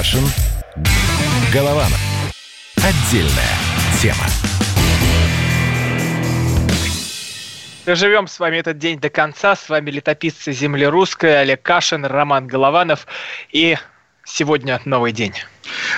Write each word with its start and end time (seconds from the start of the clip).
Кашин. 0.00 0.24
Голованов. 1.52 2.00
Отдельная 2.76 3.54
тема. 4.00 4.24
Живем 7.84 8.26
с 8.26 8.40
вами 8.40 8.56
этот 8.56 8.78
день 8.78 8.98
до 8.98 9.10
конца. 9.10 9.54
С 9.54 9.68
вами 9.68 9.90
летописцы 9.90 10.52
земли 10.52 10.86
русской 10.86 11.42
Олег 11.42 11.60
Кашин, 11.60 12.06
Роман 12.06 12.46
Голованов. 12.46 13.06
И 13.52 13.76
сегодня 14.24 14.80
новый 14.86 15.12
день. 15.12 15.34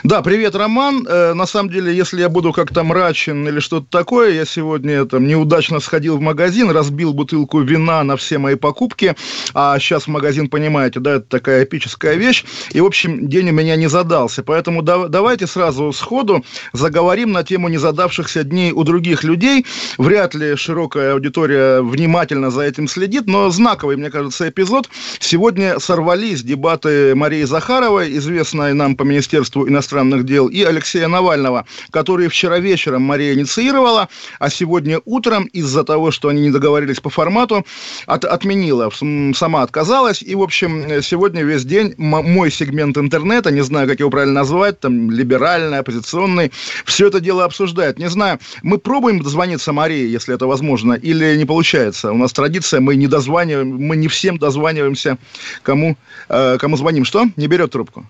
Да, 0.03 0.23
привет, 0.23 0.55
Роман. 0.55 1.07
Э, 1.09 1.33
на 1.35 1.47
самом 1.47 1.71
деле, 1.71 1.95
если 1.95 2.21
я 2.21 2.29
буду 2.29 2.53
как-то 2.53 2.83
мрачен 2.83 3.47
или 3.47 3.61
что-то 3.61 3.87
такое, 3.89 4.33
я 4.33 4.45
сегодня 4.45 5.05
там 5.05 5.27
неудачно 5.27 5.81
сходил 5.81 6.17
в 6.19 6.21
магазин, 6.21 6.71
разбил 6.71 7.13
бутылку 7.13 7.61
вина 7.61 8.03
на 8.03 8.17
все 8.17 8.39
мои 8.39 8.55
покупки, 8.55 9.15
а 9.55 9.79
сейчас 9.79 10.07
магазин, 10.07 10.49
понимаете, 10.49 11.01
да, 11.01 11.13
это 11.17 11.27
такая 11.27 11.65
эпическая 11.65 12.15
вещь, 12.15 12.45
и, 12.73 12.81
в 12.81 12.87
общем, 12.87 13.29
день 13.29 13.51
у 13.51 13.53
меня 13.53 13.77
не 13.77 13.89
задался. 13.89 14.43
Поэтому 14.43 14.83
да, 14.83 15.09
давайте 15.09 15.47
сразу 15.47 15.93
сходу 15.93 16.45
заговорим 16.73 17.33
на 17.33 17.43
тему 17.45 17.69
незадавшихся 17.69 18.45
дней 18.45 18.73
у 18.73 18.85
других 18.85 19.25
людей. 19.25 19.65
Вряд 19.99 20.35
ли 20.35 20.57
широкая 20.57 21.13
аудитория 21.13 21.81
внимательно 21.83 22.51
за 22.51 22.63
этим 22.63 22.89
следит, 22.89 23.27
но 23.27 23.51
знаковый, 23.51 23.97
мне 23.97 24.11
кажется, 24.11 24.49
эпизод. 24.49 24.89
Сегодня 25.19 25.79
сорвались 25.79 26.43
дебаты 26.43 27.15
Марии 27.15 27.45
Захаровой, 27.45 28.17
известной 28.17 28.75
нам 28.75 28.97
по 28.97 29.03
Министерству 29.03 29.62
иностранных 29.69 30.25
дел, 30.25 30.49
и 30.49 30.63
Алексея 30.63 31.09
Навального, 31.09 31.67
которые 31.91 32.29
вчера 32.29 32.59
вечером 32.59 33.03
Мария 33.03 33.35
инициировала, 33.35 34.09
а 34.39 34.51
сегодня 34.51 35.01
утром 35.05 35.45
из-за 35.45 35.85
того, 35.85 36.11
что 36.11 36.29
они 36.29 36.43
не 36.43 36.51
договорились 36.51 37.01
по 37.01 37.11
формату, 37.11 37.67
от, 38.07 38.25
отменила, 38.25 38.91
сама 39.35 39.63
отказалась. 39.63 40.23
И, 40.23 40.35
в 40.35 40.43
общем, 40.43 41.03
сегодня 41.03 41.43
весь 41.43 41.65
день 41.65 41.95
мой 41.99 42.51
сегмент 42.51 42.99
интернета, 42.99 43.51
не 43.51 43.63
знаю, 43.63 43.89
как 43.89 44.01
его 44.01 44.11
правильно 44.11 44.41
назвать, 44.41 44.81
там, 44.81 45.11
либеральный, 45.11 45.79
оппозиционный, 45.79 46.53
все 46.85 47.09
это 47.09 47.21
дело 47.21 47.45
обсуждает. 47.45 47.99
Не 47.99 48.09
знаю, 48.09 48.39
мы 48.63 48.79
пробуем 48.79 49.23
дозвониться 49.23 49.73
Марии, 49.73 50.09
если 50.09 50.35
это 50.35 50.47
возможно, 50.47 50.95
или 50.95 51.37
не 51.37 51.45
получается. 51.45 52.13
У 52.13 52.17
нас 52.17 52.33
традиция, 52.33 52.81
мы 52.81 52.97
не 52.97 53.07
дозваниваем, 53.07 53.77
мы 53.77 53.97
не 53.97 54.09
всем 54.09 54.39
дозваниваемся, 54.39 55.19
кому, 55.63 55.97
э, 56.29 56.59
кому 56.59 56.77
звоним. 56.77 57.05
Что? 57.05 57.27
Не 57.37 57.47
берет 57.47 57.73
трубку. 57.73 58.05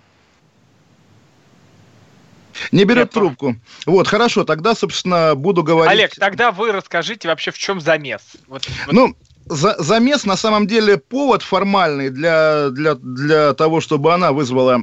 Не 2.70 2.84
берет 2.84 3.14
Я 3.14 3.20
трубку. 3.20 3.56
Вот, 3.86 4.06
хорошо, 4.08 4.44
тогда, 4.44 4.74
собственно, 4.74 5.34
буду 5.34 5.62
говорить... 5.62 5.92
Олег, 5.92 6.14
тогда 6.14 6.52
вы 6.52 6.72
расскажите 6.72 7.28
вообще, 7.28 7.50
в 7.50 7.58
чем 7.58 7.80
замес. 7.80 8.22
Вот, 8.46 8.68
вот... 8.86 8.92
Ну, 8.92 9.16
за, 9.46 9.77
замес 9.82 10.24
на 10.24 10.36
самом 10.36 10.66
деле 10.66 10.98
повод 10.98 11.42
формальный 11.42 12.10
для, 12.10 12.70
для, 12.70 12.94
для 12.94 13.55
того, 13.55 13.80
чтобы 13.80 14.14
она 14.14 14.33
вызвала 14.33 14.83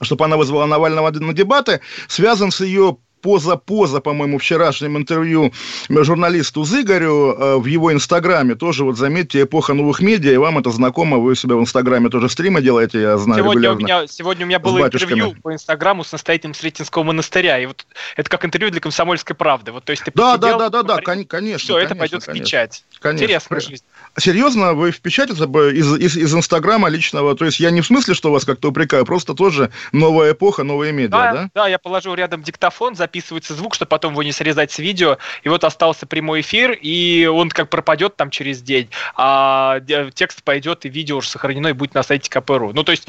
чтобы 0.00 0.24
она 0.24 0.36
вызвала 0.36 0.66
Навального 0.66 1.12
на 1.12 1.32
дебаты, 1.32 1.80
связан 2.08 2.50
с 2.50 2.60
ее 2.60 2.96
поза-поза, 3.22 4.00
по-моему, 4.00 4.38
вчерашнем 4.38 4.98
интервью 4.98 5.52
журналисту 5.88 6.64
Зыгорю 6.64 7.36
э, 7.38 7.56
в 7.56 7.66
его 7.66 7.92
инстаграме. 7.92 8.54
Тоже, 8.54 8.84
вот 8.84 8.98
заметьте, 8.98 9.42
эпоха 9.42 9.72
новых 9.72 10.00
медиа, 10.00 10.32
и 10.32 10.36
вам 10.36 10.58
это 10.58 10.70
знакомо, 10.70 11.18
вы 11.18 11.36
себя 11.36 11.56
в 11.56 11.60
инстаграме 11.60 12.10
тоже 12.10 12.28
стримы 12.28 12.60
делаете, 12.60 13.00
я 13.00 13.16
знаю, 13.16 13.42
сегодня 13.42 13.68
регулярно. 13.68 13.78
У 13.78 13.84
меня, 13.84 14.06
сегодня 14.08 14.44
у 14.44 14.48
меня 14.48 14.58
было 14.58 14.86
интервью 14.86 15.34
по 15.42 15.52
инстаграму 15.52 16.04
с 16.04 16.12
настоятелем 16.12 16.54
Сретенского 16.54 17.04
монастыря, 17.04 17.58
и 17.60 17.66
вот 17.66 17.86
это 18.16 18.28
как 18.28 18.44
интервью 18.44 18.70
для 18.70 18.80
комсомольской 18.80 19.36
правды. 19.36 19.72
Вот, 19.72 19.84
то 19.84 19.92
есть 19.92 20.04
ты 20.04 20.12
да, 20.14 20.36
посидел, 20.36 20.58
да, 20.58 20.68
да, 20.68 20.82
да, 20.82 20.96
да, 20.96 21.24
конечно. 21.24 21.58
Все, 21.58 21.78
это 21.78 21.94
пойдет 21.94 22.24
в 22.24 22.32
печать. 22.32 22.84
Конечно. 23.00 23.24
Интересная 23.24 23.60
жизнь. 23.60 23.84
Серьезно, 24.18 24.74
вы 24.74 24.90
в 24.90 25.00
печать 25.00 25.30
из, 25.30 25.40
из, 25.40 26.16
из 26.16 26.34
Инстаграма 26.34 26.88
личного, 26.88 27.34
то 27.36 27.44
есть 27.44 27.60
я 27.60 27.70
не 27.70 27.80
в 27.80 27.86
смысле, 27.86 28.14
что 28.14 28.30
вас 28.30 28.44
как-то 28.44 28.68
упрекаю, 28.68 29.06
просто 29.06 29.34
тоже 29.34 29.70
новая 29.92 30.32
эпоха, 30.32 30.64
новые 30.64 30.92
медиа, 30.92 31.10
да? 31.10 31.32
Да, 31.32 31.50
да 31.54 31.68
я 31.68 31.78
положил 31.78 32.14
рядом 32.14 32.42
диктофон, 32.42 32.94
записывается 33.12 33.54
звук, 33.54 33.74
чтобы 33.74 33.90
потом 33.90 34.12
его 34.12 34.22
не 34.22 34.32
срезать 34.32 34.72
с 34.72 34.78
видео, 34.78 35.18
и 35.42 35.48
вот 35.50 35.64
остался 35.64 36.06
прямой 36.06 36.40
эфир, 36.40 36.72
и 36.72 37.26
он 37.26 37.50
как 37.50 37.68
пропадет 37.68 38.16
там 38.16 38.30
через 38.30 38.62
день, 38.62 38.88
а 39.16 39.80
текст 40.14 40.42
пойдет, 40.42 40.86
и 40.86 40.88
видео 40.88 41.18
уже 41.18 41.28
сохранено, 41.28 41.68
и 41.68 41.72
будет 41.72 41.94
на 41.94 42.02
сайте 42.02 42.30
КПРУ. 42.30 42.72
Ну, 42.72 42.84
то 42.84 42.92
есть 42.92 43.06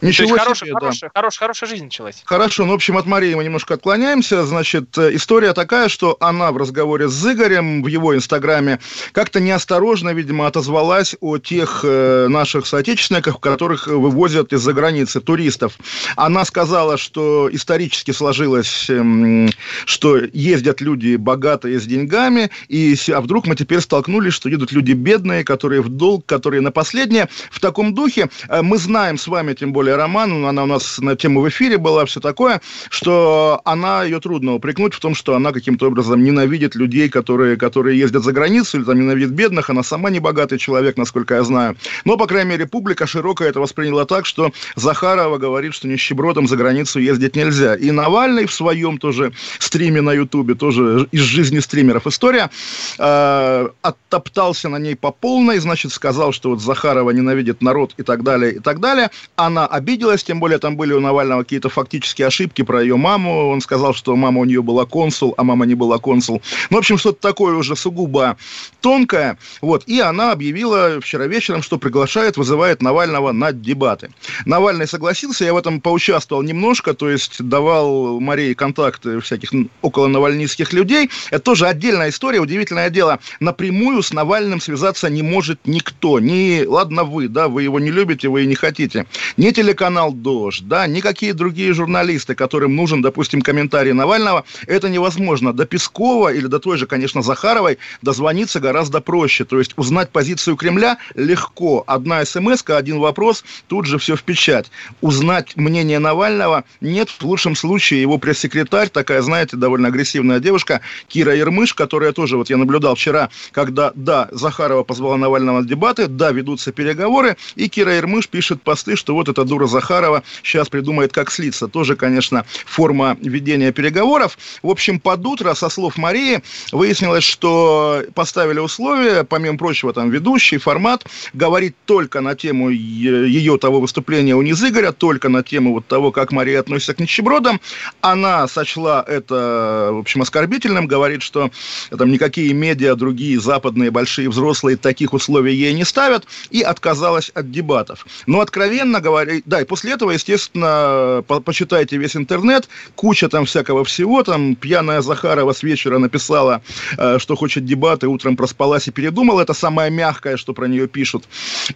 Ничего 0.00 0.28
То 0.28 0.34
есть 0.34 0.42
хорошая, 0.42 0.66
себе, 0.68 0.74
хорошая, 0.74 1.10
да. 1.12 1.20
хорошая, 1.20 1.38
хорошая 1.38 1.70
жизнь 1.70 1.84
началась. 1.84 2.22
Хорошо, 2.24 2.64
ну, 2.64 2.72
в 2.72 2.74
общем, 2.74 2.96
от 2.96 3.06
Марии 3.06 3.34
мы 3.34 3.44
немножко 3.44 3.74
отклоняемся. 3.74 4.44
Значит, 4.44 4.96
э, 4.96 5.14
история 5.14 5.52
такая, 5.52 5.88
что 5.88 6.16
она 6.20 6.52
в 6.52 6.56
разговоре 6.56 7.08
с 7.08 7.26
Игорем 7.26 7.82
в 7.82 7.86
его 7.88 8.14
инстаграме 8.14 8.78
как-то 9.12 9.40
неосторожно, 9.40 10.10
видимо, 10.10 10.46
отозвалась 10.46 11.16
о 11.20 11.38
тех 11.38 11.80
э, 11.82 12.28
наших 12.28 12.66
соотечественниках, 12.66 13.40
которых 13.40 13.86
вывозят 13.86 14.52
из-за 14.52 14.72
границы 14.72 15.20
туристов. 15.20 15.78
Она 16.16 16.44
сказала, 16.44 16.96
что 16.96 17.48
исторически 17.50 18.12
сложилось, 18.12 18.86
э, 18.88 19.48
что 19.84 20.18
ездят 20.32 20.80
люди 20.80 21.16
богатые 21.16 21.80
с 21.80 21.84
деньгами, 21.84 22.50
и 22.68 22.96
а 23.12 23.20
вдруг 23.20 23.46
мы 23.46 23.56
теперь 23.56 23.80
столкнулись, 23.80 24.34
что 24.34 24.48
едут 24.48 24.72
люди 24.72 24.92
бедные, 24.92 25.44
которые 25.44 25.80
в 25.82 25.88
долг, 25.88 26.26
которые 26.26 26.60
на 26.60 26.70
последнее. 26.70 27.28
В 27.50 27.60
таком 27.60 27.94
духе 27.94 28.28
э, 28.48 28.62
мы 28.62 28.78
знаем 28.78 29.18
с 29.18 29.26
вами, 29.26 29.54
тем 29.54 29.72
более, 29.72 29.87
более 29.88 29.96
роман, 29.96 30.44
она 30.44 30.64
у 30.64 30.66
нас 30.66 30.98
на 30.98 31.16
тему 31.16 31.40
в 31.40 31.48
эфире 31.48 31.78
была, 31.78 32.04
все 32.04 32.20
такое, 32.20 32.60
что 32.90 33.60
она, 33.64 34.04
ее 34.04 34.20
трудно 34.20 34.54
упрекнуть 34.54 34.92
в 34.92 35.00
том, 35.00 35.14
что 35.14 35.34
она 35.34 35.52
каким-то 35.52 35.86
образом 35.86 36.22
ненавидит 36.22 36.74
людей, 36.74 37.08
которые, 37.08 37.56
которые 37.56 37.98
ездят 37.98 38.22
за 38.22 38.32
границу, 38.32 38.78
или 38.78 38.84
там 38.84 38.98
ненавидит 39.00 39.30
бедных, 39.30 39.70
она 39.70 39.82
сама 39.82 40.10
не 40.10 40.20
богатый 40.20 40.58
человек, 40.58 40.98
насколько 40.98 41.34
я 41.36 41.42
знаю. 41.42 41.76
Но, 42.04 42.18
по 42.18 42.26
крайней 42.26 42.50
мере, 42.50 42.66
публика 42.66 43.06
широкая 43.06 43.48
это 43.48 43.60
восприняла 43.60 44.04
так, 44.04 44.26
что 44.26 44.52
Захарова 44.76 45.38
говорит, 45.38 45.74
что 45.74 45.88
нищебродом 45.88 46.46
за 46.46 46.56
границу 46.56 47.00
ездить 47.00 47.36
нельзя. 47.36 47.74
И 47.74 47.90
Навальный 47.90 48.46
в 48.46 48.52
своем 48.52 48.98
тоже 48.98 49.32
стриме 49.58 50.02
на 50.02 50.12
Ютубе, 50.12 50.54
тоже 50.54 51.08
из 51.12 51.22
жизни 51.22 51.60
стримеров 51.60 52.06
история, 52.06 52.50
э, 52.98 53.68
оттоптался 53.82 54.68
на 54.68 54.78
ней 54.78 54.96
по 54.96 55.12
полной, 55.12 55.58
значит, 55.58 55.92
сказал, 55.92 56.32
что 56.32 56.50
вот 56.50 56.60
Захарова 56.60 57.10
ненавидит 57.10 57.62
народ 57.62 57.94
и 57.96 58.02
так 58.02 58.22
далее, 58.22 58.52
и 58.52 58.58
так 58.58 58.80
далее. 58.80 59.10
Она 59.36 59.77
обиделась, 59.78 60.22
тем 60.22 60.40
более 60.40 60.58
там 60.58 60.76
были 60.76 60.92
у 60.92 61.00
Навального 61.00 61.42
какие-то 61.42 61.68
фактические 61.68 62.26
ошибки 62.26 62.62
про 62.62 62.82
ее 62.82 62.96
маму. 62.96 63.48
Он 63.48 63.60
сказал, 63.60 63.94
что 63.94 64.14
мама 64.14 64.40
у 64.40 64.44
нее 64.44 64.62
была 64.62 64.84
консул, 64.84 65.34
а 65.36 65.44
мама 65.44 65.64
не 65.66 65.74
была 65.74 65.98
консул. 65.98 66.42
Ну, 66.70 66.76
в 66.76 66.80
общем, 66.80 66.98
что-то 66.98 67.20
такое 67.20 67.54
уже 67.54 67.76
сугубо 67.76 68.36
тонкое. 68.80 69.38
Вот. 69.62 69.84
И 69.86 70.00
она 70.00 70.32
объявила 70.32 71.00
вчера 71.00 71.26
вечером, 71.26 71.62
что 71.62 71.78
приглашает, 71.78 72.36
вызывает 72.36 72.82
Навального 72.82 73.32
на 73.32 73.52
дебаты. 73.52 74.10
Навальный 74.44 74.86
согласился, 74.86 75.44
я 75.44 75.54
в 75.54 75.56
этом 75.56 75.80
поучаствовал 75.80 76.42
немножко, 76.42 76.94
то 76.94 77.08
есть 77.08 77.42
давал 77.42 78.20
Марии 78.20 78.54
контакты 78.54 79.20
всяких 79.20 79.50
около 79.82 80.06
навальнистских 80.08 80.72
людей. 80.72 81.10
Это 81.30 81.40
тоже 81.40 81.66
отдельная 81.66 82.10
история, 82.10 82.40
удивительное 82.40 82.90
дело. 82.90 83.18
Напрямую 83.40 84.02
с 84.02 84.12
Навальным 84.12 84.60
связаться 84.60 85.08
не 85.08 85.22
может 85.22 85.60
никто. 85.64 86.20
Не, 86.20 86.64
ладно 86.66 87.04
вы, 87.04 87.28
да, 87.28 87.48
вы 87.48 87.62
его 87.62 87.80
не 87.80 87.90
любите, 87.90 88.28
вы 88.28 88.44
и 88.44 88.46
не 88.46 88.54
хотите. 88.54 89.06
Не 89.36 89.52
телеканал 89.68 90.12
«Дождь», 90.12 90.66
да, 90.66 90.86
никакие 90.86 91.34
другие 91.34 91.74
журналисты, 91.74 92.34
которым 92.34 92.74
нужен, 92.74 93.02
допустим, 93.02 93.42
комментарий 93.42 93.92
Навального, 93.92 94.44
это 94.66 94.88
невозможно. 94.88 95.52
До 95.52 95.66
Пескова 95.66 96.32
или 96.32 96.46
до 96.46 96.58
той 96.58 96.78
же, 96.78 96.86
конечно, 96.86 97.20
Захаровой 97.20 97.76
дозвониться 98.00 98.60
гораздо 98.60 99.02
проще. 99.02 99.44
То 99.44 99.58
есть 99.58 99.74
узнать 99.76 100.08
позицию 100.08 100.56
Кремля 100.56 100.96
легко. 101.14 101.84
Одна 101.86 102.24
смс 102.24 102.64
один 102.66 102.98
вопрос, 102.98 103.44
тут 103.66 103.84
же 103.84 103.98
все 103.98 104.16
в 104.16 104.22
печать. 104.22 104.70
Узнать 105.02 105.54
мнение 105.56 105.98
Навального 105.98 106.64
нет. 106.80 107.10
В 107.10 107.24
лучшем 107.24 107.54
случае 107.54 108.00
его 108.00 108.16
пресс-секретарь, 108.16 108.88
такая, 108.88 109.20
знаете, 109.20 109.58
довольно 109.58 109.88
агрессивная 109.88 110.40
девушка, 110.40 110.80
Кира 111.08 111.34
Ермыш, 111.34 111.74
которая 111.74 112.12
тоже, 112.12 112.38
вот 112.38 112.48
я 112.48 112.56
наблюдал 112.56 112.94
вчера, 112.94 113.28
когда, 113.52 113.92
да, 113.94 114.28
Захарова 114.32 114.82
позвала 114.82 115.18
Навального 115.18 115.60
на 115.60 115.66
дебаты, 115.66 116.06
да, 116.06 116.32
ведутся 116.32 116.72
переговоры, 116.72 117.36
и 117.54 117.68
Кира 117.68 117.94
Ермыш 117.94 118.28
пишет 118.28 118.62
посты, 118.62 118.96
что 118.96 119.12
вот 119.14 119.28
это 119.28 119.44
дура 119.44 119.57
Захарова 119.66 120.22
сейчас 120.42 120.68
придумает, 120.68 121.12
как 121.12 121.30
слиться. 121.30 121.68
Тоже, 121.68 121.96
конечно, 121.96 122.44
форма 122.64 123.16
ведения 123.20 123.72
переговоров. 123.72 124.38
В 124.62 124.70
общем, 124.70 125.00
под 125.00 125.24
утро, 125.26 125.54
со 125.54 125.68
слов 125.68 125.96
Марии, 125.96 126.42
выяснилось, 126.72 127.24
что 127.24 128.02
поставили 128.14 128.58
условия, 128.58 129.24
помимо 129.24 129.58
прочего, 129.58 129.92
там, 129.92 130.10
ведущий, 130.10 130.58
формат, 130.58 131.06
говорить 131.32 131.74
только 131.84 132.20
на 132.20 132.34
тему 132.34 132.70
ее 132.70 133.58
того 133.58 133.80
выступления 133.80 134.34
у 134.34 134.42
Низыгоря, 134.42 134.92
только 134.92 135.28
на 135.28 135.42
тему 135.42 135.72
вот 135.74 135.86
того, 135.86 136.12
как 136.12 136.32
Мария 136.32 136.60
относится 136.60 136.94
к 136.94 137.00
нищебродам. 137.00 137.60
Она 138.00 138.46
сочла 138.48 139.04
это, 139.06 139.90
в 139.92 139.98
общем, 139.98 140.22
оскорбительным, 140.22 140.86
говорит, 140.86 141.22
что 141.22 141.50
там 141.96 142.10
никакие 142.10 142.52
медиа, 142.52 142.94
другие 142.94 143.40
западные 143.40 143.90
большие 143.90 144.28
взрослые 144.28 144.76
таких 144.76 145.12
условий 145.12 145.54
ей 145.54 145.72
не 145.74 145.84
ставят, 145.84 146.26
и 146.50 146.62
отказалась 146.62 147.30
от 147.30 147.50
дебатов. 147.50 148.06
Но, 148.26 148.40
откровенно 148.40 149.00
говоря, 149.00 149.40
да, 149.48 149.62
и 149.62 149.64
после 149.64 149.92
этого, 149.92 150.10
естественно, 150.10 151.24
по 151.26 151.40
почитайте 151.40 151.96
весь 151.96 152.14
интернет, 152.16 152.68
куча 152.94 153.30
там 153.30 153.46
всякого 153.46 153.82
всего, 153.82 154.22
там 154.22 154.54
пьяная 154.54 155.00
Захарова 155.00 155.54
с 155.54 155.62
вечера 155.62 155.96
написала, 155.96 156.60
э, 156.98 157.18
что 157.18 157.34
хочет 157.34 157.64
дебаты, 157.64 158.08
утром 158.08 158.36
проспалась 158.36 158.88
и 158.88 158.90
передумала, 158.90 159.40
это 159.40 159.54
самое 159.54 159.90
мягкое, 159.90 160.36
что 160.36 160.52
про 160.52 160.66
нее 160.68 160.86
пишут. 160.86 161.24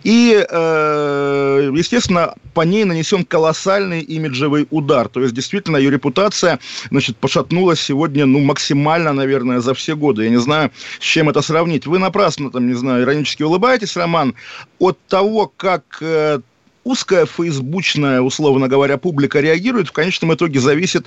И, 0.05 0.47
э, 0.47 1.71
естественно, 1.75 2.35
по 2.53 2.61
ней 2.61 2.85
нанесен 2.85 3.25
колоссальный 3.25 4.01
имиджевый 4.01 4.67
удар. 4.71 5.09
То 5.09 5.23
есть, 5.23 5.35
действительно, 5.35 5.79
ее 5.79 5.91
репутация, 5.91 6.59
значит, 6.91 7.17
пошатнулась 7.17 7.81
сегодня, 7.81 8.27
ну, 8.27 8.41
максимально, 8.41 9.15
наверное, 9.15 9.61
за 9.61 9.73
все 9.73 9.97
годы. 9.97 10.25
Я 10.25 10.31
не 10.31 10.41
знаю, 10.41 10.71
с 11.01 11.05
чем 11.05 11.31
это 11.31 11.41
сравнить. 11.41 11.87
Вы 11.87 11.99
напрасно, 11.99 12.51
там, 12.51 12.67
не 12.69 12.75
знаю, 12.75 13.05
иронически 13.05 13.45
улыбаетесь, 13.45 13.97
Роман. 13.97 14.35
От 14.79 14.99
того, 15.09 15.51
как 15.57 15.85
э, 16.03 16.41
узкая 16.85 17.27
фейсбучная, 17.27 18.21
условно 18.21 18.69
говоря, 18.69 18.99
публика 18.99 19.41
реагирует, 19.41 19.89
в 19.89 19.93
конечном 19.93 20.35
итоге 20.35 20.61
зависит 20.61 21.07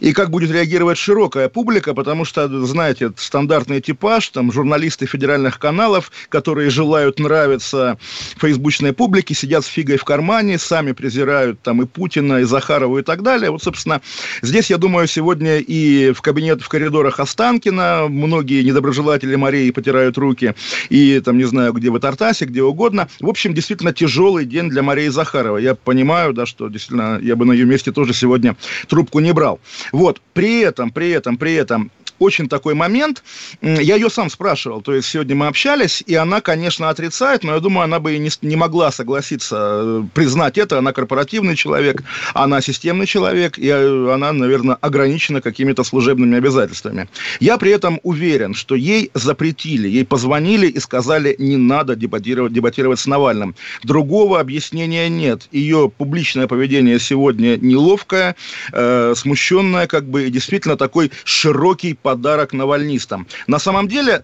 и 0.00 0.12
как 0.12 0.30
будет 0.30 0.50
реагировать 0.50 0.98
широкая 0.98 1.48
публика, 1.48 1.94
потому 1.94 2.24
что, 2.24 2.48
знаете, 2.66 3.12
стандартный 3.16 3.80
типаж, 3.80 4.28
там, 4.28 4.52
журналисты 4.52 5.06
федеральных 5.06 5.58
каналов, 5.58 6.10
которые 6.28 6.70
желают 6.70 7.18
нравиться 7.18 7.98
фейсбучной 8.36 8.92
публике, 8.92 9.34
сидят 9.34 9.64
с 9.64 9.68
фигой 9.68 9.96
в 9.96 10.04
кармане, 10.04 10.58
сами 10.58 10.92
презирают 10.92 11.60
там 11.62 11.82
и 11.82 11.86
Путина, 11.86 12.38
и 12.38 12.44
Захарова 12.44 12.98
и 12.98 13.02
так 13.02 13.22
далее. 13.22 13.50
Вот, 13.50 13.62
собственно, 13.62 14.00
здесь, 14.42 14.70
я 14.70 14.78
думаю, 14.78 15.06
сегодня 15.06 15.58
и 15.58 16.12
в 16.12 16.20
кабинет, 16.22 16.62
в 16.62 16.68
коридорах 16.68 17.20
Останкина 17.20 18.06
многие 18.08 18.62
недоброжелатели 18.62 19.36
Марии 19.36 19.70
потирают 19.70 20.18
руки, 20.18 20.54
и 20.88 21.20
там, 21.20 21.38
не 21.38 21.44
знаю, 21.44 21.72
где 21.72 21.90
в 21.90 21.98
Тартасе, 21.98 22.46
где 22.46 22.62
угодно. 22.62 23.08
В 23.20 23.28
общем, 23.28 23.54
действительно 23.54 23.92
тяжелый 23.92 24.44
день 24.44 24.68
для 24.68 24.82
Марии 24.82 25.08
Захарова. 25.12 25.58
Я 25.58 25.74
понимаю, 25.74 26.32
да, 26.32 26.46
что 26.46 26.68
действительно 26.68 27.18
я 27.22 27.36
бы 27.36 27.44
на 27.44 27.52
ее 27.52 27.64
месте 27.64 27.92
тоже 27.92 28.12
сегодня 28.14 28.56
трубку 28.88 29.20
не 29.20 29.32
брал. 29.32 29.60
Вот, 29.92 30.20
при 30.32 30.60
этом, 30.60 30.90
при 30.90 31.10
этом, 31.10 31.36
при 31.36 31.54
этом 31.54 31.90
очень 32.22 32.48
такой 32.48 32.74
момент. 32.74 33.22
Я 33.60 33.96
ее 33.96 34.10
сам 34.10 34.30
спрашивал, 34.30 34.80
то 34.82 34.94
есть 34.94 35.08
сегодня 35.08 35.34
мы 35.34 35.46
общались, 35.46 36.02
и 36.06 36.14
она, 36.14 36.40
конечно, 36.40 36.88
отрицает, 36.88 37.44
но 37.44 37.54
я 37.54 37.60
думаю, 37.60 37.84
она 37.84 38.00
бы 38.00 38.14
и 38.14 38.18
не, 38.18 38.30
не 38.42 38.56
могла 38.56 38.90
согласиться 38.92 39.56
э, 39.58 40.02
признать 40.14 40.58
это. 40.58 40.78
Она 40.78 40.92
корпоративный 40.92 41.56
человек, 41.56 42.02
она 42.34 42.60
системный 42.60 43.06
человек, 43.06 43.58
и 43.58 43.68
э, 43.68 44.12
она, 44.12 44.32
наверное, 44.32 44.76
ограничена 44.76 45.40
какими-то 45.40 45.84
служебными 45.84 46.36
обязательствами. 46.36 47.08
Я 47.40 47.58
при 47.58 47.72
этом 47.72 48.00
уверен, 48.02 48.54
что 48.54 48.74
ей 48.74 49.10
запретили, 49.14 49.88
ей 49.88 50.04
позвонили 50.04 50.66
и 50.66 50.78
сказали, 50.80 51.34
не 51.38 51.56
надо 51.56 51.96
дебатировать, 51.96 52.52
дебатировать 52.52 53.00
с 53.00 53.06
Навальным. 53.06 53.54
Другого 53.82 54.40
объяснения 54.40 55.08
нет. 55.08 55.48
Ее 55.52 55.90
публичное 55.96 56.46
поведение 56.46 56.98
сегодня 56.98 57.56
неловкое, 57.56 58.36
э, 58.72 59.14
смущенное, 59.16 59.86
как 59.86 60.08
бы, 60.08 60.26
и 60.26 60.30
действительно 60.30 60.76
такой 60.76 61.10
широкий 61.24 61.94
подарок 62.12 62.52
навальнистам. 62.52 63.26
На 63.46 63.58
самом 63.58 63.88
деле, 63.88 64.22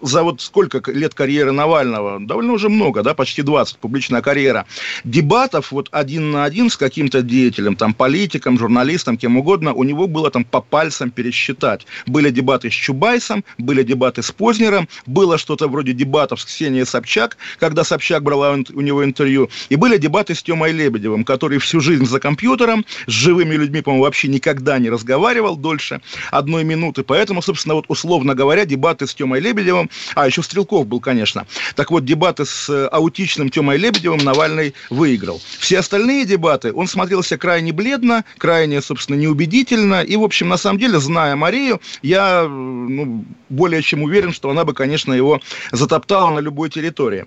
за 0.00 0.22
вот 0.22 0.40
сколько 0.40 0.80
лет 0.90 1.12
карьеры 1.12 1.52
Навального, 1.52 2.18
довольно 2.18 2.52
уже 2.54 2.70
много, 2.70 3.02
да, 3.02 3.12
почти 3.12 3.42
20, 3.42 3.76
публичная 3.76 4.22
карьера, 4.22 4.64
дебатов 5.04 5.70
вот 5.70 5.88
один 5.92 6.30
на 6.30 6.44
один 6.44 6.70
с 6.70 6.76
каким-то 6.78 7.20
деятелем, 7.20 7.76
там, 7.76 7.92
политиком, 7.92 8.58
журналистом, 8.58 9.18
кем 9.18 9.36
угодно, 9.36 9.74
у 9.74 9.84
него 9.84 10.06
было 10.06 10.30
там 10.30 10.44
по 10.44 10.62
пальцам 10.62 11.10
пересчитать. 11.10 11.86
Были 12.06 12.30
дебаты 12.30 12.70
с 12.70 12.74
Чубайсом, 12.74 13.44
были 13.58 13.82
дебаты 13.82 14.22
с 14.22 14.32
Познером, 14.32 14.88
было 15.04 15.36
что-то 15.36 15.68
вроде 15.68 15.92
дебатов 15.92 16.40
с 16.40 16.46
Ксенией 16.46 16.86
Собчак, 16.86 17.36
когда 17.58 17.84
Собчак 17.84 18.22
брала 18.22 18.52
у 18.52 18.80
него 18.80 19.04
интервью, 19.04 19.50
и 19.68 19.76
были 19.76 19.98
дебаты 19.98 20.34
с 20.34 20.42
Тёмой 20.42 20.72
Лебедевым, 20.72 21.24
который 21.24 21.58
всю 21.58 21.80
жизнь 21.80 22.06
за 22.06 22.18
компьютером, 22.18 22.86
с 23.06 23.12
живыми 23.12 23.56
людьми, 23.56 23.82
по-моему, 23.82 24.04
вообще 24.04 24.28
никогда 24.28 24.78
не 24.78 24.88
разговаривал 24.88 25.56
дольше 25.56 26.00
одной 26.30 26.64
минуты, 26.64 26.93
минуты. 26.94 27.02
Поэтому, 27.02 27.42
собственно, 27.42 27.74
вот 27.74 27.84
условно 27.88 28.34
говоря, 28.34 28.64
дебаты 28.64 29.06
с 29.06 29.14
Тёмой 29.14 29.40
Лебедевым, 29.40 29.90
а 30.14 30.26
еще 30.26 30.42
Стрелков 30.42 30.86
был, 30.86 31.00
конечно. 31.00 31.46
Так 31.74 31.90
вот, 31.90 32.04
дебаты 32.04 32.44
с 32.44 32.68
э, 32.68 32.88
аутичным 32.92 33.50
Тёмой 33.50 33.78
Лебедевым 33.78 34.20
Навальный 34.24 34.74
выиграл. 34.90 35.40
Все 35.58 35.78
остальные 35.78 36.24
дебаты, 36.24 36.72
он 36.72 36.86
смотрелся 36.86 37.36
крайне 37.36 37.72
бледно, 37.72 38.24
крайне, 38.38 38.80
собственно, 38.80 39.16
неубедительно. 39.16 40.02
И, 40.02 40.16
в 40.16 40.22
общем, 40.22 40.48
на 40.48 40.56
самом 40.56 40.78
деле, 40.78 40.98
зная 41.00 41.36
Марию, 41.36 41.80
я 42.02 42.46
ну, 42.48 43.24
более 43.48 43.82
чем 43.82 44.02
уверен, 44.02 44.32
что 44.32 44.50
она 44.50 44.64
бы, 44.64 44.74
конечно, 44.74 45.12
его 45.12 45.40
затоптала 45.72 46.30
на 46.30 46.40
любой 46.40 46.70
территории. 46.70 47.26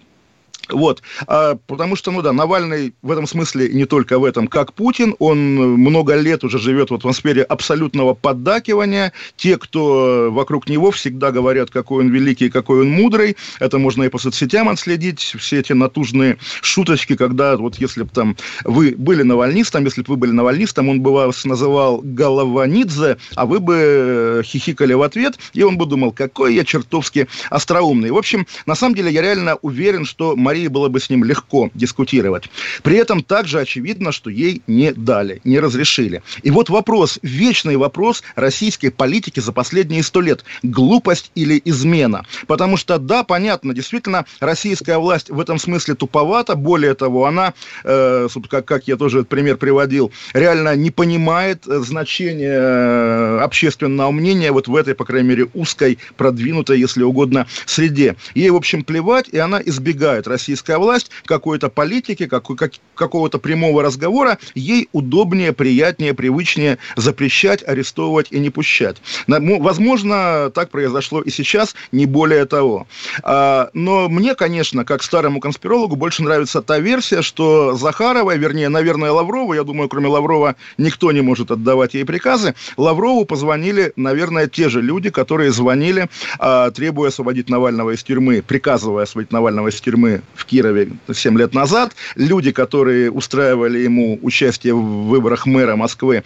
Вот, 0.70 1.02
а, 1.28 1.58
потому 1.68 1.96
что, 1.96 2.12
ну 2.12 2.22
да, 2.22 2.34
Навальный 2.34 2.94
в 3.02 3.12
этом 3.12 3.28
смысле 3.28 3.70
не 3.70 3.86
только 3.86 4.20
в 4.20 4.26
этом, 4.26 4.48
как 4.48 4.74
Путин, 4.74 5.16
он 5.20 5.56
много 5.56 6.16
лет 6.16 6.44
уже 6.44 6.60
живет 6.60 6.92
в 6.92 6.96
атмосфере 6.96 7.44
абсолютного 7.44 8.14
поддакивания. 8.14 9.14
Те, 9.36 9.58
кто 9.58 10.30
вокруг 10.32 10.70
него, 10.70 10.92
всегда 10.92 11.32
говорят, 11.32 11.70
какой 11.70 12.04
он 12.04 12.10
великий, 12.10 12.50
какой 12.50 12.82
он 12.82 12.90
мудрый. 12.90 13.38
Это 13.60 13.78
можно 13.78 14.04
и 14.04 14.10
по 14.10 14.18
соцсетям 14.18 14.70
отследить, 14.70 15.36
все 15.38 15.60
эти 15.60 15.74
натужные 15.74 16.38
шуточки, 16.62 17.16
когда 17.16 17.56
вот 17.58 17.76
если 17.76 18.04
бы 18.04 18.10
там 18.10 18.36
вы 18.64 18.96
были 18.98 19.24
навальнистом, 19.24 19.86
если 19.86 20.02
бы 20.02 20.08
вы 20.10 20.18
были 20.18 20.32
навальнистом, 20.32 20.90
он 20.90 21.02
бы 21.02 21.12
вас 21.14 21.46
называл 21.46 22.02
Голованидзе, 22.04 23.18
а 23.36 23.46
вы 23.46 23.60
бы 23.60 23.76
э, 23.78 24.42
хихикали 24.44 24.94
в 24.94 25.02
ответ, 25.02 25.38
и 25.54 25.64
он 25.64 25.78
бы 25.78 25.86
думал, 25.86 26.12
какой 26.12 26.56
я 26.56 26.64
чертовски 26.64 27.28
остроумный. 27.50 28.12
В 28.12 28.18
общем, 28.18 28.48
на 28.66 28.76
самом 28.76 28.96
деле 28.96 29.12
я 29.12 29.22
реально 29.22 29.56
уверен, 29.62 30.06
что 30.06 30.36
Мария 30.36 30.57
Марии 30.58 30.68
было 30.68 30.90
бы 30.90 31.00
с 31.00 31.10
ним 31.10 31.24
легко 31.24 31.70
дискутировать. 31.76 32.50
При 32.82 32.98
этом 32.98 33.24
также 33.24 33.60
очевидно, 33.60 34.12
что 34.12 34.30
ей 34.30 34.62
не 34.66 34.92
дали, 34.92 35.40
не 35.44 35.60
разрешили. 35.60 36.24
И 36.42 36.50
вот 36.50 36.70
вопрос, 36.70 37.20
вечный 37.22 37.78
вопрос 37.78 38.24
российской 38.36 38.90
политики 38.90 39.40
за 39.40 39.52
последние 39.52 40.02
сто 40.02 40.22
лет. 40.22 40.44
Глупость 40.64 41.32
или 41.36 41.62
измена? 41.64 42.26
Потому 42.48 42.78
что, 42.78 42.98
да, 42.98 43.24
понятно, 43.24 43.74
действительно, 43.74 44.26
российская 44.40 44.98
власть 44.98 45.30
в 45.30 45.40
этом 45.40 45.60
смысле 45.60 45.94
туповата. 45.94 46.56
Более 46.56 46.96
того, 46.96 47.26
она, 47.26 47.54
э, 47.84 48.28
как, 48.50 48.66
как 48.66 48.88
я 48.88 48.96
тоже 48.96 49.20
этот 49.20 49.30
пример 49.30 49.58
приводил, 49.58 50.12
реально 50.34 50.76
не 50.76 50.90
понимает 50.90 51.68
э, 51.68 51.80
значения 51.80 52.60
э, 52.60 53.40
общественного 53.44 54.12
мнения 54.12 54.52
вот 54.52 54.68
в 54.68 54.76
этой, 54.76 54.96
по 54.96 55.06
крайней 55.06 55.30
мере, 55.30 55.48
узкой, 55.54 56.00
продвинутой, 56.16 56.80
если 56.80 57.04
угодно, 57.04 57.46
среде. 57.66 58.16
Ей, 58.34 58.50
в 58.50 58.56
общем, 58.56 58.84
плевать, 58.84 59.30
и 59.30 59.38
она 59.38 59.62
избегает 59.62 60.28
России 60.28 60.47
российская 60.48 60.78
власть, 60.78 61.12
какой-то 61.26 61.68
политики, 61.68 62.26
как, 62.26 62.46
как, 62.46 62.72
какого-то 62.96 63.38
прямого 63.38 63.84
разговора, 63.84 64.38
ей 64.56 64.88
удобнее, 64.94 65.52
приятнее, 65.52 66.14
привычнее 66.14 66.78
запрещать, 66.96 67.68
арестовывать 67.68 68.28
и 68.32 68.40
не 68.40 68.50
пущать. 68.50 68.98
Возможно, 69.28 70.50
так 70.56 70.70
произошло 70.70 71.22
и 71.22 71.30
сейчас, 71.30 71.76
не 71.92 72.06
более 72.06 72.46
того. 72.46 72.88
А, 73.24 73.70
но 73.74 74.08
мне, 74.08 74.36
конечно, 74.36 74.86
как 74.86 75.04
старому 75.04 75.42
конспирологу, 75.42 75.98
больше 75.98 76.24
нравится 76.24 76.62
та 76.62 76.80
версия, 76.80 77.22
что 77.22 77.76
Захарова, 77.76 78.36
вернее, 78.36 78.70
наверное, 78.70 79.12
Лаврова, 79.12 79.54
я 79.54 79.64
думаю, 79.64 79.90
кроме 79.90 80.08
Лаврова 80.08 80.56
никто 80.78 81.12
не 81.12 81.22
может 81.22 81.52
отдавать 81.52 81.94
ей 81.94 82.06
приказы, 82.06 82.56
Лаврову 82.78 83.26
позвонили, 83.26 83.92
наверное, 83.98 84.48
те 84.48 84.70
же 84.70 84.82
люди, 84.82 85.10
которые 85.10 85.52
звонили, 85.52 86.08
а, 86.40 86.72
требуя 86.72 87.10
освободить 87.10 87.50
Навального 87.50 87.92
из 87.92 88.04
тюрьмы, 88.04 88.42
приказывая 88.42 89.04
освободить 89.04 89.34
Навального 89.34 89.68
из 89.68 89.82
тюрьмы 89.82 90.22
в 90.38 90.46
Кирове 90.46 90.90
7 91.12 91.38
лет 91.38 91.54
назад. 91.54 91.96
Люди, 92.16 92.52
которые 92.52 93.12
устраивали 93.12 93.80
ему 93.80 94.20
участие 94.22 94.74
в 94.74 95.08
выборах 95.08 95.46
мэра 95.46 95.76
Москвы 95.76 96.24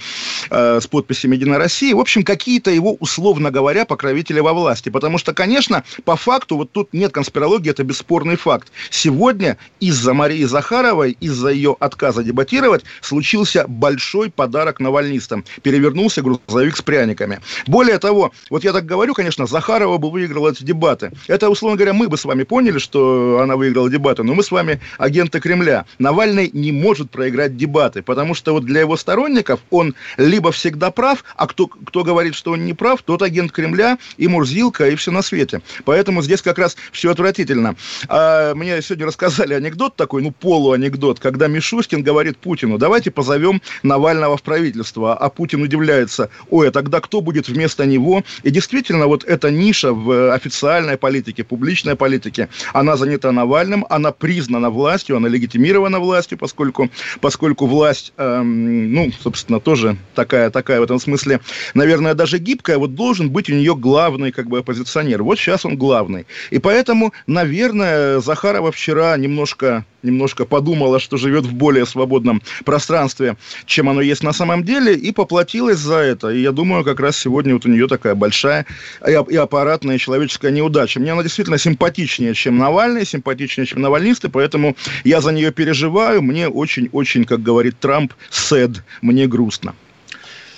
э, 0.49 0.79
с 0.81 0.87
подписями 0.87 1.35
«Единой 1.35 1.57
России», 1.57 1.93
в 1.93 1.99
общем, 1.99 2.23
какие-то 2.23 2.71
его, 2.71 2.95
условно 2.99 3.51
говоря, 3.51 3.85
покровители 3.85 4.39
во 4.39 4.53
власти. 4.53 4.89
Потому 4.89 5.17
что, 5.17 5.33
конечно, 5.33 5.83
по 6.03 6.15
факту, 6.15 6.57
вот 6.57 6.71
тут 6.71 6.93
нет 6.93 7.11
конспирологии, 7.11 7.71
это 7.71 7.83
бесспорный 7.83 8.35
факт. 8.35 8.71
Сегодня 8.89 9.57
из-за 9.79 10.13
Марии 10.13 10.43
Захаровой, 10.43 11.17
из-за 11.19 11.49
ее 11.49 11.75
отказа 11.79 12.23
дебатировать, 12.23 12.83
случился 13.01 13.65
большой 13.67 14.29
подарок 14.29 14.79
навальнистам. 14.79 15.45
Перевернулся 15.61 16.21
грузовик 16.21 16.77
с 16.77 16.81
пряниками. 16.81 17.39
Более 17.67 17.97
того, 17.97 18.31
вот 18.49 18.63
я 18.63 18.73
так 18.73 18.85
говорю, 18.85 19.13
конечно, 19.13 19.45
Захарова 19.45 19.97
бы 19.97 20.11
выиграла 20.11 20.51
эти 20.51 20.63
дебаты. 20.63 21.11
Это, 21.27 21.49
условно 21.49 21.77
говоря, 21.77 21.93
мы 21.93 22.09
бы 22.09 22.17
с 22.17 22.25
вами 22.25 22.43
поняли, 22.43 22.77
что 22.77 23.39
она 23.41 23.55
выиграла 23.55 23.89
дебаты 23.89 24.00
дебаты. 24.01 24.23
Но 24.23 24.33
мы 24.33 24.43
с 24.43 24.51
вами 24.51 24.79
агенты 24.97 25.39
Кремля. 25.39 25.85
Навальный 25.99 26.49
не 26.53 26.71
может 26.71 27.11
проиграть 27.11 27.55
дебаты, 27.55 28.01
потому 28.01 28.33
что 28.33 28.53
вот 28.53 28.65
для 28.65 28.81
его 28.81 28.97
сторонников 28.97 29.59
он 29.69 29.93
либо 30.17 30.51
всегда 30.51 30.89
прав, 30.91 31.23
а 31.35 31.47
кто, 31.47 31.67
кто 31.67 32.03
говорит, 32.03 32.35
что 32.35 32.51
он 32.51 32.65
не 32.65 32.73
прав, 32.73 33.01
тот 33.03 33.21
агент 33.21 33.51
Кремля 33.51 33.97
и 34.17 34.27
Мурзилка, 34.27 34.89
и 34.89 34.95
все 34.95 35.11
на 35.11 35.21
свете. 35.21 35.61
Поэтому 35.85 36.23
здесь 36.23 36.41
как 36.41 36.57
раз 36.57 36.75
все 36.91 37.11
отвратительно. 37.11 37.75
А, 38.07 38.55
мне 38.55 38.81
сегодня 38.81 39.05
рассказали 39.05 39.53
анекдот 39.53 39.95
такой, 39.95 40.23
ну, 40.23 40.31
полуанекдот, 40.31 41.19
когда 41.19 41.47
Мишустин 41.47 42.01
говорит 42.01 42.37
Путину, 42.37 42.77
давайте 42.77 43.11
позовем 43.11 43.61
Навального 43.83 44.37
в 44.37 44.41
правительство, 44.41 45.15
а 45.15 45.29
Путин 45.29 45.61
удивляется, 45.61 46.29
ой, 46.49 46.69
а 46.69 46.71
тогда 46.71 46.99
кто 46.99 47.21
будет 47.21 47.47
вместо 47.47 47.85
него? 47.85 48.23
И 48.43 48.49
действительно, 48.49 49.05
вот 49.05 49.23
эта 49.25 49.51
ниша 49.51 49.93
в 49.93 50.33
официальной 50.33 50.97
политике, 50.97 51.43
публичной 51.43 51.95
политике, 51.95 52.49
она 52.73 52.97
занята 52.97 53.31
Навальным, 53.31 53.85
она 53.91 54.11
признана 54.11 54.69
властью, 54.69 55.17
она 55.17 55.27
легитимирована 55.27 55.99
властью, 55.99 56.37
поскольку, 56.37 56.89
поскольку 57.19 57.67
власть, 57.67 58.13
эм, 58.17 58.93
ну, 58.93 59.11
собственно, 59.21 59.59
тоже 59.59 59.97
такая, 60.15 60.49
такая 60.49 60.79
в 60.79 60.83
этом 60.83 60.99
смысле, 60.99 61.41
наверное, 61.73 62.13
даже 62.13 62.37
гибкая, 62.37 62.77
вот 62.77 62.95
должен 62.95 63.29
быть 63.29 63.49
у 63.49 63.53
нее 63.53 63.75
главный, 63.75 64.31
как 64.31 64.47
бы, 64.47 64.59
оппозиционер. 64.59 65.23
Вот 65.23 65.37
сейчас 65.37 65.65
он 65.65 65.77
главный. 65.77 66.25
И 66.49 66.59
поэтому, 66.59 67.13
наверное, 67.27 68.19
Захарова 68.21 68.71
вчера 68.71 69.17
немножко 69.17 69.85
немножко 70.03 70.45
подумала, 70.45 70.99
что 70.99 71.17
живет 71.17 71.45
в 71.45 71.53
более 71.53 71.85
свободном 71.85 72.41
пространстве, 72.65 73.37
чем 73.65 73.89
оно 73.89 74.01
есть 74.01 74.23
на 74.23 74.33
самом 74.33 74.63
деле, 74.63 74.93
и 74.93 75.11
поплатилась 75.11 75.79
за 75.79 75.97
это. 75.97 76.29
И 76.29 76.41
я 76.41 76.51
думаю, 76.51 76.83
как 76.83 76.99
раз 76.99 77.17
сегодня 77.17 77.53
вот 77.53 77.65
у 77.65 77.69
нее 77.69 77.87
такая 77.87 78.15
большая 78.15 78.65
и 79.07 79.35
аппаратная 79.35 79.97
человеческая 79.97 80.51
неудача. 80.51 80.99
Мне 80.99 81.11
она 81.11 81.23
действительно 81.23 81.57
симпатичнее, 81.57 82.33
чем 82.33 82.57
Навальный, 82.57 83.05
симпатичнее, 83.05 83.65
чем 83.65 83.81
навальнисты, 83.81 84.29
поэтому 84.29 84.75
я 85.03 85.21
за 85.21 85.31
нее 85.31 85.51
переживаю. 85.51 86.21
Мне 86.21 86.47
очень-очень, 86.47 87.25
как 87.25 87.41
говорит 87.41 87.79
Трамп, 87.79 88.13
sad, 88.31 88.77
мне 89.01 89.27
грустно. 89.27 89.73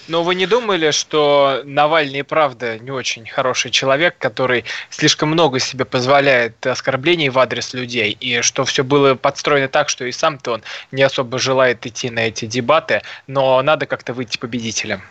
Но 0.10 0.22
вы 0.24 0.36
не 0.36 0.45
думали, 0.45 0.91
что 0.91 1.62
Навальный, 1.63 2.25
правда, 2.25 2.77
не 2.77 2.91
очень 2.91 3.25
хороший 3.25 3.72
человек, 3.72 4.17
который 4.17 4.65
слишком 4.89 5.29
много 5.29 5.60
себе 5.60 5.86
позволяет 5.86 6.65
оскорблений 6.65 7.29
в 7.29 7.39
адрес 7.39 7.74
людей, 7.74 8.17
и 8.19 8.41
что 8.41 8.65
все 8.65 8.83
было 8.83 9.15
подстроено 9.15 9.69
так, 9.69 9.88
что 9.88 10.03
и 10.03 10.12
сам-то 10.12 10.53
он 10.53 10.63
не 10.91 11.03
особо 11.03 11.39
желает 11.39 11.86
идти 11.86 12.10
на 12.10 12.27
эти 12.27 12.45
дебаты, 12.45 13.01
но 13.27 13.62
надо 13.62 13.86
как-то 13.86 14.13
выйти 14.13 14.38
победителем. 14.38 15.01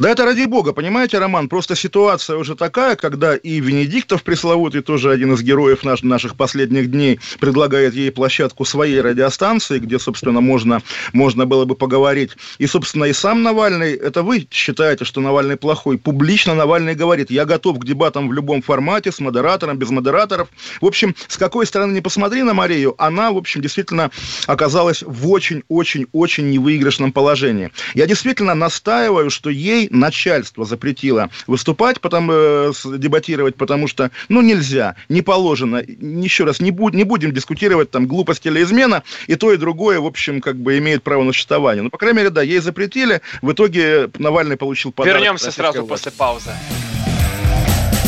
Да 0.00 0.10
это 0.10 0.24
ради 0.24 0.46
бога, 0.46 0.72
понимаете, 0.72 1.18
Роман, 1.18 1.48
просто 1.48 1.76
ситуация 1.76 2.36
уже 2.36 2.56
такая, 2.56 2.96
когда 2.96 3.36
и 3.36 3.60
Венедиктов 3.60 4.24
пресловутый, 4.24 4.82
тоже 4.82 5.12
один 5.12 5.32
из 5.34 5.42
героев 5.42 5.84
наш, 5.84 6.02
наших 6.02 6.36
последних 6.36 6.90
дней, 6.90 7.20
предлагает 7.38 7.94
ей 7.94 8.10
площадку 8.10 8.64
своей 8.64 9.00
радиостанции, 9.00 9.78
где, 9.78 10.00
собственно, 10.00 10.40
можно, 10.40 10.82
можно 11.12 11.46
было 11.46 11.66
бы 11.66 11.76
поговорить. 11.76 12.32
И, 12.58 12.66
собственно, 12.66 13.04
и 13.04 13.12
сам 13.12 13.44
Навальный, 13.44 13.94
это 13.94 14.24
вы 14.24 14.39
считаете, 14.50 15.04
что 15.04 15.20
Навальный 15.20 15.56
плохой. 15.56 15.98
Публично 15.98 16.54
Навальный 16.54 16.94
говорит, 16.94 17.30
я 17.30 17.44
готов 17.44 17.78
к 17.78 17.84
дебатам 17.84 18.28
в 18.28 18.32
любом 18.32 18.62
формате, 18.62 19.12
с 19.12 19.20
модератором, 19.20 19.78
без 19.78 19.90
модераторов. 19.90 20.48
В 20.80 20.86
общем, 20.86 21.14
с 21.28 21.36
какой 21.36 21.66
стороны 21.66 21.92
не 21.92 22.00
посмотри 22.00 22.42
на 22.42 22.54
Марию, 22.54 22.94
она, 22.98 23.32
в 23.32 23.36
общем, 23.36 23.60
действительно 23.60 24.10
оказалась 24.46 25.02
в 25.02 25.28
очень-очень-очень 25.28 26.50
невыигрышном 26.50 27.12
положении. 27.12 27.70
Я 27.94 28.06
действительно 28.06 28.54
настаиваю, 28.54 29.30
что 29.30 29.50
ей 29.50 29.88
начальство 29.90 30.64
запретило 30.64 31.30
выступать, 31.46 32.00
потом 32.00 32.30
э, 32.32 32.72
дебатировать, 32.96 33.56
потому 33.56 33.88
что, 33.88 34.10
ну, 34.28 34.40
нельзя, 34.40 34.96
не 35.08 35.22
положено. 35.22 35.78
Еще 35.78 36.44
раз, 36.44 36.60
не, 36.60 36.70
буд, 36.70 36.94
не 36.94 37.04
будем 37.04 37.32
дискутировать 37.32 37.90
там 37.90 38.06
глупость 38.06 38.46
или 38.46 38.62
измена, 38.62 39.02
и 39.26 39.36
то, 39.36 39.52
и 39.52 39.56
другое, 39.56 40.00
в 40.00 40.06
общем, 40.06 40.40
как 40.40 40.56
бы 40.56 40.78
имеет 40.78 41.02
право 41.02 41.22
на 41.22 41.32
существование. 41.32 41.82
Ну, 41.82 41.90
по 41.90 41.98
крайней 41.98 42.18
мере, 42.18 42.30
да, 42.30 42.42
ей 42.42 42.58
запретили, 42.60 43.20
в 43.42 43.52
итоге 43.52 44.08
Навальный 44.30 44.56
получил 44.56 44.92
подарок. 44.92 45.18
Вернемся 45.18 45.50
сразу 45.50 45.84
власти. 45.84 46.04
после 46.04 46.12
паузы. 46.12 46.50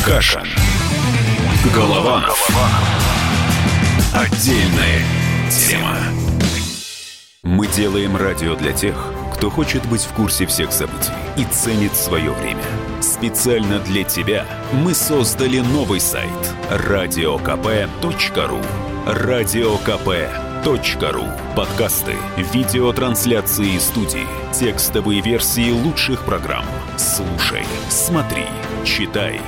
Каша. 0.06 0.44
Голова. 1.74 2.20
Голова. 2.20 2.68
Отдельная 4.14 5.02
тема. 5.50 5.96
Мы 7.42 7.66
делаем 7.66 8.16
радио 8.16 8.54
для 8.54 8.72
тех, 8.72 8.94
кто 9.34 9.50
хочет 9.50 9.84
быть 9.86 10.02
в 10.02 10.12
курсе 10.14 10.46
всех 10.46 10.70
событий 10.70 11.10
и 11.36 11.44
ценит 11.46 11.96
свое 11.96 12.30
время. 12.30 12.62
Специально 13.00 13.80
для 13.80 14.04
тебя 14.04 14.46
мы 14.72 14.94
создали 14.94 15.58
новый 15.58 15.98
сайт 15.98 16.30
радиокп.ру. 16.70 18.60
Радиокп.ру. 20.62 21.24
Подкасты, 21.56 22.14
видеотрансляции 22.36 23.78
студии, 23.78 24.26
текстовые 24.52 25.20
версии 25.20 25.72
лучших 25.72 26.24
программ. 26.24 26.64
Слушай, 26.96 27.64
смотри, 27.88 28.44
читай. 28.84 29.40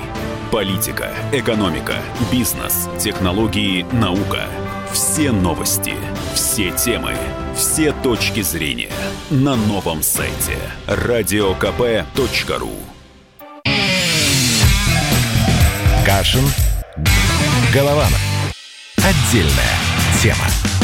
Политика, 0.51 1.13
экономика, 1.33 1.95
бизнес, 2.33 2.89
технологии, 2.99 3.87
наука– 3.93 4.47
все 4.93 5.31
новости, 5.31 5.95
все 6.35 6.73
темы, 6.73 7.15
все 7.57 7.93
точки 7.93 8.43
зрения 8.43 8.91
на 9.31 9.57
новом 9.57 10.03
сайте 10.03 10.59
радиокп.ру 10.87 12.71
Кашин. 16.05 16.45
Голованов. 17.73 18.21
Отдельная 18.97 19.79
тема. 20.23 20.84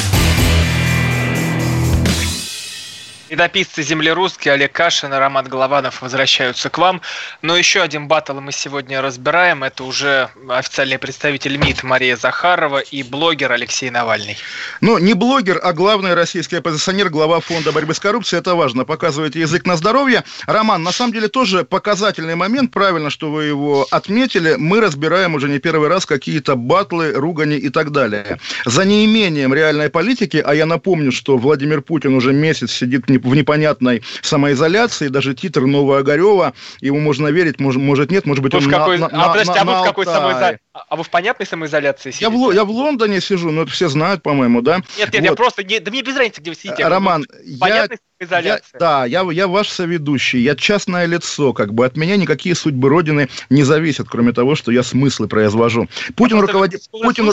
Летописцы 3.30 3.84
земли 3.84 4.10
русские 4.10 4.54
Олег 4.54 4.72
Кашин 4.72 5.14
и 5.14 5.16
Роман 5.16 5.46
Голованов 5.46 6.02
возвращаются 6.02 6.68
к 6.68 6.78
вам. 6.78 7.00
Но 7.42 7.56
еще 7.56 7.80
один 7.80 8.08
батл 8.08 8.40
мы 8.40 8.50
сегодня 8.50 9.00
разбираем. 9.00 9.62
Это 9.62 9.84
уже 9.84 10.30
официальный 10.48 10.98
представитель 10.98 11.56
МИД 11.56 11.84
Мария 11.84 12.16
Захарова 12.16 12.80
и 12.80 13.04
блогер 13.04 13.52
Алексей 13.52 13.88
Навальный. 13.88 14.36
Ну, 14.80 14.98
не 14.98 15.14
блогер, 15.14 15.60
а 15.62 15.72
главный 15.72 16.14
российский 16.14 16.56
оппозиционер, 16.56 17.08
глава 17.08 17.38
фонда 17.38 17.70
борьбы 17.70 17.94
с 17.94 18.00
коррупцией. 18.00 18.40
Это 18.40 18.56
важно. 18.56 18.84
Показываете 18.84 19.38
язык 19.38 19.64
на 19.64 19.76
здоровье. 19.76 20.24
Роман, 20.46 20.82
на 20.82 20.90
самом 20.90 21.12
деле 21.12 21.28
тоже 21.28 21.62
показательный 21.62 22.34
момент. 22.34 22.72
Правильно, 22.72 23.10
что 23.10 23.30
вы 23.30 23.44
его 23.44 23.86
отметили. 23.92 24.56
Мы 24.58 24.80
разбираем 24.80 25.36
уже 25.36 25.48
не 25.48 25.60
первый 25.60 25.88
раз 25.88 26.04
какие-то 26.04 26.56
батлы, 26.56 27.12
ругани 27.12 27.58
и 27.58 27.68
так 27.68 27.92
далее. 27.92 28.40
За 28.64 28.84
неимением 28.84 29.54
реальной 29.54 29.88
политики, 29.88 30.42
а 30.44 30.52
я 30.52 30.66
напомню, 30.66 31.12
что 31.12 31.38
Владимир 31.38 31.80
Путин 31.80 32.14
уже 32.16 32.32
месяц 32.32 32.72
сидит 32.72 33.06
в 33.06 33.19
в 33.22 33.34
непонятной 33.34 34.02
самоизоляции, 34.22 35.08
даже 35.08 35.34
титр 35.34 35.62
Нового 35.62 35.98
Огарева, 35.98 36.54
ему 36.80 37.00
можно 37.00 37.28
верить, 37.28 37.60
может, 37.60 37.80
может 37.80 38.10
нет, 38.10 38.26
может 38.26 38.42
быть, 38.42 38.54
он 38.54 38.60
в 38.60 38.70
какой... 38.70 38.98
на, 38.98 39.08
на, 39.08 39.24
а, 39.26 39.28
подожди, 39.28 39.52
на, 39.52 39.60
а 39.60 39.64
вы 39.64 39.80
в 39.80 39.84
какой 39.84 40.06
самоизоляции? 40.06 40.60
А 40.72 40.96
вы 40.96 41.04
в 41.04 41.10
понятной 41.10 41.46
самоизоляции 41.46 42.10
сидите? 42.10 42.24
Я 42.24 42.30
в, 42.30 42.52
я 42.52 42.64
в 42.64 42.70
Лондоне 42.70 43.20
сижу, 43.20 43.50
но 43.50 43.62
это 43.62 43.70
все 43.70 43.88
знают, 43.88 44.22
по-моему, 44.22 44.62
да? 44.62 44.76
Нет, 44.98 45.12
нет, 45.12 45.14
вот. 45.14 45.22
я 45.22 45.34
просто... 45.34 45.64
Не, 45.64 45.80
да 45.80 45.90
мне 45.90 46.02
без 46.02 46.16
разницы, 46.16 46.40
где 46.40 46.50
вы 46.50 46.56
сидите. 46.56 46.86
Роман, 46.86 47.24
я... 47.44 47.88
Я, 48.20 48.60
да, 48.78 49.06
я, 49.06 49.22
я 49.32 49.48
ваш 49.48 49.70
соведущий, 49.70 50.42
я 50.42 50.54
частное 50.54 51.06
лицо, 51.06 51.54
как 51.54 51.72
бы 51.72 51.86
от 51.86 51.96
меня 51.96 52.18
никакие 52.18 52.54
судьбы 52.54 52.90
Родины 52.90 53.30
не 53.48 53.62
зависят, 53.62 54.08
кроме 54.10 54.34
того, 54.34 54.56
что 54.56 54.70
я 54.70 54.82
смыслы 54.82 55.26
произвожу. 55.26 55.88
Путин 56.16 56.36
я 56.36 56.42
руководит... 56.42 56.82
Путин. 56.90 57.30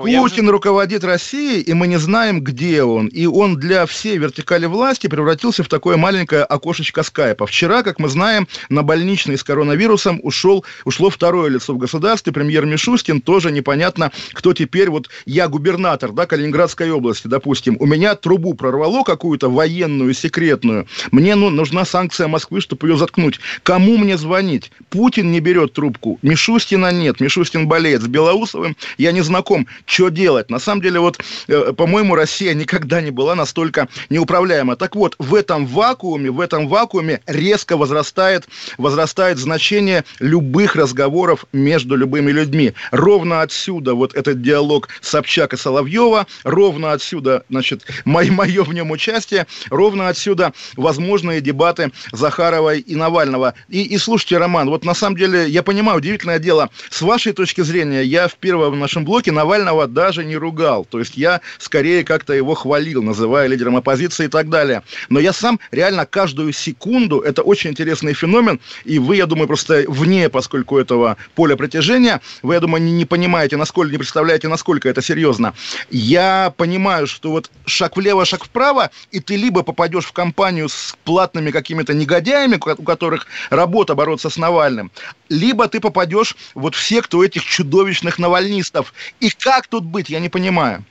Путин 0.00 0.44
уже... 0.44 0.50
руководит 0.50 1.04
Россией, 1.04 1.60
и 1.60 1.74
мы 1.74 1.88
не 1.88 1.98
знаем, 1.98 2.40
где 2.40 2.84
он. 2.84 3.08
И 3.08 3.26
он 3.26 3.56
для 3.56 3.84
всей 3.84 4.16
вертикали 4.16 4.64
власти 4.64 5.08
превратился 5.08 5.62
в 5.62 5.68
такое 5.68 5.98
маленькое 5.98 6.44
окошечко 6.44 7.02
скайпа. 7.02 7.46
Вчера, 7.46 7.82
как 7.82 7.98
мы 7.98 8.08
знаем, 8.08 8.48
на 8.70 8.82
больничный 8.82 9.36
с 9.36 9.44
коронавирусом 9.44 10.20
ушел, 10.22 10.64
ушло 10.86 11.10
второе 11.10 11.50
лицо 11.50 11.74
в 11.74 11.78
государстве, 11.78 12.32
премьер 12.32 12.64
Мишустин, 12.64 13.20
тоже 13.20 13.52
непонятно, 13.52 14.10
кто 14.32 14.54
теперь, 14.54 14.88
вот 14.88 15.10
я 15.26 15.48
губернатор, 15.48 16.12
да, 16.12 16.24
Калининградской 16.24 16.90
области, 16.90 17.28
допустим, 17.28 17.76
у 17.78 17.84
меня 17.84 18.14
трубу 18.14 18.54
прорвало 18.54 19.04
какую-то 19.04 19.50
военную, 19.66 20.14
секретную. 20.14 20.86
Мне 21.10 21.34
ну, 21.34 21.50
нужна 21.50 21.84
санкция 21.84 22.28
Москвы, 22.28 22.60
чтобы 22.60 22.88
ее 22.88 22.96
заткнуть. 22.96 23.40
Кому 23.64 23.96
мне 23.96 24.16
звонить? 24.16 24.70
Путин 24.90 25.32
не 25.32 25.40
берет 25.40 25.72
трубку. 25.72 26.20
Мишустина 26.22 26.92
нет. 26.92 27.18
Мишустин 27.20 27.66
болеет. 27.66 28.02
С 28.02 28.06
Белоусовым 28.06 28.76
я 28.96 29.10
не 29.10 29.22
знаком. 29.22 29.66
Что 29.84 30.08
делать? 30.08 30.50
На 30.50 30.60
самом 30.60 30.82
деле, 30.82 31.00
вот, 31.00 31.18
э, 31.48 31.72
по-моему, 31.76 32.14
Россия 32.14 32.54
никогда 32.54 33.00
не 33.00 33.10
была 33.10 33.34
настолько 33.34 33.88
неуправляема. 34.08 34.76
Так 34.76 34.94
вот, 34.94 35.16
в 35.18 35.34
этом 35.34 35.66
вакууме, 35.66 36.30
в 36.30 36.40
этом 36.40 36.68
вакууме 36.68 37.20
резко 37.26 37.76
возрастает, 37.76 38.46
возрастает 38.78 39.38
значение 39.38 40.04
любых 40.20 40.76
разговоров 40.76 41.44
между 41.52 41.96
любыми 41.96 42.30
людьми. 42.30 42.72
Ровно 42.92 43.42
отсюда 43.42 43.94
вот 43.94 44.14
этот 44.14 44.42
диалог 44.42 44.88
Собчак 45.00 45.54
и 45.54 45.56
Соловьева, 45.56 46.26
ровно 46.44 46.92
отсюда, 46.92 47.42
значит, 47.50 47.82
мое, 48.04 48.30
мое 48.30 48.62
в 48.62 48.72
нем 48.76 48.90
участие, 48.92 49.46
Ровно 49.70 50.08
отсюда 50.08 50.52
возможные 50.76 51.40
дебаты 51.40 51.92
Захаровой 52.12 52.80
и 52.80 52.94
Навального. 52.94 53.54
И, 53.68 53.82
и 53.82 53.98
слушайте, 53.98 54.38
Роман, 54.38 54.70
вот 54.70 54.84
на 54.84 54.94
самом 54.94 55.16
деле, 55.16 55.48
я 55.48 55.62
понимаю, 55.62 55.98
удивительное 55.98 56.38
дело, 56.38 56.70
с 56.90 57.02
вашей 57.02 57.32
точки 57.32 57.60
зрения, 57.62 58.02
я 58.02 58.28
в 58.28 58.34
первом 58.36 58.78
нашем 58.78 59.04
блоке 59.04 59.32
Навального 59.32 59.86
даже 59.86 60.24
не 60.24 60.36
ругал. 60.36 60.84
То 60.84 60.98
есть 60.98 61.16
я 61.16 61.40
скорее 61.58 62.04
как-то 62.04 62.32
его 62.32 62.54
хвалил, 62.54 63.02
называя 63.02 63.46
лидером 63.48 63.76
оппозиции 63.76 64.26
и 64.26 64.28
так 64.28 64.48
далее. 64.48 64.82
Но 65.08 65.20
я 65.20 65.32
сам 65.32 65.60
реально 65.70 66.06
каждую 66.06 66.52
секунду, 66.52 67.20
это 67.20 67.42
очень 67.42 67.70
интересный 67.70 68.14
феномен, 68.14 68.60
и 68.84 68.98
вы, 68.98 69.16
я 69.16 69.26
думаю, 69.26 69.46
просто 69.46 69.84
вне, 69.88 70.28
поскольку 70.28 70.78
этого 70.78 71.16
поля 71.34 71.56
притяжения, 71.56 72.20
вы, 72.42 72.54
я 72.54 72.60
думаю, 72.60 72.82
не, 72.82 72.92
не 72.92 73.04
понимаете, 73.04 73.56
насколько, 73.56 73.92
не 73.92 73.98
представляете, 73.98 74.48
насколько 74.48 74.88
это 74.88 75.02
серьезно. 75.02 75.54
Я 75.90 76.52
понимаю, 76.56 77.06
что 77.06 77.30
вот 77.30 77.50
шаг 77.66 77.96
влево, 77.96 78.24
шаг 78.24 78.44
вправо, 78.44 78.90
и 79.10 79.20
ты 79.20 79.36
либо 79.46 79.62
попадешь 79.62 80.06
в 80.06 80.12
компанию 80.12 80.68
с 80.68 80.96
платными 81.04 81.52
какими-то 81.52 81.94
негодяями, 81.94 82.56
у 82.56 82.82
которых 82.82 83.28
работа 83.50 83.94
бороться 83.94 84.28
с 84.28 84.36
Навальным, 84.36 84.90
либо 85.28 85.68
ты 85.68 85.78
попадешь 85.78 86.34
вот 86.54 86.74
в 86.74 86.82
секту 86.82 87.22
этих 87.22 87.44
чудовищных 87.44 88.18
навальнистов. 88.18 88.92
И 89.20 89.30
как 89.30 89.68
тут 89.68 89.84
быть, 89.84 90.10
я 90.10 90.18
не 90.18 90.28
понимаю. 90.28 90.84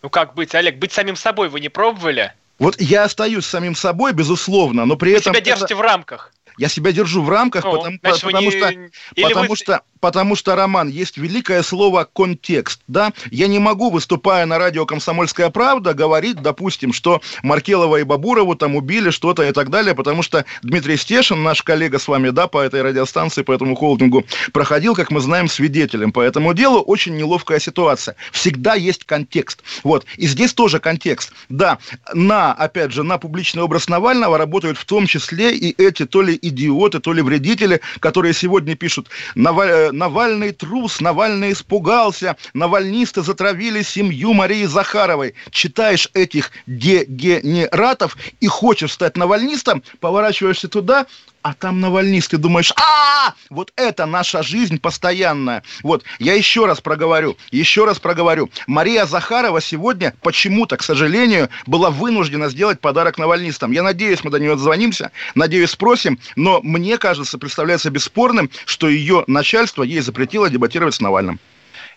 Ну 0.00 0.08
как 0.08 0.34
быть, 0.34 0.54
Олег, 0.54 0.78
быть 0.78 0.92
самим 0.92 1.16
собой 1.16 1.50
вы 1.50 1.60
не 1.60 1.68
пробовали? 1.68 2.32
Вот 2.58 2.80
я 2.80 3.04
остаюсь 3.04 3.44
самим 3.44 3.74
собой, 3.74 4.14
безусловно, 4.14 4.86
но 4.86 4.96
при 4.96 5.10
вы 5.10 5.18
этом... 5.18 5.34
себя 5.34 5.42
держите 5.42 5.74
это... 5.74 5.76
в 5.76 5.80
рамках. 5.82 6.32
Я 6.58 6.68
себя 6.68 6.92
держу 6.92 7.22
в 7.22 7.28
рамках, 7.28 7.64
ну, 7.64 7.72
потому, 7.72 7.98
значит, 8.02 8.22
потому, 8.22 8.50
не... 8.50 8.50
что, 8.50 8.72
потому, 9.22 9.50
вы... 9.50 9.56
что, 9.56 9.82
потому 10.00 10.36
что, 10.36 10.56
Роман, 10.56 10.88
есть 10.88 11.18
великое 11.18 11.62
слово 11.62 12.08
«контекст». 12.10 12.80
Да? 12.88 13.12
Я 13.30 13.46
не 13.46 13.58
могу, 13.58 13.90
выступая 13.90 14.46
на 14.46 14.58
радио 14.58 14.86
«Комсомольская 14.86 15.50
правда», 15.50 15.92
говорить, 15.94 16.40
допустим, 16.40 16.92
что 16.92 17.20
Маркелова 17.42 17.96
и 17.96 18.04
Бабурову 18.04 18.54
там 18.54 18.74
убили 18.74 19.10
что-то 19.10 19.42
и 19.42 19.52
так 19.52 19.70
далее, 19.70 19.94
потому 19.94 20.22
что 20.22 20.44
Дмитрий 20.62 20.96
Стешин, 20.96 21.42
наш 21.42 21.62
коллега 21.62 21.98
с 21.98 22.08
вами, 22.08 22.30
да, 22.30 22.46
по 22.46 22.58
этой 22.58 22.82
радиостанции, 22.82 23.42
по 23.42 23.52
этому 23.52 23.74
холдингу, 23.74 24.24
проходил, 24.52 24.94
как 24.94 25.10
мы 25.10 25.20
знаем, 25.20 25.48
свидетелем 25.48 26.12
по 26.12 26.20
этому 26.20 26.54
делу. 26.54 26.80
Очень 26.80 27.16
неловкая 27.16 27.58
ситуация. 27.58 28.16
Всегда 28.32 28.74
есть 28.74 29.04
контекст. 29.04 29.62
Вот. 29.84 30.06
И 30.16 30.26
здесь 30.26 30.54
тоже 30.54 30.80
контекст. 30.80 31.32
Да, 31.48 31.78
на, 32.14 32.52
опять 32.52 32.92
же, 32.92 33.02
на 33.02 33.18
публичный 33.18 33.62
образ 33.62 33.88
Навального 33.88 34.38
работают 34.38 34.78
в 34.78 34.84
том 34.84 35.06
числе 35.06 35.54
и 35.54 35.74
эти 35.82 36.06
то 36.06 36.22
ли 36.22 36.38
идиоты, 36.48 37.00
то 37.00 37.12
ли 37.12 37.22
вредители, 37.22 37.80
которые 38.00 38.34
сегодня 38.34 38.76
пишут 38.76 39.08
э, 39.34 39.90
«Навальный 39.92 40.52
трус, 40.52 41.00
Навальный 41.00 41.52
испугался, 41.52 42.36
навальнисты 42.54 43.22
затравили 43.22 43.82
семью 43.82 44.32
Марии 44.32 44.64
Захаровой». 44.64 45.34
Читаешь 45.50 46.08
этих 46.14 46.50
дегенератов 46.66 48.16
и 48.40 48.46
хочешь 48.46 48.92
стать 48.92 49.16
навальнистом, 49.16 49.82
поворачиваешься 50.00 50.68
туда, 50.68 51.06
а 51.46 51.54
там 51.54 51.78
навальнист, 51.80 52.32
ты 52.32 52.38
думаешь, 52.38 52.72
а, 52.76 53.32
вот 53.50 53.72
это 53.76 54.04
наша 54.04 54.42
жизнь 54.42 54.80
постоянная. 54.80 55.62
Вот, 55.84 56.02
я 56.18 56.34
еще 56.34 56.66
раз 56.66 56.80
проговорю, 56.80 57.36
еще 57.52 57.84
раз 57.84 58.00
проговорю. 58.00 58.50
Мария 58.66 59.06
Захарова 59.06 59.60
сегодня 59.60 60.12
почему-то, 60.22 60.76
к 60.76 60.82
сожалению, 60.82 61.48
была 61.64 61.90
вынуждена 61.90 62.48
сделать 62.48 62.80
подарок 62.80 63.16
навальнистам. 63.16 63.70
Я 63.70 63.84
надеюсь, 63.84 64.24
мы 64.24 64.32
до 64.32 64.40
нее 64.40 64.56
дозвонимся, 64.56 65.12
надеюсь, 65.36 65.70
спросим, 65.70 66.18
но 66.34 66.58
мне 66.64 66.98
кажется, 66.98 67.38
представляется 67.38 67.90
бесспорным, 67.90 68.50
что 68.64 68.88
ее 68.88 69.22
начальство 69.28 69.84
ей 69.84 70.00
запретило 70.00 70.50
дебатировать 70.50 70.96
с 70.96 71.00
Навальным. 71.00 71.38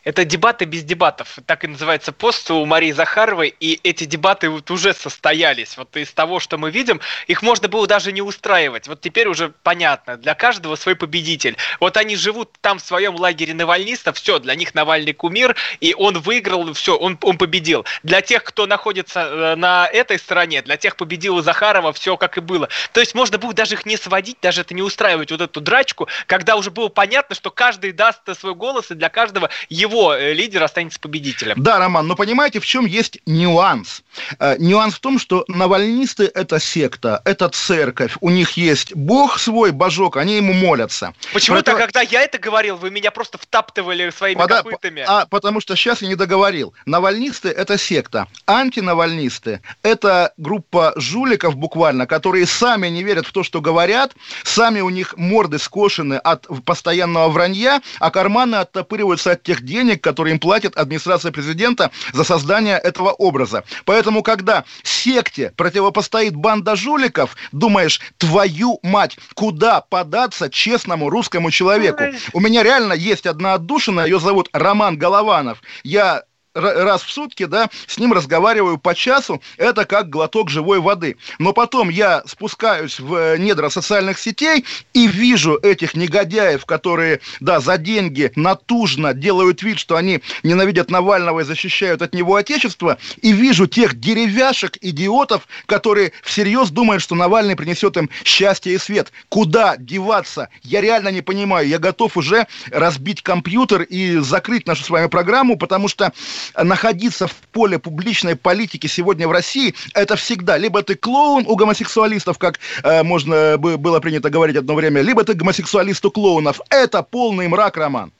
Это 0.04 0.26
дебаты 0.26 0.66
без 0.66 0.84
дебатов. 0.84 1.38
Так 1.46 1.64
и 1.64 1.68
называется 1.68 2.12
пост 2.12 2.50
у 2.52 2.66
Марии 2.66 2.92
Захаровой. 2.92 3.54
И 3.60 3.80
эти 3.84 4.06
дебаты 4.06 4.50
вот 4.50 4.72
уже 4.72 4.94
состоялись. 4.94 5.78
Вот 5.78 5.96
из 5.98 6.12
того, 6.12 6.40
что 6.40 6.58
мы 6.58 6.72
видим, 6.72 7.02
их 7.28 7.42
можно 7.42 7.68
было 7.68 7.88
даже 7.88 8.12
не 8.12 8.22
устраивать. 8.22 8.88
Вот 8.88 9.02
теперь 9.02 9.28
уже 9.28 9.54
понятно. 9.64 10.18
Для 10.18 10.36
каждого 10.36 10.76
свой 10.76 10.96
победитель. 10.96 11.58
Вот 11.80 11.98
они 11.98 12.16
живут 12.16 12.52
там 12.62 12.80
в 12.80 12.82
своем 12.82 13.16
лагере 13.16 13.54
навальнистов. 13.54 14.18
Все, 14.18 14.40
для 14.40 14.56
них 14.56 14.74
Навальный 14.76 15.14
кумир. 15.14 15.56
И 15.80 15.94
он 15.98 16.20
выиграл, 16.20 16.74
все, 16.74 16.96
он, 16.96 17.18
он 17.22 17.38
победил. 17.38 17.86
Для 18.04 18.22
тех, 18.22 18.44
кто 18.44 18.68
находится 18.68 19.22
э, 19.22 19.56
на 19.56 19.88
этой 19.88 20.20
стороне, 20.20 20.62
для 20.62 20.78
тех 20.78 20.96
победила 20.96 21.42
Захарова, 21.42 21.94
все 21.94 22.18
как 22.18 22.38
и 22.38 22.42
было. 22.42 22.70
То 22.94 23.00
есть 23.00 23.16
можно 23.16 23.38
было 23.38 23.54
даже 23.54 23.76
их 23.76 23.86
не 23.86 23.98
сводить, 23.98 24.38
даже 24.42 24.62
это 24.62 24.74
не 24.74 24.82
устраивать, 24.82 25.32
вот 25.32 25.42
эту 25.42 25.62
драчку, 25.62 26.08
когда 26.26 26.56
уже 26.56 26.72
было 26.72 26.90
понятно, 26.90 27.36
что 27.36 27.52
каждый 27.52 27.92
даст 27.92 28.22
свой 28.40 28.56
голос, 28.56 28.92
и 28.92 28.96
для 28.96 29.10
каждого 29.10 29.50
его 29.70 29.89
его 29.90 30.14
э, 30.14 30.34
лидер 30.34 30.64
останется 30.64 31.00
победителем. 31.00 31.56
Да, 31.58 31.80
Роман, 31.80 32.08
но 32.08 32.16
понимаете, 32.16 32.60
в 32.60 32.66
чем 32.66 32.86
есть 32.86 33.20
нюанс? 33.26 34.04
Э, 34.40 34.56
нюанс 34.60 34.96
в 34.96 35.00
том, 35.00 35.20
что 35.20 35.46
навальнисты– 35.48 36.30
это 36.34 36.60
секта, 36.60 37.22
это 37.26 37.50
церковь, 37.50 38.16
у 38.22 38.30
них 38.30 38.52
есть 38.52 38.96
бог 38.96 39.40
свой, 39.40 39.72
божок, 39.72 40.18
они 40.18 40.38
ему 40.38 40.54
молятся. 40.54 41.14
Почему-то, 41.34 41.72
Про 41.72 41.82
когда 41.82 42.02
я 42.02 42.22
это 42.22 42.38
говорил, 42.38 42.78
вы 42.78 42.92
меня 42.92 43.12
просто 43.12 43.38
втаптывали 43.38 44.10
своими 44.12 44.38
Пода... 44.38 44.64
копытами. 44.64 45.04
А, 45.08 45.26
потому 45.26 45.62
что 45.62 45.76
сейчас 45.76 46.02
я 46.02 46.08
не 46.08 46.16
договорил. 46.16 46.74
Навальнисты– 46.86 47.50
это 47.50 47.78
секта, 47.78 48.28
антинавальнисты– 48.46 49.62
это 49.84 50.34
группа 50.38 50.94
жуликов 50.96 51.56
буквально, 51.56 52.06
которые 52.06 52.46
сами 52.46 52.88
не 52.88 53.04
верят 53.04 53.26
в 53.26 53.32
то, 53.32 53.44
что 53.44 53.62
говорят, 53.62 54.14
сами 54.44 54.82
у 54.82 54.90
них 54.90 55.18
морды 55.18 55.58
скошены 55.60 56.16
от 56.16 56.48
постоянного 56.66 57.30
вранья, 57.30 57.82
а 58.00 58.12
карманы 58.12 58.56
оттопыриваются 58.56 59.32
от 59.32 59.44
тех 59.44 59.64
денег, 59.64 59.79
денег, 59.80 60.02
которые 60.04 60.34
им 60.34 60.40
платит 60.40 60.78
администрация 60.78 61.32
президента 61.32 61.92
за 62.14 62.24
создание 62.24 62.78
этого 62.78 63.12
образа. 63.12 63.64
Поэтому, 63.86 64.24
когда 64.24 64.66
секте 64.84 65.54
противопостоит 65.56 66.36
банда 66.36 66.76
жуликов, 66.76 67.36
думаешь, 67.52 68.02
твою 68.18 68.80
мать, 68.84 69.18
куда 69.36 69.82
податься 69.82 70.50
честному 70.50 71.10
русскому 71.10 71.52
человеку? 71.52 72.04
У 72.34 72.40
меня 72.40 72.64
реально 72.64 72.94
есть 72.94 73.26
одна 73.26 73.54
отдушина, 73.54 74.02
ее 74.02 74.20
зовут 74.20 74.50
Роман 74.54 74.98
Голованов. 74.98 75.62
Я 75.84 76.24
раз 76.60 77.04
в 77.04 77.10
сутки, 77.10 77.46
да, 77.46 77.70
с 77.88 77.98
ним 77.98 78.14
разговариваю 78.14 78.78
по 78.78 78.96
часу, 78.96 79.42
это 79.58 79.86
как 79.86 80.10
глоток 80.10 80.50
живой 80.50 80.80
воды. 80.80 81.18
Но 81.40 81.54
потом 81.54 81.90
я 81.90 82.24
спускаюсь 82.26 83.00
в 83.00 83.14
э, 83.14 83.38
недра 83.38 83.70
социальных 83.70 84.20
сетей 84.20 84.66
и 84.94 85.08
вижу 85.08 85.56
этих 85.56 85.96
негодяев, 85.96 86.66
которые, 86.66 87.22
да, 87.40 87.60
за 87.60 87.78
деньги 87.78 88.32
натужно 88.36 89.14
делают 89.14 89.62
вид, 89.64 89.80
что 89.80 89.96
они 89.96 90.22
ненавидят 90.44 90.92
Навального 90.92 91.42
и 91.42 91.44
защищают 91.44 92.02
от 92.02 92.14
него 92.14 92.36
отечество, 92.36 92.98
и 93.22 93.32
вижу 93.32 93.68
тех 93.68 94.00
деревяшек, 94.00 94.78
идиотов, 94.82 95.48
которые 95.66 96.12
всерьез 96.24 96.70
думают, 96.70 97.02
что 97.02 97.16
Навальный 97.16 97.56
принесет 97.56 97.98
им 97.98 98.10
счастье 98.24 98.74
и 98.74 98.78
свет. 98.78 99.12
Куда 99.30 99.78
деваться? 99.78 100.50
Я 100.64 100.82
реально 100.82 101.10
не 101.10 101.22
понимаю. 101.22 101.68
Я 101.68 101.80
готов 101.80 102.18
уже 102.18 102.48
разбить 102.72 103.22
компьютер 103.22 103.82
и 103.84 104.18
закрыть 104.18 104.68
нашу 104.68 104.84
с 104.84 104.90
вами 104.90 105.08
программу, 105.08 105.58
потому 105.58 105.88
что 105.88 106.14
находиться 106.56 107.28
в 107.28 107.36
поле 107.52 107.80
публичной 107.80 108.36
политики 108.36 108.88
сегодня 108.88 109.28
в 109.28 109.32
России, 109.32 109.74
это 109.94 110.16
всегда 110.16 110.58
либо 110.58 110.82
ты 110.84 110.96
клоун 110.96 111.46
у 111.48 111.56
гомосексуалистов, 111.56 112.38
как 112.38 112.60
э, 112.84 113.04
можно 113.04 113.58
было 113.58 114.00
принято 114.00 114.30
говорить 114.30 114.56
одно 114.56 114.76
время, 114.76 115.02
либо 115.02 115.24
ты 115.24 115.34
гомосексуалист 115.34 116.06
у 116.06 116.12
клоунов. 116.12 116.62
Это 116.70 117.04
полный 117.04 117.48
мрак, 117.48 117.78
Роман. 117.78 118.12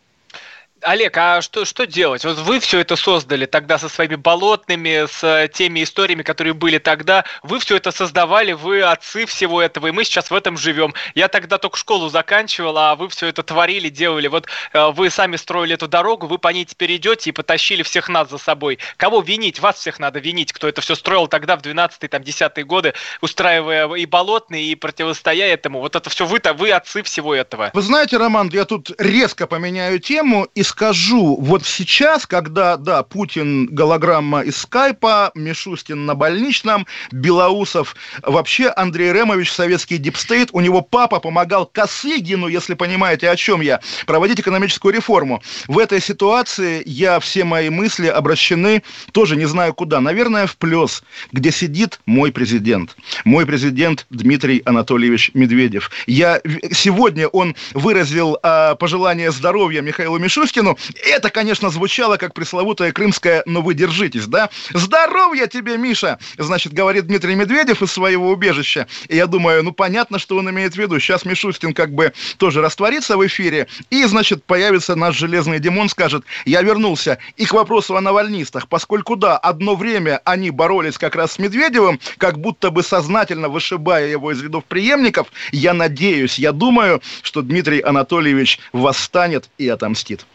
Олег, 0.82 1.18
а 1.18 1.42
что, 1.42 1.66
что 1.66 1.86
делать? 1.86 2.24
Вот 2.24 2.38
вы 2.38 2.60
все 2.60 2.80
это 2.80 2.96
создали 2.96 3.46
тогда 3.46 3.78
со 3.78 3.90
своими 3.90 4.16
болотными, 4.16 5.08
с 5.08 5.48
теми 5.50 5.84
историями, 5.84 6.24
которые 6.24 6.54
были 6.54 6.78
тогда. 6.78 7.26
Вы 7.44 7.60
все 7.60 7.78
это 7.78 7.92
создавали, 7.92 8.54
вы 8.54 8.82
отцы 8.82 9.26
всего 9.26 9.62
этого, 9.62 9.88
и 9.88 9.92
мы 9.92 10.04
сейчас 10.04 10.32
в 10.32 10.36
этом 10.36 10.58
живем. 10.58 10.94
Я 11.16 11.28
тогда 11.28 11.58
только 11.58 11.78
школу 11.78 12.10
заканчивал, 12.10 12.78
а 12.78 12.96
вы 12.96 13.10
все 13.10 13.28
это 13.28 13.44
творили, 13.44 13.90
делали. 13.90 14.28
Вот 14.28 14.48
э, 14.74 14.92
вы 14.92 15.10
сами 15.10 15.36
строили 15.36 15.74
эту 15.74 15.88
дорогу, 15.88 16.28
вы 16.28 16.38
по 16.38 16.50
ней 16.50 16.66
теперь 16.66 16.96
идете 16.96 17.30
и 17.30 17.34
потащили 17.34 17.84
всех 17.84 18.10
нас 18.10 18.30
за 18.30 18.38
собой. 18.38 18.80
Кого 18.98 19.22
винить? 19.22 19.60
Вас 19.60 19.78
всех 19.78 20.00
надо 20.00 20.20
винить, 20.20 20.54
кто 20.54 20.68
это 20.68 20.82
все 20.82 20.96
строил 20.96 21.28
тогда 21.28 21.58
в 21.58 21.62
12-е, 21.62 22.08
там, 22.08 22.22
10-е 22.22 22.64
годы, 22.64 22.94
устраивая 23.22 23.94
и 23.96 24.06
болотные, 24.06 24.66
и 24.66 24.76
противостоя 24.76 25.48
этому. 25.48 25.80
Вот 25.80 25.96
это 25.96 26.10
все 26.10 26.26
вы-то, 26.26 26.54
вы 26.54 26.72
отцы 26.72 27.04
всего 27.04 27.36
этого. 27.36 27.72
Вы 27.74 27.82
знаете, 27.82 28.18
Роман, 28.18 28.50
я 28.54 28.66
тут 28.66 28.92
резко 29.00 29.48
поменяю 29.48 30.00
тему 30.00 30.48
и 30.56 30.64
скажу, 30.70 31.36
вот 31.36 31.66
сейчас, 31.66 32.26
когда, 32.26 32.78
да, 32.78 33.04
Путин 33.04 33.66
голограмма 33.66 34.42
из 34.42 34.58
скайпа, 34.58 35.32
Мишустин 35.36 36.06
на 36.06 36.16
больничном, 36.16 36.86
Белоусов, 37.12 37.96
вообще 38.22 38.72
Андрей 38.76 39.12
Рэмович, 39.12 39.52
советский 39.52 39.98
deep 39.98 40.18
state, 40.18 40.50
у 40.54 40.62
него 40.62 40.82
папа 40.82 41.20
помогал 41.20 41.66
Косыгину, 41.66 42.48
если 42.48 42.76
понимаете, 42.76 43.30
о 43.30 43.36
чем 43.36 43.62
я, 43.62 43.82
проводить 44.06 44.40
экономическую 44.40 44.94
реформу. 44.94 45.42
В 45.68 45.80
этой 45.80 46.00
ситуации 46.00 46.84
я, 46.86 47.20
все 47.20 47.44
мои 47.44 47.70
мысли 47.70 48.08
обращены, 48.08 48.84
тоже 49.12 49.36
не 49.36 49.46
знаю 49.46 49.74
куда, 49.74 50.02
наверное, 50.02 50.46
в 50.46 50.56
плюс, 50.58 51.04
где 51.32 51.52
сидит 51.52 52.00
мой 52.06 52.32
президент. 52.32 52.96
Мой 53.26 53.46
президент 53.46 54.06
Дмитрий 54.10 54.62
Анатольевич 54.66 55.32
Медведев. 55.34 55.90
Я, 56.06 56.42
сегодня 56.72 57.28
он 57.28 57.56
выразил 57.74 58.38
э, 58.42 58.76
пожелание 58.76 59.32
здоровья 59.32 59.82
Михаилу 59.82 60.20
Мишустину, 60.20 60.59
Пушкину. 60.60 60.78
Это, 61.06 61.30
конечно, 61.30 61.70
звучало 61.70 62.18
как 62.18 62.34
пресловутая 62.34 62.92
крымская 62.92 63.44
«но 63.46 63.62
вы 63.62 63.74
держитесь», 63.74 64.26
да? 64.26 64.50
«Здоровья 64.74 65.48
тебе, 65.48 65.78
Миша!» 65.78 66.20
Значит, 66.38 66.74
говорит 66.74 67.08
Дмитрий 67.08 67.36
Медведев 67.36 67.82
из 67.82 67.92
своего 67.92 68.30
убежища. 68.30 68.88
И 69.08 69.16
я 69.16 69.28
думаю, 69.28 69.64
ну, 69.64 69.72
понятно, 69.72 70.20
что 70.20 70.38
он 70.38 70.50
имеет 70.50 70.74
в 70.74 70.78
виду. 70.78 71.00
Сейчас 71.00 71.26
Мишустин 71.26 71.74
как 71.74 71.94
бы 71.94 72.14
тоже 72.38 72.62
растворится 72.62 73.18
в 73.18 73.26
эфире, 73.26 73.68
и, 73.90 74.04
значит, 74.06 74.44
появится 74.44 74.96
наш 74.96 75.18
железный 75.18 75.60
Димон, 75.60 75.90
скажет, 75.90 76.24
я 76.46 76.62
вернулся. 76.62 77.18
И 77.38 77.46
к 77.46 77.54
вопросу 77.54 77.96
о 77.96 78.02
навальнистах, 78.02 78.68
поскольку, 78.68 79.16
да, 79.16 79.38
одно 79.38 79.76
время 79.76 80.22
они 80.26 80.52
боролись 80.52 80.98
как 80.98 81.16
раз 81.16 81.34
с 81.34 81.40
Медведевым, 81.40 82.00
как 82.18 82.40
будто 82.40 82.70
бы 82.70 82.84
сознательно 82.84 83.50
вышибая 83.50 84.08
его 84.08 84.32
из 84.32 84.42
рядов 84.42 84.66
преемников, 84.66 85.28
я 85.52 85.74
надеюсь, 85.74 86.40
я 86.40 86.52
думаю, 86.52 87.02
что 87.22 87.42
Дмитрий 87.42 87.80
Анатольевич 87.82 88.60
восстанет 88.74 89.50
и 89.58 89.68
отомстит. 89.70 90.26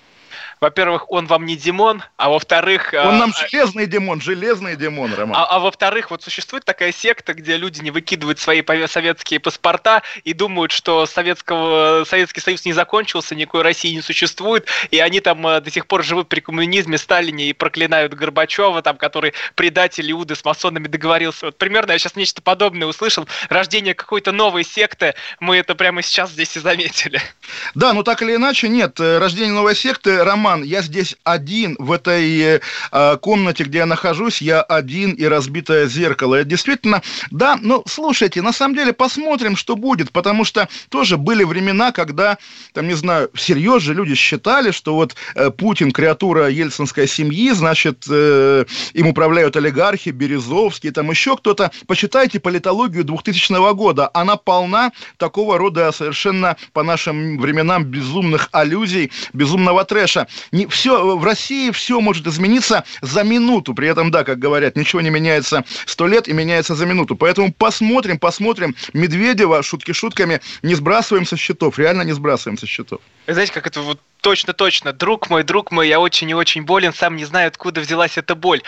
Во-первых, 0.64 1.10
он 1.10 1.26
вам 1.26 1.44
не 1.44 1.56
Димон, 1.56 2.02
а 2.16 2.30
во-вторых... 2.30 2.94
Он 2.94 3.18
нам 3.18 3.34
железный 3.34 3.86
Димон, 3.86 4.22
железный 4.22 4.76
Димон, 4.76 5.12
Роман. 5.12 5.36
А, 5.36 5.44
а 5.44 5.58
во-вторых, 5.58 6.10
вот 6.10 6.22
существует 6.22 6.64
такая 6.64 6.90
секта, 6.90 7.34
где 7.34 7.58
люди 7.58 7.82
не 7.82 7.90
выкидывают 7.90 8.38
свои 8.38 8.64
советские 8.86 9.40
паспорта 9.40 10.02
и 10.24 10.32
думают, 10.32 10.72
что 10.72 11.04
советского, 11.04 12.04
Советский 12.04 12.40
Союз 12.40 12.64
не 12.64 12.72
закончился, 12.72 13.34
никакой 13.34 13.60
России 13.60 13.94
не 13.94 14.00
существует, 14.00 14.66
и 14.90 15.00
они 15.00 15.20
там 15.20 15.42
до 15.42 15.70
сих 15.70 15.86
пор 15.86 16.02
живут 16.02 16.30
при 16.30 16.40
коммунизме, 16.40 16.96
Сталине 16.96 17.50
и 17.50 17.52
проклинают 17.52 18.14
Горбачева, 18.14 18.80
там, 18.80 18.96
который 18.96 19.34
предатель 19.56 20.10
Иуды 20.12 20.34
с 20.34 20.46
масонами 20.46 20.88
договорился. 20.88 21.46
Вот 21.46 21.58
примерно 21.58 21.92
я 21.92 21.98
сейчас 21.98 22.16
нечто 22.16 22.40
подобное 22.40 22.88
услышал. 22.88 23.28
Рождение 23.50 23.92
какой-то 23.92 24.32
новой 24.32 24.64
секты, 24.64 25.14
мы 25.40 25.58
это 25.58 25.74
прямо 25.74 26.00
сейчас 26.00 26.30
здесь 26.30 26.56
и 26.56 26.60
заметили. 26.60 27.20
Да, 27.74 27.92
ну 27.92 28.02
так 28.02 28.22
или 28.22 28.36
иначе, 28.36 28.70
нет, 28.70 28.98
э, 28.98 29.18
рождение 29.18 29.52
новой 29.52 29.76
секты, 29.76 30.24
Роман, 30.24 30.53
я 30.62 30.82
здесь 30.82 31.16
один 31.24 31.76
в 31.78 31.92
этой 31.92 32.60
э, 32.92 33.16
комнате, 33.20 33.64
где 33.64 33.78
я 33.78 33.86
нахожусь, 33.86 34.42
я 34.42 34.62
один 34.62 35.12
и 35.12 35.24
разбитое 35.24 35.86
зеркало. 35.86 36.36
Это 36.36 36.50
действительно, 36.50 37.02
да, 37.30 37.58
ну 37.60 37.82
слушайте, 37.86 38.42
на 38.42 38.52
самом 38.52 38.76
деле 38.76 38.92
посмотрим, 38.92 39.56
что 39.56 39.76
будет, 39.76 40.12
потому 40.12 40.44
что 40.44 40.68
тоже 40.88 41.16
были 41.16 41.44
времена, 41.44 41.92
когда, 41.92 42.38
там, 42.72 42.86
не 42.88 42.94
знаю, 42.94 43.30
всерьез 43.34 43.82
же 43.82 43.94
люди 43.94 44.14
считали, 44.14 44.70
что 44.70 44.94
вот 44.94 45.14
э, 45.34 45.50
Путин 45.50 45.90
креатура 45.90 46.48
ельцинской 46.48 47.08
семьи, 47.08 47.50
значит, 47.50 48.04
э, 48.10 48.64
им 48.92 49.06
управляют 49.08 49.56
олигархи, 49.56 50.10
Березовский, 50.10 50.90
там 50.90 51.10
еще 51.10 51.36
кто-то. 51.36 51.70
Почитайте 51.86 52.40
политологию 52.40 53.04
2000 53.04 53.74
года, 53.74 54.10
она 54.14 54.36
полна 54.36 54.92
такого 55.16 55.58
рода 55.58 55.92
совершенно 55.92 56.56
по 56.72 56.82
нашим 56.82 57.38
временам 57.38 57.84
безумных 57.84 58.48
аллюзий, 58.52 59.10
безумного 59.32 59.84
трэша. 59.84 60.26
Не, 60.52 60.66
все, 60.66 61.16
в 61.16 61.24
России 61.24 61.70
все 61.70 62.00
может 62.00 62.26
измениться 62.26 62.84
за 63.00 63.24
минуту. 63.24 63.74
При 63.74 63.88
этом, 63.88 64.10
да, 64.10 64.24
как 64.24 64.38
говорят, 64.38 64.76
ничего 64.76 65.00
не 65.00 65.10
меняется 65.10 65.64
сто 65.86 66.06
лет 66.06 66.28
и 66.28 66.32
меняется 66.32 66.74
за 66.74 66.86
минуту. 66.86 67.16
Поэтому 67.16 67.52
посмотрим, 67.52 68.18
посмотрим. 68.18 68.74
Медведева, 68.92 69.62
шутки 69.62 69.92
шутками, 69.92 70.40
не 70.62 70.74
сбрасываем 70.74 71.26
со 71.26 71.36
счетов, 71.36 71.78
реально 71.78 72.02
не 72.02 72.12
сбрасываем 72.12 72.58
со 72.58 72.66
счетов. 72.66 73.00
Знаете, 73.26 73.52
как 73.52 73.66
это 73.66 73.80
вот 73.80 74.00
точно-точно, 74.20 74.92
друг 74.92 75.30
мой, 75.30 75.42
друг 75.42 75.70
мой, 75.70 75.88
я 75.88 76.00
очень 76.00 76.30
и 76.30 76.34
очень 76.34 76.64
болен, 76.64 76.92
сам 76.94 77.16
не 77.16 77.24
знаю, 77.24 77.48
откуда 77.48 77.80
взялась 77.80 78.16
эта 78.16 78.34
боль 78.34 78.62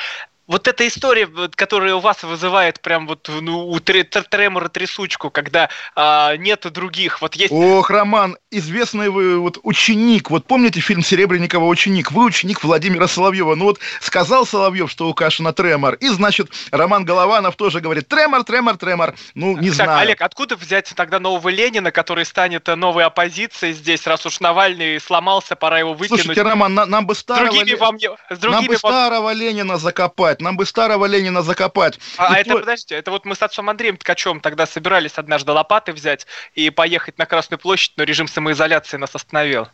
вот 0.47 0.69
эта 0.69 0.87
история, 0.87 1.29
которая 1.55 1.95
у 1.95 2.01
вас 2.01 2.23
вызывает 2.23 2.81
прям 2.81 3.07
вот 3.07 3.29
ну, 3.29 3.69
у 3.69 3.81
тремора 3.81 4.69
трясучку, 4.69 5.31
когда 5.31 5.69
а, 5.95 6.37
нет 6.37 6.71
других, 6.73 7.21
вот 7.21 7.35
есть... 7.35 7.53
Ох, 7.53 7.91
Роман, 7.91 8.37
известный 8.51 9.09
вы 9.09 9.39
вот 9.39 9.59
ученик, 9.63 10.31
вот 10.31 10.47
помните 10.47 10.81
фильм 10.81 11.03
Серебренникова 11.03 11.65
«Ученик»? 11.65 12.13
Вы 12.13 12.25
ученик 12.25 12.63
Владимира 12.63 13.09
Соловьева. 13.09 13.55
Ну 13.55 13.67
вот 13.67 13.81
сказал 14.01 14.47
Соловьев, 14.47 14.91
что 14.91 15.09
у 15.09 15.15
Кашина 15.15 15.53
тремор, 15.53 15.95
и 15.95 16.09
значит 16.09 16.51
Роман 16.71 17.05
Голованов 17.05 17.57
тоже 17.57 17.81
говорит 17.81 18.09
тремор, 18.09 18.45
тремор, 18.45 18.77
тремор. 18.77 19.15
Ну, 19.35 19.57
не 19.57 19.69
так, 19.69 19.87
знаю. 19.87 20.01
Олег, 20.01 20.23
откуда 20.23 20.57
взять 20.57 20.93
тогда 20.95 21.19
нового 21.19 21.49
Ленина, 21.49 21.91
который 21.91 22.25
станет 22.25 22.67
новой 22.67 23.05
оппозицией 23.05 23.73
здесь, 23.73 24.07
раз 24.07 24.25
уж 24.27 24.41
Навальный 24.41 25.01
сломался, 25.01 25.57
пора 25.57 25.79
его 25.81 25.95
выкинуть? 25.95 26.21
Слушайте, 26.21 26.43
Роман, 26.43 26.75
на, 26.75 26.87
нам 26.87 27.07
бы 27.07 27.15
старого, 27.15 27.51
другими 27.51 27.75
вам, 27.75 27.99
с 27.99 28.39
другими 28.39 28.61
нам 28.61 28.67
бы 28.67 28.77
вам... 28.83 28.93
старого 28.93 29.33
Ленина 29.33 29.77
закопать 29.79 30.36
закопать, 30.37 30.41
нам 30.41 30.57
бы 30.57 30.67
старого 30.67 31.07
Ленина 31.07 31.43
закопать. 31.43 31.99
А, 32.19 32.35
а 32.35 32.39
это, 32.39 32.51
то... 32.51 32.61
подождите, 32.61 32.95
это 32.97 33.11
вот 33.11 33.25
мы 33.25 33.35
с 33.35 33.43
отцом 33.43 33.69
Андреем 33.69 33.97
Ткачем 33.97 34.41
тогда 34.41 34.67
собирались 34.67 35.19
однажды 35.19 35.53
лопаты 35.53 35.93
взять 35.93 36.27
и 36.55 36.71
поехать 36.71 37.19
на 37.19 37.27
Красную 37.27 37.59
площадь, 37.59 37.93
но 37.97 38.05
режим 38.05 38.29
самоизоляции 38.29 38.97
нас 38.97 39.15
остановил. 39.15 39.69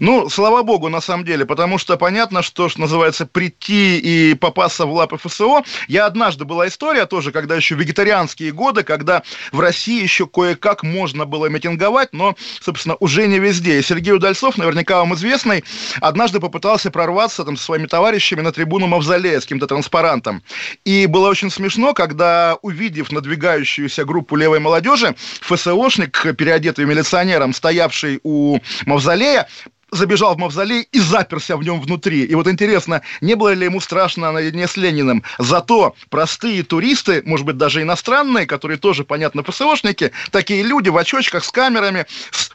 Ну, 0.00 0.28
слава 0.28 0.62
богу, 0.62 0.88
на 0.88 1.00
самом 1.00 1.24
деле, 1.24 1.46
потому 1.46 1.78
что 1.78 1.96
понятно, 1.96 2.42
что, 2.42 2.68
что 2.68 2.80
называется, 2.80 3.26
прийти 3.26 3.98
и 3.98 4.34
попасться 4.34 4.86
в 4.86 4.92
лапы 4.92 5.18
ФСО. 5.18 5.62
Я 5.88 6.06
однажды 6.06 6.44
была 6.44 6.68
история 6.68 7.06
тоже, 7.06 7.32
когда 7.32 7.56
еще 7.56 7.74
вегетарианские 7.74 8.52
годы, 8.52 8.82
когда 8.82 9.22
в 9.52 9.60
России 9.60 10.02
еще 10.02 10.26
кое-как 10.26 10.82
можно 10.82 11.24
было 11.26 11.46
митинговать, 11.46 12.10
но, 12.12 12.36
собственно, 12.60 12.96
уже 13.00 13.26
не 13.26 13.38
везде. 13.38 13.78
И 13.78 13.82
Сергей 13.82 14.12
Удальцов, 14.12 14.58
наверняка 14.58 14.98
вам 14.98 15.14
известный, 15.14 15.64
однажды 16.00 16.40
попытался 16.40 16.90
прорваться 16.90 17.44
там 17.44 17.56
со 17.56 17.64
своими 17.64 17.86
товарищами 17.86 18.40
на 18.40 18.52
трибуну 18.52 18.86
Мавзолея 18.86 19.40
с 19.40 19.44
каким-то 19.44 19.66
транспарантом. 19.66 20.42
И 20.84 21.06
было 21.06 21.28
очень 21.28 21.50
смешно, 21.50 21.94
когда, 21.94 22.56
увидев 22.62 23.12
надвигающуюся 23.12 24.04
группу 24.04 24.36
левой 24.36 24.60
молодежи, 24.60 25.14
ФСОшник, 25.40 26.36
переодетый 26.36 26.84
милиционером, 26.84 27.52
стоявший 27.52 28.20
у 28.22 28.58
Мавзолея, 28.86 29.48
забежал 29.92 30.34
в 30.34 30.38
мавзолей 30.38 30.88
и 30.90 30.98
заперся 30.98 31.56
в 31.56 31.62
нем 31.62 31.80
внутри. 31.80 32.24
И 32.24 32.34
вот 32.34 32.48
интересно, 32.48 33.02
не 33.20 33.34
было 33.34 33.52
ли 33.52 33.66
ему 33.66 33.80
страшно 33.80 34.32
наедине 34.32 34.66
с 34.66 34.76
Лениным? 34.76 35.22
Зато 35.38 35.94
простые 36.10 36.64
туристы, 36.64 37.22
может 37.24 37.46
быть, 37.46 37.58
даже 37.58 37.82
иностранные, 37.82 38.46
которые 38.46 38.78
тоже, 38.78 39.04
понятно, 39.04 39.44
ФСОшники, 39.44 40.10
такие 40.30 40.62
люди 40.62 40.88
в 40.88 40.96
очочках 40.96 41.44
с 41.44 41.50
камерами, 41.50 42.06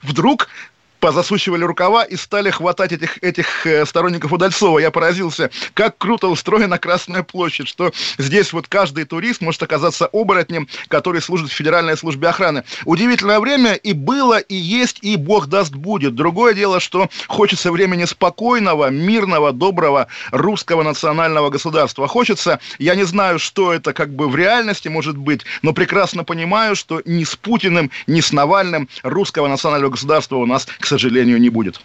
вдруг 0.01 0.49
позасучивали 0.99 1.63
рукава 1.63 2.03
и 2.03 2.15
стали 2.15 2.49
хватать 2.49 2.91
этих, 2.91 3.21
этих 3.23 3.65
э, 3.65 3.85
сторонников 3.85 4.31
Удальцова. 4.31 4.79
Я 4.79 4.91
поразился, 4.91 5.49
как 5.73 5.97
круто 5.97 6.27
устроена 6.27 6.77
Красная 6.77 7.23
площадь, 7.23 7.67
что 7.67 7.91
здесь 8.17 8.53
вот 8.53 8.67
каждый 8.67 9.05
турист 9.05 9.41
может 9.41 9.61
оказаться 9.63 10.07
оборотнем, 10.11 10.67
который 10.87 11.21
служит 11.21 11.49
в 11.49 11.53
Федеральной 11.53 11.97
службе 11.97 12.27
охраны. 12.27 12.63
Удивительное 12.85 13.39
время 13.39 13.73
и 13.73 13.93
было, 13.93 14.39
и 14.39 14.55
есть, 14.55 14.99
и 15.01 15.15
Бог 15.15 15.47
даст 15.47 15.73
будет. 15.73 16.15
Другое 16.15 16.53
дело, 16.53 16.79
что 16.79 17.09
хочется 17.27 17.71
времени 17.71 18.05
спокойного, 18.05 18.89
мирного, 18.89 19.51
доброго 19.51 20.07
русского 20.31 20.83
национального 20.83 21.49
государства. 21.49 22.07
Хочется, 22.07 22.59
я 22.79 22.95
не 22.95 23.03
знаю, 23.03 23.39
что 23.39 23.73
это 23.73 23.93
как 23.93 24.13
бы 24.13 24.27
в 24.29 24.35
реальности 24.35 24.87
может 24.87 25.17
быть, 25.17 25.41
но 25.61 25.73
прекрасно 25.73 26.23
понимаю, 26.23 26.75
что 26.75 27.01
ни 27.05 27.23
с 27.23 27.35
Путиным, 27.35 27.91
ни 28.07 28.21
с 28.21 28.31
Навальным 28.31 28.89
русского 29.03 29.47
национального 29.47 29.91
государства 29.91 30.37
у 30.37 30.45
нас, 30.45 30.67
к 30.79 30.85
сожалению, 30.87 31.39
не 31.39 31.49
будет. 31.49 31.81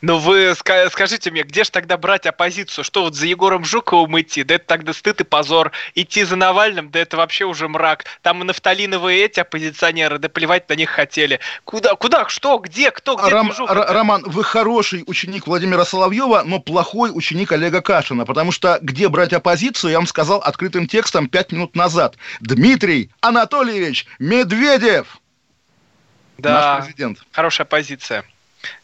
Ну 0.00 0.18
вы 0.18 0.54
скажите 0.54 1.30
мне, 1.30 1.42
где 1.42 1.64
же 1.64 1.70
тогда 1.70 1.96
брать 1.96 2.26
оппозицию? 2.26 2.84
Что 2.84 3.02
вот 3.02 3.14
за 3.14 3.26
Егором 3.26 3.64
Жуковым 3.64 4.20
идти? 4.20 4.42
Да 4.42 4.54
это 4.54 4.66
тогда 4.66 4.92
стыд 4.92 5.20
и 5.20 5.24
позор. 5.24 5.72
Идти 5.94 6.24
за 6.24 6.36
Навальным, 6.36 6.90
да 6.90 7.00
это 7.00 7.16
вообще 7.16 7.44
уже 7.44 7.68
мрак. 7.68 8.04
Там 8.22 8.42
и 8.42 8.44
нафталиновые 8.44 9.24
эти 9.24 9.40
оппозиционеры, 9.40 10.18
да 10.18 10.28
плевать 10.28 10.68
на 10.68 10.74
них 10.74 10.90
хотели. 10.90 11.40
Куда, 11.64 11.94
куда, 11.94 12.28
что, 12.28 12.58
где, 12.58 12.90
кто, 12.90 13.16
где 13.16 13.30
Ром, 13.30 13.52
Роман, 13.68 14.22
вы 14.26 14.44
хороший 14.44 15.04
ученик 15.06 15.46
Владимира 15.46 15.84
Соловьева, 15.84 16.42
но 16.44 16.60
плохой 16.60 17.10
ученик 17.12 17.52
Олега 17.52 17.80
Кашина, 17.80 18.24
потому 18.24 18.52
что 18.52 18.78
где 18.82 19.08
брать 19.08 19.32
оппозицию, 19.32 19.92
я 19.92 19.98
вам 19.98 20.06
сказал 20.06 20.38
открытым 20.40 20.86
текстом 20.86 21.28
пять 21.28 21.52
минут 21.52 21.74
назад. 21.74 22.16
Дмитрий 22.40 23.10
Анатольевич 23.20 24.06
Медведев! 24.18 25.18
Да, 26.38 26.76
Наш 26.78 26.84
президент. 26.84 27.18
хорошая 27.32 27.66
позиция. 27.66 28.24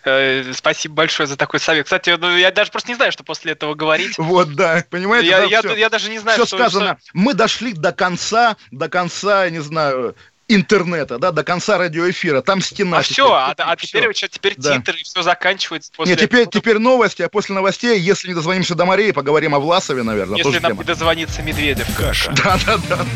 Э, 0.05 0.53
спасибо 0.55 0.95
большое 0.95 1.27
за 1.27 1.37
такой 1.37 1.61
совет. 1.61 1.85
Кстати, 1.85 2.11
ну, 2.19 2.37
я 2.37 2.51
даже 2.51 2.71
просто 2.71 2.91
не 2.91 2.95
знаю, 2.95 3.13
что 3.13 3.25
после 3.25 3.53
этого 3.53 3.75
говорить. 3.75 4.17
Вот, 4.19 4.55
да, 4.55 4.85
понимаете? 4.89 5.29
Я, 5.29 5.41
да, 5.41 5.71
я, 5.71 5.77
я 5.77 5.91
даже 5.91 6.11
не 6.11 6.19
знаю, 6.19 6.39
все 6.39 6.47
что, 6.47 6.57
сказано. 6.57 6.99
Что... 7.01 7.11
Мы 7.13 7.35
дошли 7.35 7.73
до 7.73 7.93
конца, 7.93 8.57
до 8.71 8.89
конца, 8.89 9.49
не 9.51 9.61
знаю, 9.61 10.17
интернета, 10.49 11.19
да, 11.19 11.33
до 11.33 11.45
конца 11.45 11.79
радиоэфира. 11.79 12.41
Там 12.43 12.61
стена. 12.61 12.99
А 12.99 13.03
теперь, 13.03 13.15
все, 13.15 13.33
а, 13.33 13.55
а 13.57 13.77
теперь, 13.77 14.13
все. 14.13 14.29
теперь 14.29 14.55
да. 14.57 14.77
титры, 14.77 14.99
и 14.99 15.03
все 15.03 15.23
заканчивается. 15.23 15.93
После 15.97 16.13
Нет, 16.15 16.21
теперь, 16.21 16.43
этого. 16.43 16.53
теперь 16.53 16.79
новости, 16.79 17.23
а 17.23 17.29
после 17.29 17.55
новостей, 17.55 17.99
если 17.99 18.29
не 18.29 18.35
дозвонимся 18.35 18.75
до 18.75 18.85
Марии, 18.85 19.11
поговорим 19.11 19.55
о 19.55 19.59
Власове, 19.59 20.03
наверное. 20.03 20.39
Если 20.39 20.59
нам 20.59 20.73
тема. 20.73 20.83
не 20.83 20.85
дозвонится 20.85 21.43
Медведев. 21.43 21.87
Каша. 21.97 22.33
Да, 22.47 22.59
да, 22.65 22.79
да. 22.89 23.07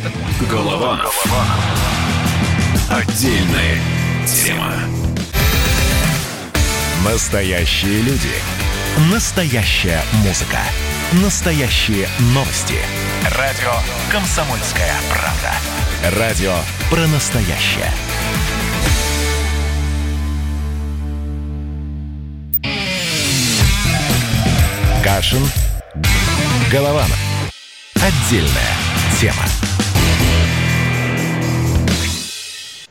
Голова. 0.50 1.08
Отдельная 2.90 3.78
тема. 4.26 4.74
Настоящие 7.04 8.02
люди. 8.02 8.28
Настоящая 9.10 10.02
музыка. 10.22 10.58
Настоящие 11.12 12.06
новости. 12.34 12.74
Радио 13.38 13.72
«Комсомольская 14.12 14.92
правда». 15.08 16.18
Радио 16.18 16.54
про 16.90 17.06
настоящее. 17.06 17.90
Кашин. 25.02 25.48
Голованов. 26.70 27.18
Отдельная 27.94 28.76
тема. 29.18 29.69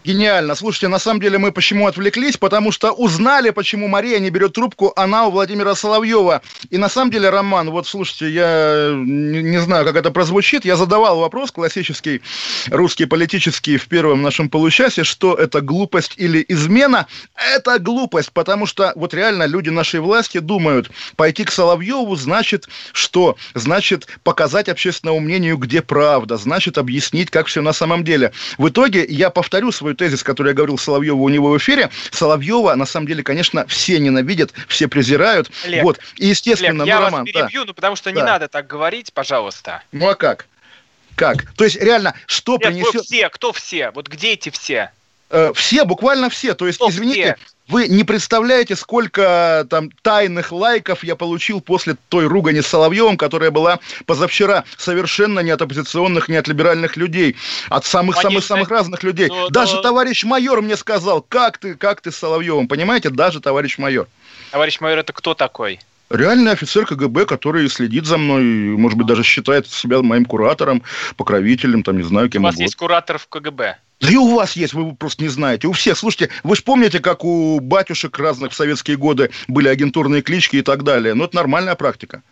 Гениально. 0.10 0.56
Слушайте, 0.56 0.88
на 0.88 0.98
самом 0.98 1.22
деле 1.22 1.38
мы 1.38 1.52
почему 1.52 1.86
отвлеклись? 1.86 2.36
Потому 2.36 2.72
что 2.72 2.92
узнали, 2.92 3.52
почему 3.52 3.88
Мария 3.88 4.18
не 4.18 4.32
берет 4.32 4.54
трубку, 4.54 4.92
она 4.96 5.28
у 5.28 5.32
Владимира 5.32 5.76
Соловьева. 5.76 6.42
И 6.72 6.80
на 6.80 6.90
самом 6.90 7.12
деле, 7.12 7.30
Роман, 7.30 7.70
вот 7.70 7.86
слушайте, 7.88 8.28
я 8.32 8.92
не, 8.96 9.44
не 9.44 9.62
знаю, 9.62 9.86
как 9.86 9.96
это 9.96 10.10
прозвучит, 10.10 10.66
я 10.66 10.78
задавал 10.78 11.20
вопрос 11.20 11.52
классический, 11.52 12.24
русский 12.72 13.06
политический 13.06 13.78
в 13.78 13.86
первом 13.86 14.24
нашем 14.24 14.50
получасе, 14.50 15.04
что 15.04 15.36
это 15.36 15.62
глупость 15.62 16.16
или 16.18 16.44
измена. 16.48 17.06
Это 17.36 17.78
глупость, 17.78 18.32
потому 18.32 18.66
что 18.66 18.92
вот 18.96 19.14
реально 19.14 19.46
люди 19.46 19.70
нашей 19.70 20.00
власти 20.00 20.40
думают, 20.40 20.90
пойти 21.18 21.44
к 21.44 21.52
Соловьеву 21.52 22.16
значит 22.16 22.68
что? 22.94 23.38
Значит 23.54 24.08
показать 24.24 24.70
общественному 24.70 25.20
мнению, 25.20 25.58
где 25.58 25.84
правда, 25.84 26.38
значит 26.38 26.80
объяснить, 26.80 27.30
как 27.30 27.46
все 27.46 27.62
на 27.62 27.74
самом 27.74 28.04
деле. 28.04 28.32
В 28.58 28.70
итоге 28.70 29.06
я 29.08 29.30
повторю 29.30 29.72
свой 29.72 29.99
тезис, 30.00 30.24
который 30.24 30.50
я 30.50 30.54
говорил 30.54 30.78
Соловьеву 30.78 31.24
у 31.24 31.30
него 31.30 31.50
в 31.52 31.58
эфире. 31.58 31.90
Соловьева, 32.12 32.74
на 32.76 32.86
самом 32.86 33.06
деле, 33.06 33.22
конечно, 33.22 33.68
все 33.68 34.00
ненавидят, 34.00 34.52
все 34.68 34.88
презирают. 34.88 35.52
Олег, 35.66 35.84
вот. 35.84 36.00
И, 36.16 36.28
естественно, 36.28 36.84
Олег, 36.84 36.88
я 36.88 36.96
ну, 36.96 37.02
вас 37.02 37.12
Роман, 37.12 37.26
перебью, 37.26 37.62
да. 37.62 37.68
ну 37.68 37.74
потому 37.74 37.96
что 37.96 38.12
Да. 38.12 38.16
не 38.20 38.26
надо 38.26 38.48
так 38.48 38.66
говорить, 38.66 39.14
пожалуйста. 39.14 39.84
Ну, 39.92 40.08
а 40.10 40.16
как? 40.16 40.48
Как? 41.16 41.52
То 41.54 41.66
есть, 41.66 41.76
реально, 41.76 42.16
что 42.26 42.54
Нет, 42.54 42.62
принесет... 42.62 43.04
все, 43.04 43.30
кто 43.30 43.52
все? 43.52 43.92
Вот 43.92 44.08
где 44.08 44.34
эти 44.34 44.50
все? 44.50 44.92
Э, 45.30 45.52
все, 45.54 45.84
буквально 45.84 46.30
все. 46.30 46.54
То 46.56 46.66
есть, 46.66 46.80
Кто 46.80 46.90
извините, 46.90 47.36
все? 47.38 47.48
Вы 47.70 47.88
не 47.88 48.04
представляете, 48.04 48.76
сколько 48.76 49.66
там 49.70 49.90
тайных 50.02 50.52
лайков 50.52 51.04
я 51.04 51.16
получил 51.16 51.62
после 51.62 51.96
той 52.10 52.26
ругани 52.26 52.62
с 52.62 52.68
Соловьевым, 52.68 53.16
которая 53.16 53.52
была 53.52 53.80
позавчера 54.06 54.64
совершенно 54.78 55.40
не 55.42 55.52
от 55.52 55.62
оппозиционных, 55.62 56.30
не 56.30 56.36
от 56.38 56.48
либеральных 56.48 56.98
людей, 56.98 57.36
от 57.70 57.86
самых-самых-самых 57.86 58.70
разных 58.70 59.04
людей. 59.04 59.28
Но- 59.28 59.50
Даже 59.50 59.76
но- 59.76 59.82
товарищ 59.82 60.24
майор 60.24 60.62
мне 60.62 60.76
сказал, 60.76 61.22
как 61.22 61.60
ты, 61.60 61.76
как 61.76 62.02
ты 62.02 62.12
с 62.12 62.18
Соловьевым, 62.18 62.68
понимаете? 62.68 63.10
Даже 63.12 63.40
товарищ 63.40 63.78
майор. 63.78 64.08
Товарищ 64.52 64.80
майор, 64.80 65.00
это 65.00 65.14
кто 65.14 65.36
такой? 65.36 65.80
Реальный 66.10 66.52
офицер 66.54 66.88
КГБ, 66.88 67.28
который 67.28 67.70
следит 67.70 68.06
за 68.08 68.18
мной, 68.18 68.42
может 68.44 68.98
быть, 68.98 69.06
даже 69.06 69.24
считает 69.24 69.68
себя 69.68 70.02
моим 70.02 70.26
куратором, 70.26 70.82
покровителем, 71.18 71.84
там, 71.84 71.98
не 71.98 72.04
знаю, 72.04 72.28
У 72.28 72.30
кем 72.32 72.42
вас 72.42 72.56
угодно. 72.56 72.64
есть 72.64 72.76
куратор 72.76 73.20
в 73.20 73.28
КГБ. 73.28 73.78
Да 74.00 74.10
и 74.10 74.16
у 74.16 74.36
вас 74.36 74.54
есть, 74.54 74.74
вы 74.74 74.96
просто 74.96 75.24
не 75.24 75.30
знаете. 75.30 75.68
У 75.68 75.74
всех. 75.74 75.98
Слушайте, 75.98 76.30
вы 76.44 76.56
же 76.56 76.64
помните, 76.64 77.00
как 77.00 77.26
у 77.26 77.60
батюшек 77.60 78.18
разных 78.18 78.54
в 78.54 78.56
советские 78.56 78.98
годы 78.98 79.30
были 79.48 79.68
агентурные 79.68 80.22
клички 80.22 80.58
и 80.58 80.62
так 80.62 80.84
далее. 80.84 81.14
Ну, 81.14 81.26
это 81.26 81.36
нормальная 81.36 81.76
практика. 81.76 82.24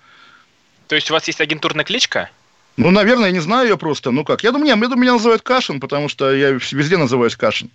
То 0.88 0.96
есть 0.96 1.12
у 1.12 1.14
вас 1.14 1.28
есть 1.28 1.42
агентурная 1.42 1.84
кличка? 1.84 2.30
Ну, 2.78 2.92
наверное, 2.92 3.26
я 3.26 3.32
не 3.32 3.40
знаю 3.40 3.70
ее 3.70 3.78
просто. 3.78 4.12
Ну 4.12 4.24
как? 4.24 4.44
Я 4.44 4.52
думаю, 4.52 4.68
нет, 4.68 4.78
я 4.78 4.88
думаю, 4.88 5.02
меня 5.02 5.14
называют 5.14 5.42
Кашин, 5.42 5.80
потому 5.80 6.08
что 6.08 6.34
я 6.34 6.52
везде 6.52 6.96
называюсь 6.96 7.36
Кашин. 7.36 7.70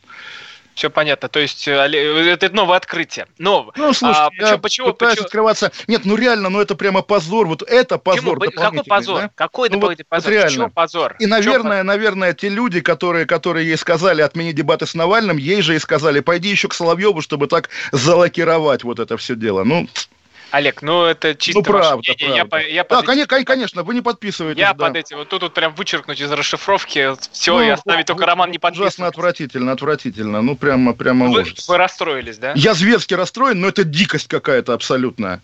Все 0.75 0.89
понятно. 0.89 1.29
То 1.29 1.39
есть 1.39 1.69
э, 1.69 1.73
Оле- 1.73 2.31
это 2.31 2.49
новое 2.51 2.79
открытие. 2.79 3.27
Но 3.39 3.71
Ну, 3.77 3.93
слушайте, 3.93 4.21
а, 4.21 4.31
я 4.33 4.59
почему, 4.59 4.59
почему, 4.59 4.87
пытаюсь 4.93 5.13
почему- 5.15 5.27
открываться. 5.27 5.73
Нет, 5.87 6.03
ну 6.07 6.17
реально, 6.17 6.49
ну 6.49 6.61
это 6.61 6.75
прямо 6.75 7.03
позор. 7.03 7.47
Вот 7.47 7.63
это 7.63 7.99
почему? 7.99 8.37
позор. 8.37 8.53
Какой 8.55 8.85
позор? 8.85 9.21
да? 9.21 9.31
Какой 9.35 9.69
Ну, 9.69 9.75
вот- 9.75 9.81
дополнительный 9.81 10.07
вот 10.11 10.17
позор? 10.17 10.33
реально. 10.33 10.49
В 10.49 10.55
чем 10.55 10.71
позор? 10.71 11.17
И, 11.19 11.27
наверное, 11.27 11.83
наверное, 11.83 12.33
те 12.33 12.49
люди, 12.49 12.81
которые, 12.81 13.27
которые 13.27 13.67
ей 13.69 13.77
сказали 13.77 14.23
отменить 14.23 14.55
дебаты 14.55 14.87
с 14.87 14.95
Навальным, 14.95 15.37
ей 15.37 15.61
же 15.61 15.75
и 15.77 15.79
сказали, 15.79 16.21
пойди 16.21 16.49
еще 16.49 16.69
к 16.69 16.75
Соловьеву, 16.75 17.21
чтобы 17.21 17.49
так 17.49 17.69
залакировать 17.93 18.83
вот 18.85 18.99
это 18.99 19.17
все 19.19 19.35
дело. 19.37 19.65
Ну, 19.65 19.87
Олег, 20.53 20.83
ну 20.83 21.05
это 21.05 21.35
чисто 21.35 21.61
ну 21.61 21.65
правда, 21.65 21.97
ваше 21.97 22.13
мнение. 22.13 22.37
Я, 22.37 22.45
правда. 22.45 22.67
по- 22.67 22.71
я 22.71 22.83
да, 22.85 22.97
под 22.97 23.07
конечно, 23.07 23.45
конечно, 23.45 23.83
вы 23.83 23.95
не 23.95 24.03
подписываетесь. 24.03 24.61
Я 24.61 24.75
да. 24.75 24.87
под 24.87 24.97
этим. 24.97 25.17
Вот 25.17 25.29
тут 25.31 25.43
вот 25.43 25.55
прям 25.55 25.75
вычеркнуть 25.75 26.21
из 26.21 26.31
расшифровки 26.31 27.15
все 27.33 27.55
Ну, 27.55 27.63
и 27.63 27.69
оставить 27.71 28.05
только 28.05 28.27
Роман 28.27 28.51
не 28.51 28.59
Ужасно 28.59 28.81
подписан. 28.81 29.05
отвратительно, 29.07 29.73
отвратительно. 29.73 30.43
Ну, 30.43 30.55
прямо, 30.55 30.93
прямо 30.93 31.29
Вы, 31.29 31.41
ужас. 31.41 31.67
вы 31.67 31.77
расстроились, 31.79 32.37
да? 32.37 32.53
Я 32.55 32.75
зверски 32.75 33.15
расстроен, 33.15 33.61
но 33.61 33.69
это 33.69 33.83
дикость 33.85 34.29
какая-то 34.29 34.75
абсолютная. 34.75 35.41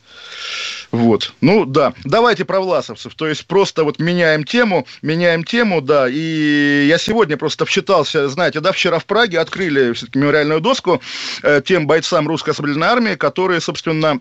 Вот. 0.90 1.32
Ну, 1.40 1.64
да. 1.64 1.94
Давайте 2.04 2.44
про 2.44 2.60
власовцев. 2.60 3.14
То 3.14 3.26
есть 3.26 3.46
просто 3.46 3.84
вот 3.84 3.98
меняем 3.98 4.44
тему, 4.44 4.86
меняем 5.00 5.42
тему, 5.42 5.80
да. 5.80 6.06
И 6.08 6.86
я 6.86 6.98
сегодня 6.98 7.38
просто 7.38 7.64
вчитался, 7.64 8.28
знаете, 8.28 8.60
да, 8.60 8.72
вчера 8.72 8.98
в 8.98 9.06
Праге 9.06 9.40
открыли 9.40 9.94
все-таки 9.94 10.18
мемориальную 10.18 10.60
доску 10.60 11.00
э, 11.42 11.62
тем 11.64 11.86
бойцам 11.86 12.28
русской 12.28 12.50
освободительной 12.50 12.88
армии, 12.88 13.14
которые, 13.14 13.60
собственно, 13.62 14.20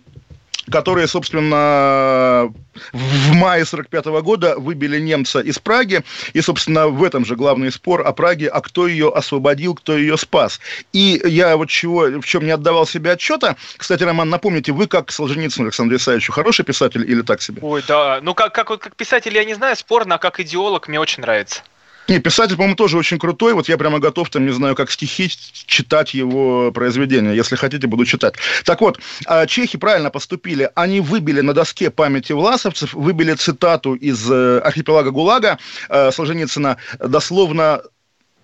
которые, 0.70 1.08
собственно, 1.08 2.54
в 2.94 3.34
мае 3.34 3.66
45 3.66 4.06
года 4.22 4.56
выбили 4.58 5.00
немца 5.00 5.40
из 5.40 5.60
Праги. 5.60 6.04
И, 6.34 6.42
собственно, 6.42 6.88
в 6.88 7.04
этом 7.04 7.26
же 7.26 7.36
главный 7.36 7.72
спор 7.72 8.06
о 8.06 8.12
Праге, 8.14 8.48
а 8.48 8.62
кто 8.62 8.88
ее 8.88 9.10
освободил, 9.10 9.76
кто 9.76 9.98
ее 9.98 10.18
спас. 10.18 10.60
И 10.94 11.22
я 11.26 11.58
вот 11.58 11.70
чего, 11.70 12.22
в 12.22 12.26
чем 12.26 12.46
не 12.46 12.52
отдавал 12.52 12.86
себе 12.86 13.12
отчета. 13.12 13.56
Кстати, 13.78 14.04
Роман, 14.04 14.30
напомните, 14.30 14.72
вы 14.72 14.88
как 14.88 15.12
Солженицын 15.12 15.66
Александр 15.66 15.96
Исаевич, 15.96 16.30
хороший 16.30 16.66
писатель 16.66 17.10
или 17.10 17.22
так 17.22 17.42
себе? 17.42 17.60
Ой, 17.62 17.84
да. 17.88 18.20
Ну, 18.22 18.34
как, 18.34 18.54
как, 18.54 18.68
как 18.68 18.96
писатель, 18.96 19.36
я 19.36 19.46
не 19.46 19.54
знаю, 19.54 19.76
спорно, 19.76 20.16
а 20.16 20.18
как 20.18 20.40
идеолог 20.40 20.88
мне 20.88 21.00
очень 21.00 21.22
нравится. 21.22 21.62
Не, 22.08 22.20
писатель, 22.20 22.56
по-моему, 22.56 22.76
тоже 22.76 22.98
очень 22.98 23.20
крутой. 23.20 23.54
Вот 23.54 23.68
я 23.68 23.78
прямо 23.78 24.00
готов, 24.00 24.30
там, 24.30 24.46
не 24.46 24.54
знаю, 24.54 24.76
как 24.76 24.92
стихи 24.92 25.30
читать 25.66 26.14
его 26.14 26.72
произведения. 26.72 27.34
Если 27.34 27.56
хотите, 27.56 27.88
буду 27.88 28.06
читать. 28.06 28.36
Так 28.64 28.82
вот, 28.82 29.00
а, 29.26 29.46
чехи 29.46 29.78
правильно 29.78 30.10
поступили. 30.10 30.70
Они 30.76 31.02
выбили 31.02 31.42
на 31.42 31.54
доске 31.54 31.90
памяти 31.90 32.34
власовцев, 32.34 32.94
выбили 32.94 33.34
цитату 33.34 33.94
из 33.94 34.30
э, 34.32 34.60
архипелага 34.60 35.12
ГУЛАГа 35.12 35.60
э, 35.90 36.12
Солженицына, 36.12 36.78
дословно 37.00 37.82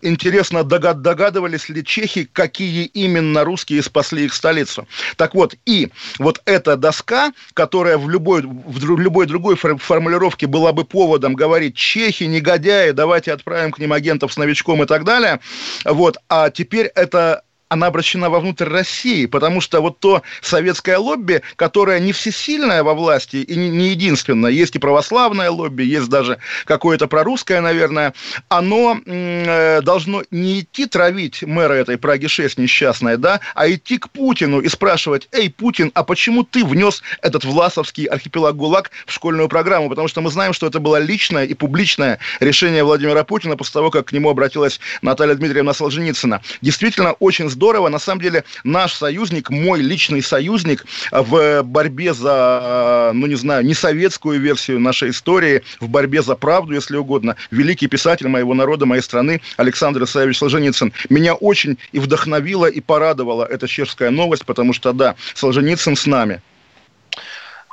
Интересно, 0.03 0.65
догад- 0.65 1.01
догадывались 1.01 1.69
ли 1.69 1.81
чехи, 1.83 2.29
какие 2.31 2.83
именно 2.83 3.45
русские 3.45 3.81
спасли 3.81 4.25
их 4.25 4.33
столицу? 4.33 4.85
Так 5.15 5.33
вот, 5.33 5.55
и 5.65 5.89
вот 6.19 6.41
эта 6.43 6.75
доска, 6.75 7.31
которая 7.53 7.97
в 7.97 8.09
любой, 8.09 8.41
в 8.41 8.99
любой 8.99 9.27
другой 9.27 9.55
фор- 9.55 9.77
формулировке 9.77 10.45
была 10.45 10.73
бы 10.73 10.83
поводом 10.83 11.35
говорить 11.35 11.77
«чехи, 11.77 12.25
негодяи, 12.25 12.91
давайте 12.91 13.31
отправим 13.31 13.71
к 13.71 13.79
ним 13.79 13.93
агентов 13.93 14.33
с 14.33 14.37
новичком» 14.37 14.83
и 14.83 14.85
так 14.85 15.05
далее, 15.05 15.39
вот, 15.85 16.17
а 16.27 16.49
теперь 16.49 16.87
это 16.87 17.43
она 17.73 17.87
обращена 17.87 18.29
вовнутрь 18.29 18.69
России, 18.69 19.25
потому 19.25 19.59
что 19.59 19.81
вот 19.81 19.99
то 19.99 20.21
советское 20.41 20.97
лобби, 20.97 21.41
которое 21.55 21.99
не 21.99 22.13
всесильное 22.13 22.83
во 22.83 22.93
власти 22.93 23.37
и 23.37 23.55
не, 23.55 23.69
не 23.69 23.89
единственное, 23.89 24.51
есть 24.51 24.75
и 24.75 24.79
православное 24.79 25.49
лобби, 25.49 25.83
есть 25.83 26.07
даже 26.07 26.37
какое-то 26.65 27.07
прорусское, 27.07 27.61
наверное, 27.61 28.13
оно 28.47 28.99
э, 29.05 29.81
должно 29.81 30.23
не 30.31 30.61
идти 30.61 30.85
травить 30.85 31.43
мэра 31.43 31.73
этой 31.73 31.97
Праги-6 31.97 32.53
несчастной, 32.57 33.17
да, 33.17 33.39
а 33.55 33.69
идти 33.69 33.97
к 33.97 34.09
Путину 34.09 34.59
и 34.61 34.69
спрашивать, 34.69 35.27
эй, 35.31 35.49
Путин, 35.49 35.91
а 35.95 36.03
почему 36.03 36.43
ты 36.43 36.63
внес 36.63 37.01
этот 37.21 37.43
власовский 37.43 38.05
архипелаг 38.05 38.55
ГУЛАГ 38.55 38.91
в 39.05 39.11
школьную 39.11 39.49
программу? 39.49 39.89
Потому 39.89 40.07
что 40.07 40.21
мы 40.21 40.29
знаем, 40.29 40.53
что 40.53 40.67
это 40.67 40.79
было 40.79 40.97
личное 40.97 41.45
и 41.45 41.53
публичное 41.55 42.19
решение 42.39 42.83
Владимира 42.83 43.23
Путина 43.23 43.57
после 43.57 43.73
того, 43.73 43.89
как 43.89 44.07
к 44.07 44.11
нему 44.11 44.29
обратилась 44.29 44.79
Наталья 45.01 45.33
Дмитриевна 45.35 45.73
Солженицына. 45.73 46.41
Действительно, 46.61 47.13
очень 47.13 47.49
здорово. 47.49 47.62
На 47.63 47.99
самом 47.99 48.21
деле, 48.21 48.43
наш 48.65 48.93
союзник, 48.93 49.49
мой 49.49 49.81
личный 49.81 50.21
союзник 50.21 50.85
в 51.11 51.61
борьбе 51.63 52.13
за, 52.13 53.11
ну 53.13 53.25
не 53.27 53.35
знаю, 53.35 53.65
не 53.65 53.73
советскую 53.73 54.39
версию 54.39 54.81
нашей 54.81 55.11
истории, 55.11 55.61
в 55.79 55.87
борьбе 55.87 56.21
за 56.21 56.35
правду, 56.35 56.73
если 56.73 56.97
угодно, 56.97 57.37
великий 57.51 57.87
писатель 57.87 58.27
моего 58.27 58.53
народа, 58.53 58.85
моей 58.85 59.01
страны 59.01 59.41
Александр 59.55 60.03
Исаевич 60.03 60.39
Солженицын. 60.39 60.91
Меня 61.09 61.35
очень 61.35 61.77
и 61.93 61.99
вдохновила, 61.99 62.65
и 62.65 62.81
порадовала 62.81 63.45
эта 63.45 63.67
чешская 63.67 64.09
новость, 64.09 64.45
потому 64.45 64.73
что, 64.73 64.91
да, 64.91 65.15
Солженицын 65.33 65.95
с 65.95 66.05
нами. 66.05 66.41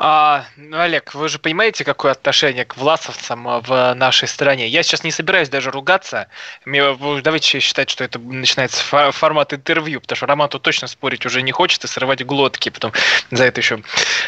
А, 0.02 0.46
ну, 0.56 0.80
Олег, 0.80 1.12
вы 1.12 1.28
же 1.28 1.38
понимаете, 1.38 1.84
какое 1.84 2.12
отношение 2.12 2.64
к 2.64 2.78
власовцам 2.78 3.46
а, 3.46 3.60
в 3.60 3.92
нашей 3.92 4.28
стране? 4.28 4.66
Я 4.66 4.82
сейчас 4.82 5.04
не 5.04 5.10
собираюсь 5.10 5.50
даже 5.50 5.70
ругаться. 5.70 6.28
Давайте 6.64 7.60
считать, 7.60 7.90
что 7.90 8.02
это 8.02 8.18
начинается 8.18 8.82
фо- 8.82 9.12
формат 9.12 9.52
интервью, 9.52 10.00
потому 10.00 10.16
что 10.16 10.24
Роман 10.24 10.48
тут 10.48 10.62
точно 10.62 10.88
спорить 10.88 11.26
уже 11.26 11.42
не 11.42 11.52
хочет 11.52 11.84
и 11.84 11.86
срывать 11.86 12.24
глотки 12.24 12.70
потом 12.70 12.92
за 13.30 13.44
это 13.44 13.60
еще. 13.60 13.82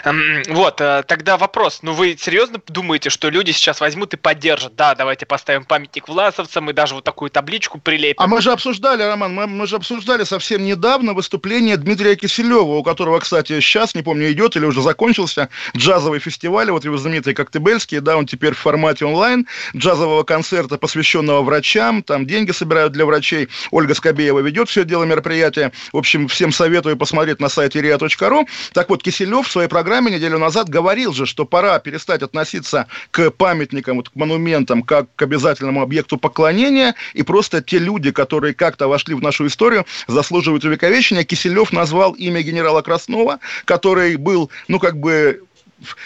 Эм, 0.04 0.42
Вот, 0.48 0.78
а, 0.82 1.04
тогда 1.04 1.38
вопрос. 1.38 1.78
Ну, 1.80 1.94
вы 1.94 2.18
серьезно 2.20 2.60
думаете, 2.66 3.08
что 3.08 3.30
люди 3.30 3.52
сейчас 3.52 3.80
возьмут 3.80 4.12
и 4.12 4.18
поддержат? 4.18 4.76
Да, 4.76 4.94
давайте 4.94 5.24
поставим 5.24 5.64
памятник 5.64 6.06
власовцам 6.06 6.68
и 6.68 6.74
даже 6.74 6.94
вот 6.94 7.04
такую 7.04 7.30
табличку 7.30 7.80
прилепим. 7.80 8.22
А 8.22 8.26
мы 8.26 8.42
же 8.42 8.52
обсуждали, 8.52 9.04
Роман, 9.04 9.32
мы, 9.32 9.46
мы 9.46 9.66
же 9.66 9.76
обсуждали 9.76 10.24
совсем 10.24 10.66
недавно 10.66 11.14
выступление 11.14 11.78
Дмитрия 11.78 12.14
Киселева, 12.14 12.74
у 12.76 12.82
которого, 12.82 13.20
кстати, 13.20 13.58
сейчас, 13.60 13.94
не 13.94 14.02
помню, 14.02 14.30
идет 14.32 14.54
или 14.56 14.66
уже 14.66 14.82
закончился 14.82 15.48
джазовые 15.76 16.20
фестивали, 16.20 16.70
вот 16.70 16.84
его 16.84 16.96
знаменитый 16.96 17.34
Коктебельский, 17.34 18.00
да, 18.00 18.16
он 18.16 18.26
теперь 18.26 18.54
в 18.54 18.58
формате 18.58 19.04
онлайн, 19.04 19.46
джазового 19.76 20.22
концерта, 20.22 20.78
посвященного 20.78 21.42
врачам, 21.42 22.02
там 22.02 22.26
деньги 22.26 22.50
собирают 22.52 22.92
для 22.92 23.06
врачей. 23.06 23.48
Ольга 23.70 23.94
Скобеева 23.94 24.40
ведет 24.40 24.68
все 24.68 24.84
дело 24.84 25.04
мероприятия. 25.04 25.72
В 25.92 25.96
общем, 25.96 26.28
всем 26.28 26.52
советую 26.52 26.96
посмотреть 26.96 27.40
на 27.40 27.48
сайте 27.48 27.80
ria.ru. 27.80 28.46
Так 28.72 28.88
вот, 28.88 29.02
Киселев 29.02 29.46
в 29.46 29.50
своей 29.50 29.68
программе 29.68 30.10
неделю 30.10 30.38
назад 30.38 30.68
говорил 30.68 31.12
же, 31.12 31.26
что 31.26 31.44
пора 31.44 31.78
перестать 31.78 32.22
относиться 32.22 32.86
к 33.10 33.30
памятникам, 33.30 33.96
вот, 33.96 34.08
к 34.08 34.14
монументам, 34.14 34.82
как 34.82 35.06
к 35.16 35.22
обязательному 35.22 35.82
объекту 35.82 36.16
поклонения, 36.16 36.94
и 37.14 37.22
просто 37.22 37.62
те 37.62 37.78
люди, 37.78 38.10
которые 38.10 38.54
как-то 38.54 38.88
вошли 38.88 39.14
в 39.14 39.22
нашу 39.22 39.46
историю, 39.46 39.86
заслуживают 40.06 40.64
увековечения. 40.64 41.24
Киселев 41.24 41.72
назвал 41.72 42.12
имя 42.12 42.42
генерала 42.42 42.82
Краснова, 42.82 43.38
который 43.64 44.16
был, 44.16 44.50
ну, 44.68 44.78
как 44.78 44.98
бы 44.98 45.42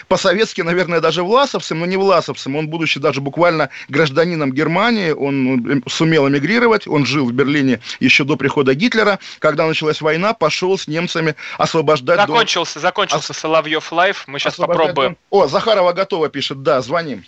по-советски, 0.07 0.61
наверное, 0.61 0.99
даже 0.99 1.23
власовцем, 1.23 1.79
но 1.79 1.85
не 1.85 1.97
власовцем. 1.97 2.55
Он, 2.55 2.67
будучи 2.67 2.99
даже 2.99 3.21
буквально 3.21 3.69
гражданином 3.89 4.51
Германии, 4.51 5.11
он 5.11 5.83
сумел 5.87 6.27
эмигрировать, 6.27 6.87
он 6.87 7.05
жил 7.05 7.25
в 7.25 7.33
Берлине 7.33 7.79
еще 7.99 8.23
до 8.23 8.35
прихода 8.35 8.73
Гитлера. 8.73 9.19
Когда 9.39 9.67
началась 9.67 10.01
война, 10.01 10.33
пошел 10.33 10.77
с 10.77 10.87
немцами 10.87 11.35
освобождать... 11.57 12.19
Закончился, 12.19 12.75
дом... 12.75 12.81
закончился 12.81 13.33
Соловьев 13.33 13.91
лайф, 13.91 14.23
мы 14.27 14.39
сейчас 14.39 14.55
попробуем. 14.55 15.13
Дом. 15.13 15.17
О, 15.29 15.47
Захарова 15.47 15.93
готова, 15.93 16.29
пишет, 16.29 16.63
да, 16.63 16.81
звоним. 16.81 17.23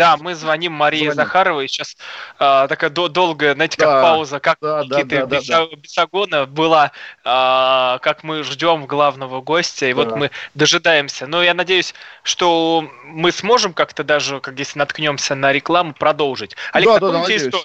Да, 0.00 0.16
мы 0.16 0.34
звоним 0.34 0.72
Марии 0.72 1.00
звоним. 1.00 1.14
Захаровой. 1.14 1.68
Сейчас 1.68 1.96
а, 2.38 2.66
такая 2.68 2.88
до- 2.88 3.08
долгая, 3.08 3.54
знаете, 3.54 3.76
как 3.76 3.88
да, 3.88 4.02
пауза, 4.02 4.40
как 4.40 4.56
да, 4.62 4.82
Никиты 4.82 5.20
да, 5.20 5.26
да, 5.26 5.36
Беса- 5.36 6.26
да. 6.30 6.46
была, 6.46 6.92
а, 7.22 7.98
как 7.98 8.24
мы 8.24 8.42
ждем 8.42 8.86
главного 8.86 9.42
гостя, 9.42 9.86
и 9.86 9.92
да. 9.92 9.96
вот 9.96 10.16
мы 10.16 10.30
дожидаемся. 10.54 11.26
Но 11.26 11.42
я 11.42 11.52
надеюсь, 11.52 11.94
что 12.22 12.90
мы 13.04 13.30
сможем 13.30 13.74
как-то 13.74 14.02
даже, 14.02 14.40
как 14.40 14.58
если 14.58 14.78
наткнемся 14.78 15.34
на 15.34 15.52
рекламу, 15.52 15.92
продолжить. 15.92 16.56
Олег, 16.72 16.88
да, 16.88 16.98
да, 16.98 17.12
да, 17.26 17.36
историю? 17.36 17.64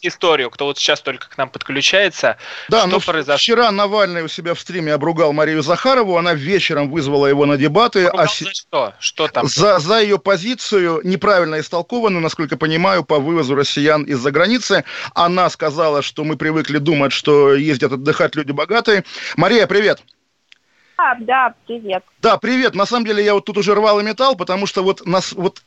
Историю, 0.00 0.50
кто 0.50 0.66
вот 0.66 0.78
сейчас 0.78 1.00
только 1.00 1.28
к 1.28 1.38
нам 1.38 1.48
подключается. 1.48 2.36
Да, 2.68 2.80
что 2.80 2.88
ну, 2.88 3.00
произошло? 3.00 3.36
вчера 3.36 3.70
Навальный 3.70 4.22
у 4.22 4.28
себя 4.28 4.54
в 4.54 4.60
стриме 4.60 4.92
обругал 4.92 5.32
Марию 5.32 5.62
Захарову, 5.62 6.16
она 6.16 6.34
вечером 6.34 6.90
вызвала 6.90 7.26
его 7.26 7.46
на 7.46 7.56
дебаты. 7.56 8.06
а... 8.06 8.26
За 8.26 8.54
что? 8.54 8.94
Что 8.98 9.28
там? 9.28 9.46
За, 9.46 9.78
за 9.78 10.00
ее 10.00 10.18
позицию 10.18 11.00
неправильно 11.04 11.60
истолкованную, 11.60 12.22
насколько 12.22 12.56
понимаю, 12.56 13.04
по 13.04 13.18
вывозу 13.18 13.54
россиян 13.54 14.04
из-за 14.04 14.30
границы. 14.30 14.84
Она 15.14 15.48
сказала, 15.50 16.02
что 16.02 16.24
мы 16.24 16.36
привыкли 16.36 16.78
думать, 16.78 17.12
что 17.12 17.54
ездят 17.54 17.92
отдыхать 17.92 18.34
люди 18.36 18.52
богатые. 18.52 19.04
Мария, 19.36 19.66
привет! 19.66 20.02
Да, 20.96 21.16
да, 21.20 21.54
привет. 21.66 22.04
Да, 22.22 22.38
привет. 22.38 22.74
На 22.74 22.86
самом 22.86 23.04
деле 23.04 23.24
я 23.24 23.34
вот 23.34 23.44
тут 23.44 23.58
уже 23.58 23.74
рвал 23.74 24.00
и 24.00 24.04
металл, 24.04 24.36
потому 24.36 24.66
что 24.66 24.82
вот 24.82 25.04
нас 25.06 25.32
вот 25.32 25.60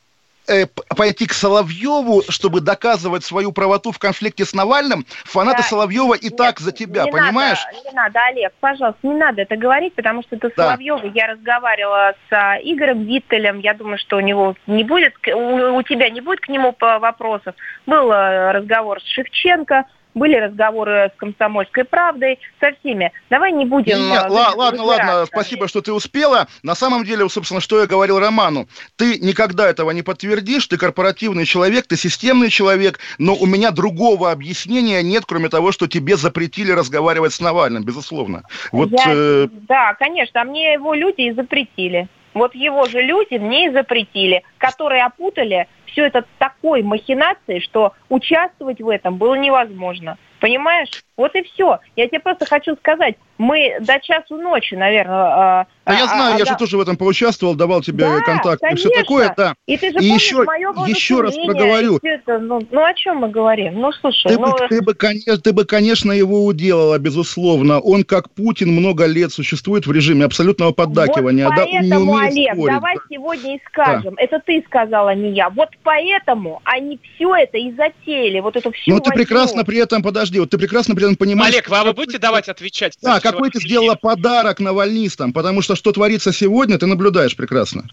э, 0.48 0.66
пойти 0.96 1.26
к 1.26 1.32
Соловьеву, 1.32 2.22
чтобы 2.28 2.60
доказывать 2.60 3.24
свою 3.24 3.52
правоту 3.52 3.92
в 3.92 3.98
конфликте 3.98 4.44
с 4.44 4.54
Навальным, 4.54 5.06
фанаты 5.24 5.62
да, 5.62 5.68
Соловьева 5.68 6.14
и 6.14 6.24
нет, 6.24 6.36
так 6.36 6.60
за 6.60 6.72
тебя, 6.72 7.04
не 7.04 7.10
понимаешь? 7.10 7.58
Надо, 7.64 7.88
не 7.88 7.94
надо, 7.94 8.20
Олег, 8.28 8.52
пожалуйста, 8.60 9.06
не 9.06 9.14
надо 9.14 9.42
это 9.42 9.56
говорить, 9.56 9.94
потому 9.94 10.22
что 10.22 10.36
это 10.36 10.50
да. 10.56 10.64
Соловьева. 10.64 11.06
Я 11.14 11.28
разговаривала 11.28 12.14
с 12.28 12.32
а, 12.32 12.56
Игорем 12.62 13.04
Виттелем, 13.04 13.60
я 13.60 13.74
думаю, 13.74 13.98
что 13.98 14.16
у 14.16 14.20
него 14.20 14.54
не 14.66 14.84
будет, 14.84 15.14
у, 15.26 15.76
у 15.76 15.82
тебя 15.82 16.10
не 16.10 16.20
будет 16.20 16.40
к 16.40 16.48
нему 16.48 16.74
вопросов. 16.78 17.54
Был 17.86 18.10
э, 18.10 18.52
разговор 18.52 19.00
с 19.00 19.06
Шевченко, 19.06 19.84
были 20.18 20.36
разговоры 20.36 21.10
с 21.14 21.18
«Комсомольской 21.18 21.84
правдой», 21.84 22.38
со 22.60 22.72
всеми. 22.80 23.12
Давай 23.30 23.52
не 23.52 23.64
будем... 23.64 23.98
Нет, 23.98 24.24
э, 24.26 24.28
ладно, 24.28 24.56
ладно, 24.56 24.82
ладно, 24.82 25.26
спасибо, 25.26 25.68
что 25.68 25.80
ты 25.80 25.92
успела. 25.92 26.48
На 26.62 26.74
самом 26.74 27.04
деле, 27.04 27.28
собственно, 27.28 27.60
что 27.60 27.80
я 27.80 27.86
говорил 27.86 28.18
Роману, 28.18 28.68
ты 28.96 29.18
никогда 29.18 29.68
этого 29.68 29.90
не 29.92 30.02
подтвердишь, 30.02 30.66
ты 30.66 30.76
корпоративный 30.76 31.44
человек, 31.44 31.86
ты 31.86 31.96
системный 31.96 32.50
человек, 32.50 32.98
но 33.18 33.34
у 33.34 33.46
меня 33.46 33.70
другого 33.70 34.30
объяснения 34.30 35.02
нет, 35.02 35.24
кроме 35.26 35.48
того, 35.48 35.72
что 35.72 35.86
тебе 35.86 36.16
запретили 36.16 36.72
разговаривать 36.72 37.32
с 37.32 37.40
Навальным, 37.40 37.84
безусловно. 37.84 38.42
Вот, 38.72 38.90
я... 38.90 39.04
э... 39.06 39.48
Да, 39.68 39.94
конечно, 39.94 40.40
а 40.40 40.44
мне 40.44 40.72
его 40.72 40.94
люди 40.94 41.22
и 41.22 41.32
запретили. 41.32 42.08
Вот 42.34 42.54
его 42.54 42.86
же 42.86 43.02
люди 43.02 43.34
мне 43.34 43.66
и 43.66 43.72
запретили, 43.72 44.42
которые 44.58 45.04
опутали 45.04 45.66
все 45.88 46.06
это 46.06 46.24
такой 46.38 46.82
махинацией, 46.82 47.60
что 47.60 47.94
участвовать 48.08 48.80
в 48.80 48.88
этом 48.88 49.16
было 49.16 49.34
невозможно. 49.34 50.18
Понимаешь? 50.40 51.04
Вот 51.18 51.34
и 51.34 51.42
все. 51.42 51.80
Я 51.96 52.06
тебе 52.06 52.20
просто 52.20 52.46
хочу 52.46 52.76
сказать, 52.76 53.16
мы 53.38 53.76
до 53.80 53.98
часу 54.00 54.36
ночи, 54.36 54.74
наверное... 54.74 55.14
А, 55.14 55.66
а 55.84 55.92
я 55.92 56.06
знаю, 56.06 56.34
а, 56.34 56.38
я 56.38 56.44
да. 56.44 56.52
же 56.52 56.58
тоже 56.58 56.76
в 56.76 56.80
этом 56.80 56.96
поучаствовал, 56.96 57.56
давал 57.56 57.82
тебе 57.82 58.04
да, 58.04 58.20
контакт 58.20 58.60
конечно. 58.60 58.88
и 58.88 58.92
все 58.92 59.00
такое, 59.00 59.34
да. 59.36 59.54
И 59.66 59.76
ты 59.76 59.90
же 59.90 59.98
и 59.98 60.06
еще, 60.06 60.44
еще 60.86 61.20
раз 61.20 61.34
проговорю. 61.34 61.98
Это, 62.04 62.38
ну, 62.38 62.60
ну, 62.70 62.84
о 62.84 62.94
чем 62.94 63.18
мы 63.18 63.30
говорим? 63.30 63.80
Ну, 63.80 63.90
слушай... 63.92 64.28
Ты, 64.28 64.38
ну... 64.38 64.52
бы, 64.52 64.68
ты, 64.68 64.80
бы, 64.80 64.94
конечно, 64.94 65.38
ты 65.38 65.52
бы, 65.52 65.64
конечно, 65.64 66.12
его 66.12 66.44
уделала, 66.44 66.98
безусловно. 66.98 67.80
Он, 67.80 68.04
как 68.04 68.30
Путин, 68.30 68.70
много 68.70 69.06
лет 69.06 69.32
существует 69.32 69.88
в 69.88 69.92
режиме 69.92 70.24
абсолютного 70.24 70.70
поддакивания. 70.70 71.46
Вот 71.46 71.56
поэтому, 71.56 72.16
да, 72.16 72.30
не 72.30 72.46
Олег, 72.46 72.54
спорить, 72.54 72.74
давай 72.76 72.94
да. 72.94 73.02
сегодня 73.10 73.56
и 73.56 73.60
скажем. 73.66 74.14
Да. 74.14 74.22
Это 74.22 74.40
ты 74.44 74.62
сказала, 74.66 75.14
не 75.16 75.32
я. 75.32 75.48
Вот 75.50 75.70
поэтому 75.82 76.60
они 76.62 77.00
все 77.02 77.34
это 77.34 77.58
и 77.58 77.72
затеяли, 77.72 78.38
вот 78.38 78.56
эту 78.56 78.70
всю 78.70 78.92
Ну, 78.92 79.00
ты 79.00 79.10
прекрасно 79.10 79.64
при 79.64 79.78
этом, 79.78 80.02
подожди, 80.02 80.38
вот 80.38 80.50
ты 80.50 80.58
прекрасно 80.58 80.94
при 80.94 81.07
этом 81.08 81.16
понимаешь... 81.16 81.54
Олег, 81.54 81.68
вы, 81.68 81.76
а 81.76 81.84
вы 81.84 81.92
будете 81.92 82.18
давать 82.18 82.48
отвечать? 82.48 82.96
Да, 83.02 83.20
какой 83.20 83.50
ты 83.50 83.60
сделала 83.60 83.94
подарок 83.94 84.60
навальнистам, 84.60 85.32
потому 85.32 85.62
что 85.62 85.76
что 85.76 85.92
творится 85.92 86.32
сегодня, 86.32 86.78
ты 86.78 86.86
наблюдаешь 86.86 87.36
прекрасно. 87.36 87.84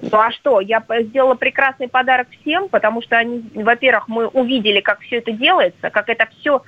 Ну 0.00 0.18
а 0.18 0.30
что, 0.32 0.60
я 0.60 0.82
сделала 1.02 1.34
прекрасный 1.34 1.88
подарок 1.88 2.28
всем, 2.40 2.68
потому 2.68 3.02
что 3.02 3.18
они, 3.18 3.44
во-первых, 3.54 4.08
мы 4.08 4.26
увидели, 4.28 4.80
как 4.80 5.00
все 5.00 5.18
это 5.18 5.32
делается, 5.32 5.90
как 5.90 6.08
это 6.08 6.26
все 6.40 6.62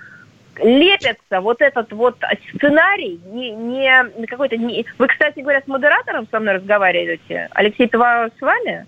лепится, 0.57 1.41
вот 1.41 1.62
этот 1.62 1.93
вот 1.93 2.17
сценарий, 2.55 3.19
не, 3.25 3.53
не 3.53 4.27
какой-то... 4.27 4.59
Не... 4.59 4.85
Вы, 4.99 5.09
кстати 5.09 5.41
говоря, 5.41 5.62
с 5.62 5.67
модератором 5.67 6.29
со 6.31 6.41
мной 6.41 6.57
разговариваете? 6.57 7.49
Алексей, 7.53 7.87
это 7.87 8.31
с 8.38 8.41
вами? 8.41 8.87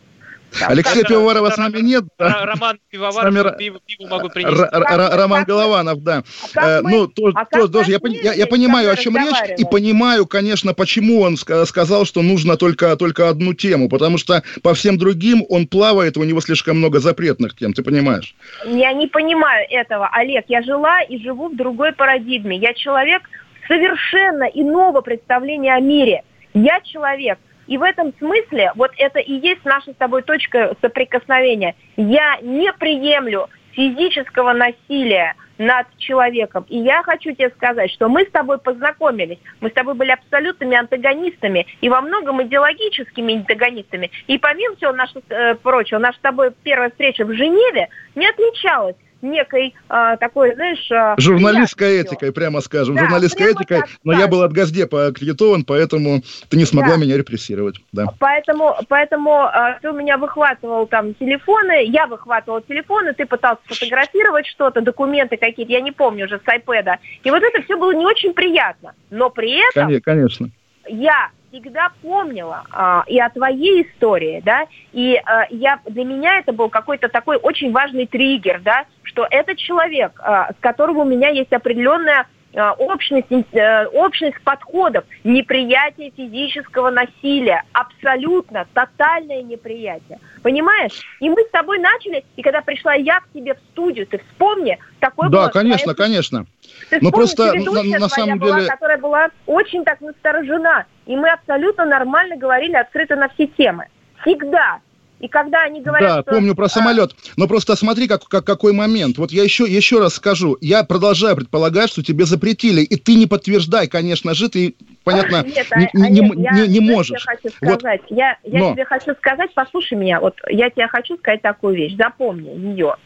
Да, 0.60 0.68
Алексея 0.68 1.02
да, 1.02 1.08
Пивоварова 1.08 1.50
с 1.50 1.56
нами 1.56 1.80
нет. 1.80 2.04
Да. 2.18 2.46
Роман 2.46 2.78
Пивоваров, 2.90 3.32
нами... 3.32 3.58
пиво, 3.58 3.80
пиво 3.84 4.08
могу 4.08 4.28
принести. 4.28 4.60
Р- 4.60 4.68
Р- 4.72 5.18
Роман 5.18 5.40
как 5.40 5.48
Голованов, 5.48 6.02
да. 6.02 6.22
А 6.54 6.78
э, 6.78 6.80
ну, 6.82 7.06
тоже, 7.08 7.34
а 7.36 7.44
тоже, 7.44 7.72
тоже 7.72 7.90
я, 7.92 7.98
я, 8.22 8.32
я 8.34 8.46
понимаю, 8.46 8.90
о 8.90 8.96
чем 8.96 9.16
речь, 9.16 9.58
и 9.58 9.64
понимаю, 9.64 10.26
конечно, 10.26 10.74
почему 10.74 11.20
он 11.20 11.36
сказал, 11.36 12.04
что 12.04 12.22
нужно 12.22 12.56
только, 12.56 12.96
только 12.96 13.28
одну 13.28 13.54
тему, 13.54 13.88
потому 13.88 14.18
что 14.18 14.42
по 14.62 14.74
всем 14.74 14.98
другим 14.98 15.44
он 15.48 15.66
плавает, 15.66 16.16
у 16.16 16.24
него 16.24 16.40
слишком 16.40 16.78
много 16.78 17.00
запретных 17.00 17.56
тем, 17.56 17.72
ты 17.72 17.82
понимаешь? 17.82 18.34
Я 18.66 18.92
не 18.92 19.06
понимаю 19.06 19.66
этого, 19.70 20.08
Олег. 20.12 20.44
Я 20.48 20.62
жила 20.62 21.00
и 21.02 21.18
живу 21.18 21.48
в 21.48 21.56
другой 21.56 21.92
парадигме. 21.92 22.56
Я 22.56 22.74
человек 22.74 23.22
совершенно 23.66 24.44
иного 24.44 25.00
представления 25.00 25.74
о 25.74 25.80
мире. 25.80 26.22
Я 26.52 26.80
человек, 26.80 27.38
и 27.66 27.78
в 27.78 27.82
этом 27.82 28.12
смысле 28.18 28.72
вот 28.74 28.92
это 28.98 29.18
и 29.18 29.32
есть 29.32 29.64
наша 29.64 29.92
с 29.92 29.96
тобой 29.96 30.22
точка 30.22 30.76
соприкосновения. 30.80 31.74
Я 31.96 32.38
не 32.42 32.72
приемлю 32.72 33.48
физического 33.72 34.52
насилия 34.52 35.34
над 35.58 35.86
человеком. 35.98 36.66
И 36.68 36.78
я 36.78 37.02
хочу 37.02 37.32
тебе 37.32 37.50
сказать, 37.50 37.90
что 37.92 38.08
мы 38.08 38.22
с 38.24 38.30
тобой 38.30 38.58
познакомились, 38.58 39.38
мы 39.60 39.70
с 39.70 39.72
тобой 39.72 39.94
были 39.94 40.10
абсолютными 40.10 40.76
антагонистами 40.76 41.66
и 41.80 41.88
во 41.88 42.00
многом 42.00 42.42
идеологическими 42.42 43.36
антагонистами. 43.36 44.10
И 44.26 44.38
помимо 44.38 44.76
всего 44.76 44.92
нашего 44.92 45.22
э, 45.28 45.54
прочего, 45.54 45.98
наша 45.98 46.18
с 46.18 46.22
тобой 46.22 46.50
первая 46.62 46.90
встреча 46.90 47.24
в 47.24 47.32
Женеве 47.32 47.88
не 48.14 48.26
отличалась 48.26 48.96
некой 49.24 49.74
а, 49.88 50.16
такой, 50.16 50.54
знаешь... 50.54 50.90
А, 50.92 51.14
Журналистской 51.18 52.02
этикой, 52.02 52.32
прямо 52.32 52.60
скажем. 52.60 52.94
Да, 52.94 53.02
Журналистской 53.02 53.52
этикой, 53.52 53.82
но 54.04 54.12
я 54.12 54.28
был 54.28 54.42
от 54.42 54.52
Газдепа 54.52 55.06
аккредитован, 55.06 55.64
поэтому 55.64 56.22
ты 56.48 56.56
не 56.56 56.64
смогла 56.64 56.94
да. 56.94 57.00
меня 57.00 57.16
репрессировать. 57.16 57.76
Да. 57.92 58.06
Поэтому, 58.18 58.76
поэтому 58.88 59.32
а, 59.32 59.78
ты 59.80 59.90
у 59.90 59.94
меня 59.94 60.18
выхватывал 60.18 60.86
там 60.86 61.14
телефоны, 61.14 61.84
я 61.86 62.06
выхватывал 62.06 62.60
телефоны, 62.60 63.14
ты 63.14 63.26
пытался 63.26 63.62
фотографировать 63.64 64.46
что-то, 64.46 64.80
документы 64.80 65.36
какие-то, 65.36 65.72
я 65.72 65.80
не 65.80 65.92
помню 65.92 66.26
уже, 66.26 66.38
с 66.38 66.48
iPad. 66.48 66.98
И 67.22 67.30
вот 67.30 67.42
это 67.42 67.62
все 67.62 67.76
было 67.76 67.92
не 67.92 68.06
очень 68.06 68.34
приятно. 68.34 68.94
Но 69.10 69.30
при 69.30 69.58
этом... 69.68 70.00
Конечно. 70.00 70.50
Я 70.86 71.30
всегда 71.54 71.90
помнила 72.02 72.64
а, 72.70 73.04
и 73.06 73.18
о 73.20 73.30
твоей 73.30 73.82
истории, 73.82 74.42
да, 74.44 74.66
и 74.92 75.16
а, 75.16 75.46
я, 75.50 75.80
для 75.86 76.04
меня 76.04 76.38
это 76.38 76.52
был 76.52 76.68
какой-то 76.68 77.08
такой 77.08 77.36
очень 77.36 77.72
важный 77.72 78.06
триггер, 78.06 78.60
да, 78.60 78.84
что 79.14 79.26
этот 79.30 79.58
человек, 79.58 80.12
а, 80.18 80.52
с 80.52 80.56
которым 80.60 80.98
у 80.98 81.04
меня 81.04 81.28
есть 81.28 81.52
определенная 81.52 82.26
а, 82.56 82.72
общность, 82.72 83.28
э, 83.52 83.86
общность 83.86 84.40
подходов, 84.42 85.04
неприятие 85.22 86.12
физического 86.16 86.90
насилия, 86.90 87.62
абсолютно 87.72 88.66
тотальное 88.74 89.42
неприятие. 89.42 90.18
Понимаешь? 90.42 91.00
И 91.20 91.28
мы 91.30 91.42
с 91.42 91.50
тобой 91.50 91.78
начали, 91.78 92.24
и 92.36 92.42
когда 92.42 92.60
пришла 92.60 92.94
я 92.94 93.20
к 93.20 93.28
тебе 93.32 93.54
в 93.54 93.58
студию, 93.70 94.06
ты 94.06 94.18
вспомни, 94.18 94.78
такой 94.98 95.30
Да, 95.30 95.48
конечно, 95.48 95.94
твоя... 95.94 96.08
конечно. 96.08 96.46
Ты 96.90 96.98
Но 97.00 97.08
вспомни, 97.08 97.10
просто 97.10 97.44
на, 97.44 97.52
предыдущая 97.52 97.98
на 97.98 98.08
твоя 98.08 98.08
самом 98.08 98.38
была, 98.38 98.56
деле... 98.56 98.70
которая 98.70 98.98
была 98.98 99.28
очень 99.46 99.84
так 99.84 100.00
насторожена. 100.00 100.86
И 101.06 101.16
мы 101.16 101.30
абсолютно 101.30 101.84
нормально 101.84 102.36
говорили 102.36 102.74
открыто 102.74 103.14
на 103.14 103.28
все 103.28 103.46
темы. 103.46 103.86
Всегда. 104.22 104.80
И 105.24 105.28
когда 105.28 105.62
они 105.62 105.80
говорят, 105.80 106.16
Да, 106.16 106.20
что... 106.20 106.32
помню 106.32 106.54
про 106.54 106.66
а, 106.66 106.68
самолет. 106.68 107.12
Но 107.38 107.48
просто 107.48 107.76
смотри, 107.76 108.08
как, 108.08 108.28
как, 108.28 108.44
какой 108.44 108.74
момент. 108.74 109.16
Вот 109.16 109.32
я 109.32 109.42
еще, 109.42 109.64
еще 109.64 109.98
раз 109.98 110.16
скажу. 110.16 110.58
Я 110.60 110.84
продолжаю 110.84 111.34
предполагать, 111.34 111.88
что 111.88 112.02
тебе 112.02 112.26
запретили. 112.26 112.82
И 112.82 112.96
ты 112.96 113.14
не 113.14 113.26
подтверждай, 113.26 113.88
конечно 113.88 114.34
же, 114.34 114.50
ты, 114.50 114.74
понятно, 115.02 115.42
Нет, 115.42 115.66
не, 115.74 115.86
а- 115.86 116.08
не, 116.10 116.20
Олег, 116.20 116.36
не- 116.36 116.42
я- 116.44 116.66
не 116.66 116.76
знаешь, 116.76 116.90
можешь. 116.90 117.24
Я 117.26 117.36
хочу 117.36 117.56
Вот. 117.62 117.80
сказать, 117.80 118.00
я, 118.10 118.36
я 118.44 118.58
Но. 118.58 118.72
тебе 118.74 118.84
хочу 118.84 119.14
сказать, 119.14 119.50
послушай 119.54 119.96
меня, 119.96 120.20
вот 120.20 120.34
я 120.50 120.68
тебе 120.68 120.88
хочу 120.88 121.16
сказать 121.16 121.40
такую 121.40 121.74
вещь, 121.74 121.96
запомни 121.96 122.50
ее. 122.50 122.96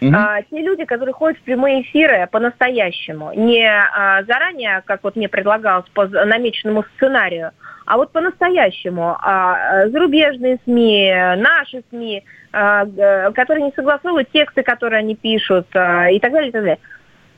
Мгм. 0.00 0.14
А, 0.16 0.42
те 0.42 0.62
люди, 0.62 0.84
которые 0.84 1.12
ходят 1.12 1.38
в 1.38 1.42
прямые 1.42 1.82
эфиры 1.82 2.26
по-настоящему, 2.30 3.32
не 3.34 3.66
а, 3.66 4.22
заранее, 4.24 4.82
как 4.86 5.04
вот 5.04 5.16
мне 5.16 5.28
предлагалось, 5.28 5.88
по 5.92 6.06
намеченному 6.06 6.84
сценарию, 6.96 7.52
а 7.84 7.96
вот 7.96 8.12
по-настоящему 8.12 9.16
а, 9.20 9.54
а, 9.54 9.88
зарубежные 9.88 10.58
СМИ, 10.64 11.12
наши 11.36 11.82
СМИ, 11.90 12.24
а, 12.52 12.86
которые 13.32 13.66
не 13.66 13.72
согласовывают 13.74 14.30
тексты, 14.30 14.62
которые 14.62 15.00
они 15.00 15.16
пишут 15.16 15.66
а, 15.74 16.08
и 16.08 16.18
так 16.18 16.32
далее, 16.32 16.48
и 16.48 16.52
так 16.52 16.62
далее. 16.62 16.78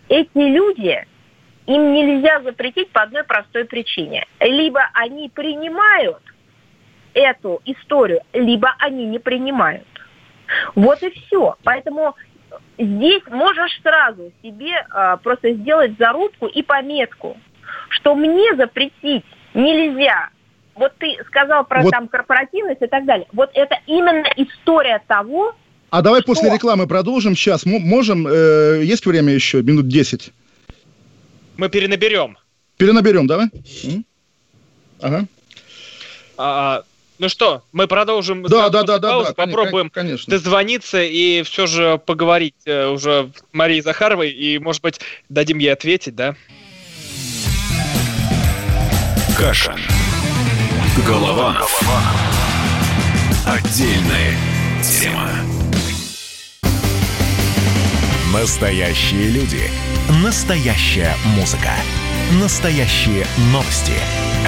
Эти 0.08 0.28
люди, 0.34 1.06
им 1.66 1.92
нельзя 1.92 2.42
запретить 2.42 2.90
по 2.90 3.02
одной 3.02 3.24
простой 3.24 3.64
причине. 3.64 4.26
Либо 4.40 4.82
они 4.94 5.30
принимают 5.30 6.20
эту 7.14 7.60
историю, 7.64 8.20
либо 8.32 8.74
они 8.78 9.06
не 9.06 9.18
принимают. 9.18 9.86
Вот 10.74 11.02
и 11.02 11.10
все. 11.10 11.56
Поэтому 11.64 12.14
здесь 12.78 13.22
можешь 13.28 13.80
сразу 13.82 14.32
себе 14.42 14.72
а, 14.90 15.16
просто 15.18 15.53
сделать 15.55 15.92
зарубку 15.98 16.46
и 16.46 16.62
пометку, 16.62 17.36
что 17.90 18.14
мне 18.14 18.55
запретить 18.57 19.24
нельзя. 19.55 20.30
Вот 20.74 20.92
ты 20.98 21.16
сказал 21.26 21.64
про 21.64 21.82
Вот. 21.82 21.90
там 21.90 22.09
корпоративность 22.09 22.80
и 22.82 22.86
так 22.86 23.05
далее. 23.05 23.26
Вот 23.32 23.50
это 23.55 23.76
именно 23.86 24.26
история 24.36 25.03
того, 25.07 25.55
А 25.90 26.00
давай 26.00 26.22
после 26.22 26.46
Что? 26.48 26.55
рекламы 26.55 26.86
продолжим. 26.86 27.36
Сейчас 27.36 27.66
М- 27.66 27.82
можем? 27.82 28.26
э, 28.26 28.80
есть 28.82 29.05
время 29.05 29.34
еще? 29.34 29.62
Минут 29.62 29.88
10. 29.88 30.32
Мы 31.59 31.68
перенаберем. 31.68 32.38
Перенаберем, 32.78 33.26
давай? 33.26 33.48
Ага. 35.03 35.26
А, 36.38 36.82
ну 37.18 37.28
что, 37.28 37.62
мы 37.72 37.86
продолжим. 37.86 38.42
Да, 38.42 38.68
да, 38.68 38.82
да, 38.82 38.98
да, 38.98 39.22
да. 39.22 39.32
Попробуем 39.32 39.90
Конечно. 39.90 40.30
дозвониться 40.30 41.02
и 41.02 41.42
все 41.42 41.66
же 41.66 42.00
поговорить 42.04 42.54
э, 42.64 42.86
уже 42.88 43.30
Марии 43.52 43.80
Захаровой, 43.80 44.30
и, 44.30 44.58
может 44.58 44.82
быть, 44.82 45.00
дадим 45.28 45.58
ей 45.58 45.72
ответить, 45.72 46.14
да? 46.14 46.34
Кашин. 49.36 49.78
Голованов. 51.06 51.80
Отдельная 53.46 54.36
тема. 54.82 55.30
Настоящие 58.32 59.30
люди. 59.30 59.70
Настоящая 60.22 61.14
музыка. 61.36 61.72
Настоящие 62.40 63.26
новости. 63.52 63.92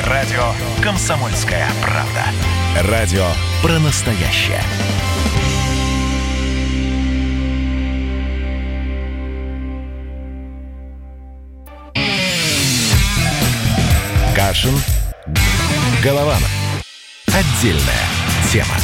Радио 0.03 0.53
«Комсомольская 0.83 1.69
правда». 1.81 2.91
Радио 2.91 3.25
про 3.63 3.79
настоящее. 3.79 4.61
Кашин. 14.35 14.75
Голованов. 16.03 16.51
Отдельная 17.29 18.09
тема. 18.53 18.75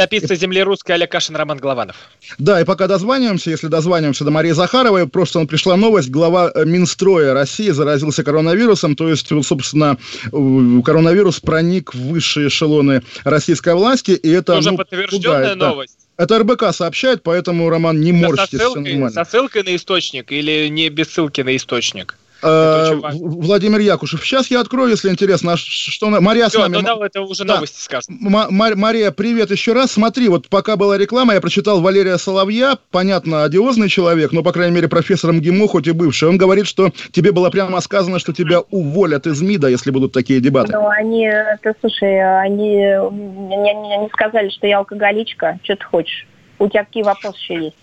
Топица 0.00 0.34
земли 0.34 0.62
русской 0.62 0.92
Олег 0.92 1.10
Кашин, 1.12 1.36
Роман 1.36 1.58
Голованов. 1.58 1.94
Да, 2.38 2.58
и 2.58 2.64
пока 2.64 2.86
дозваниваемся, 2.86 3.50
если 3.50 3.66
дозваниваемся 3.66 4.24
до 4.24 4.30
Марии 4.30 4.52
Захаровой, 4.52 5.06
просто 5.06 5.44
пришла 5.44 5.76
новость, 5.76 6.08
глава 6.08 6.50
э, 6.54 6.64
Минстроя 6.64 7.34
России 7.34 7.68
заразился 7.68 8.24
коронавирусом, 8.24 8.96
то 8.96 9.10
есть, 9.10 9.28
собственно, 9.44 9.98
коронавирус 10.32 11.40
проник 11.40 11.92
в 11.92 11.98
высшие 11.98 12.48
эшелоны 12.48 13.02
российской 13.24 13.74
власти, 13.74 14.12
и 14.12 14.30
это... 14.30 14.56
Уже 14.56 14.70
ну, 14.70 14.78
подтвержденная 14.78 15.40
пугает, 15.40 15.58
да. 15.58 15.68
новость. 15.68 15.98
Это 16.16 16.38
РБК 16.38 16.72
сообщает, 16.72 17.22
поэтому, 17.22 17.68
Роман, 17.68 18.00
не 18.00 18.12
Да, 18.12 18.20
со, 18.20 18.26
морщитесь, 18.26 18.58
всё 18.58 18.72
ссылкой, 18.72 18.92
нормально. 18.92 19.24
со 19.24 19.30
ссылкой 19.30 19.62
на 19.64 19.76
источник 19.76 20.32
или 20.32 20.68
не 20.68 20.88
без 20.88 21.08
ссылки 21.08 21.42
на 21.42 21.54
источник? 21.54 22.16
Э, 22.42 22.94
Владимир 23.12 23.80
Якушев, 23.80 24.24
сейчас 24.24 24.50
я 24.50 24.60
открою, 24.60 24.90
если 24.90 25.10
интересно, 25.10 25.52
а 25.52 25.56
что... 25.56 26.08
на- 26.10 26.20
Мария 26.20 26.48
с 26.48 26.54
нами... 26.54 26.76
ну 26.76 26.82
да, 26.82 27.06
это 27.06 27.20
уже 27.22 27.44
Да. 27.44 27.56
новости 27.56 27.88
Ма- 28.08 28.48
Мария, 28.50 29.10
привет 29.10 29.50
еще 29.50 29.72
раз. 29.72 29.92
Смотри, 29.92 30.28
вот 30.28 30.48
пока 30.48 30.76
была 30.76 30.96
реклама, 30.96 31.34
я 31.34 31.40
прочитал 31.40 31.80
Валерия 31.80 32.16
Соловья, 32.18 32.78
понятно, 32.90 33.44
одиозный 33.44 33.88
человек, 33.88 34.32
но, 34.32 34.42
по 34.42 34.52
крайней 34.52 34.74
мере, 34.74 34.88
профессор 34.88 35.32
МГИМО, 35.32 35.68
хоть 35.68 35.86
и 35.86 35.92
бывший. 35.92 36.28
Он 36.28 36.38
говорит, 36.38 36.66
что 36.66 36.90
тебе 37.12 37.32
было 37.32 37.50
прямо 37.50 37.80
сказано, 37.80 38.18
что 38.18 38.32
тебя 38.32 38.60
уволят 38.70 39.26
из 39.26 39.40
МИДа, 39.42 39.68
если 39.68 39.90
будут 39.90 40.12
такие 40.12 40.40
дебаты. 40.40 40.72
ну, 40.72 40.88
они, 40.88 41.28
ты 41.62 41.74
слушай, 41.80 42.42
они 42.42 42.76
мне 43.10 43.74
не, 43.74 43.96
не 43.98 44.08
сказали, 44.08 44.48
что 44.50 44.66
я 44.66 44.78
алкоголичка. 44.78 45.58
Что 45.62 45.76
ты 45.76 45.84
хочешь? 45.84 46.26
У 46.58 46.68
тебя 46.68 46.84
какие 46.84 47.02
вопросы 47.02 47.38
еще 47.42 47.64
есть? 47.64 47.76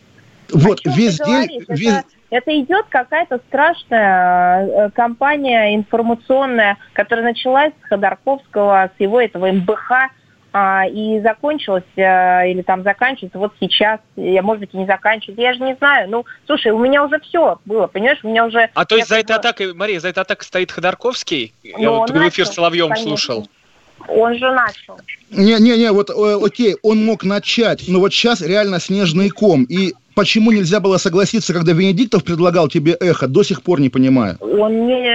Вот, 0.52 0.80
чем 0.82 0.94
весь 0.94 1.18
день... 1.18 1.26
говоришь? 1.28 1.64
весь- 1.68 1.88
Это, 1.90 2.04
это 2.30 2.60
идет 2.60 2.86
какая-то 2.90 3.40
страшная 3.48 4.68
э, 4.68 4.90
кампания 4.92 5.76
информационная, 5.76 6.78
которая 6.94 7.26
началась 7.26 7.74
с 7.84 7.88
Ходорковского, 7.88 8.92
с 8.98 9.00
его 9.00 9.22
этого 9.22 9.52
МБХ, 9.52 9.92
а, 10.54 10.86
и 10.88 11.20
закончилась, 11.22 11.84
э, 11.96 12.52
или 12.52 12.62
там 12.62 12.84
заканчивается 12.84 13.38
вот 13.38 13.54
сейчас, 13.60 14.00
я, 14.16 14.42
может 14.42 14.62
быть, 14.62 14.74
и 14.74 14.78
не 14.78 14.86
заканчивается, 14.86 15.42
я 15.42 15.54
же 15.54 15.60
не 15.62 15.76
знаю. 15.76 16.10
Ну, 16.10 16.26
слушай, 16.46 16.72
у 16.72 16.80
меня 16.80 17.04
уже 17.04 17.20
все 17.20 17.60
было, 17.66 17.88
понимаешь, 17.88 18.20
у 18.24 18.30
меня 18.30 18.46
уже... 18.46 18.70
А 18.74 18.86
то 18.86 18.96
есть 18.96 19.08
за 19.08 19.20
этой 19.20 19.36
атакой, 19.36 19.74
Мария, 19.74 20.00
за 20.00 20.10
этой 20.10 20.20
атакой 20.20 20.46
стоит 20.46 20.72
Ходорковский? 20.72 21.54
Я 21.64 21.78
Ну, 21.78 21.98
вот 21.98 22.10
в 22.10 22.30
эфир 22.30 22.48
с 22.48 22.54
Соловьем 22.54 22.90
конечно. 22.90 23.08
слушал. 23.08 23.48
Он 24.08 24.36
же 24.36 24.52
начал. 24.52 25.00
Не-не-не, 25.32 25.92
вот 25.92 26.10
э, 26.10 26.40
окей, 26.44 26.76
он 26.82 27.06
мог 27.06 27.24
начать, 27.24 27.84
но 27.88 28.00
вот 28.00 28.14
сейчас 28.14 28.42
реально 28.42 28.80
снежный 28.80 29.30
ком. 29.30 29.64
И 29.64 29.94
почему 30.18 30.52
нельзя 30.52 30.80
было 30.80 30.98
согласиться, 30.98 31.54
когда 31.54 31.74
Венедиктов 31.74 32.24
предлагал 32.24 32.68
тебе 32.70 32.94
эхо, 32.94 33.28
до 33.28 33.44
сих 33.44 33.62
пор 33.62 33.80
не 33.80 33.90
понимаю. 33.90 34.36
Он 34.40 34.88
не... 34.88 35.06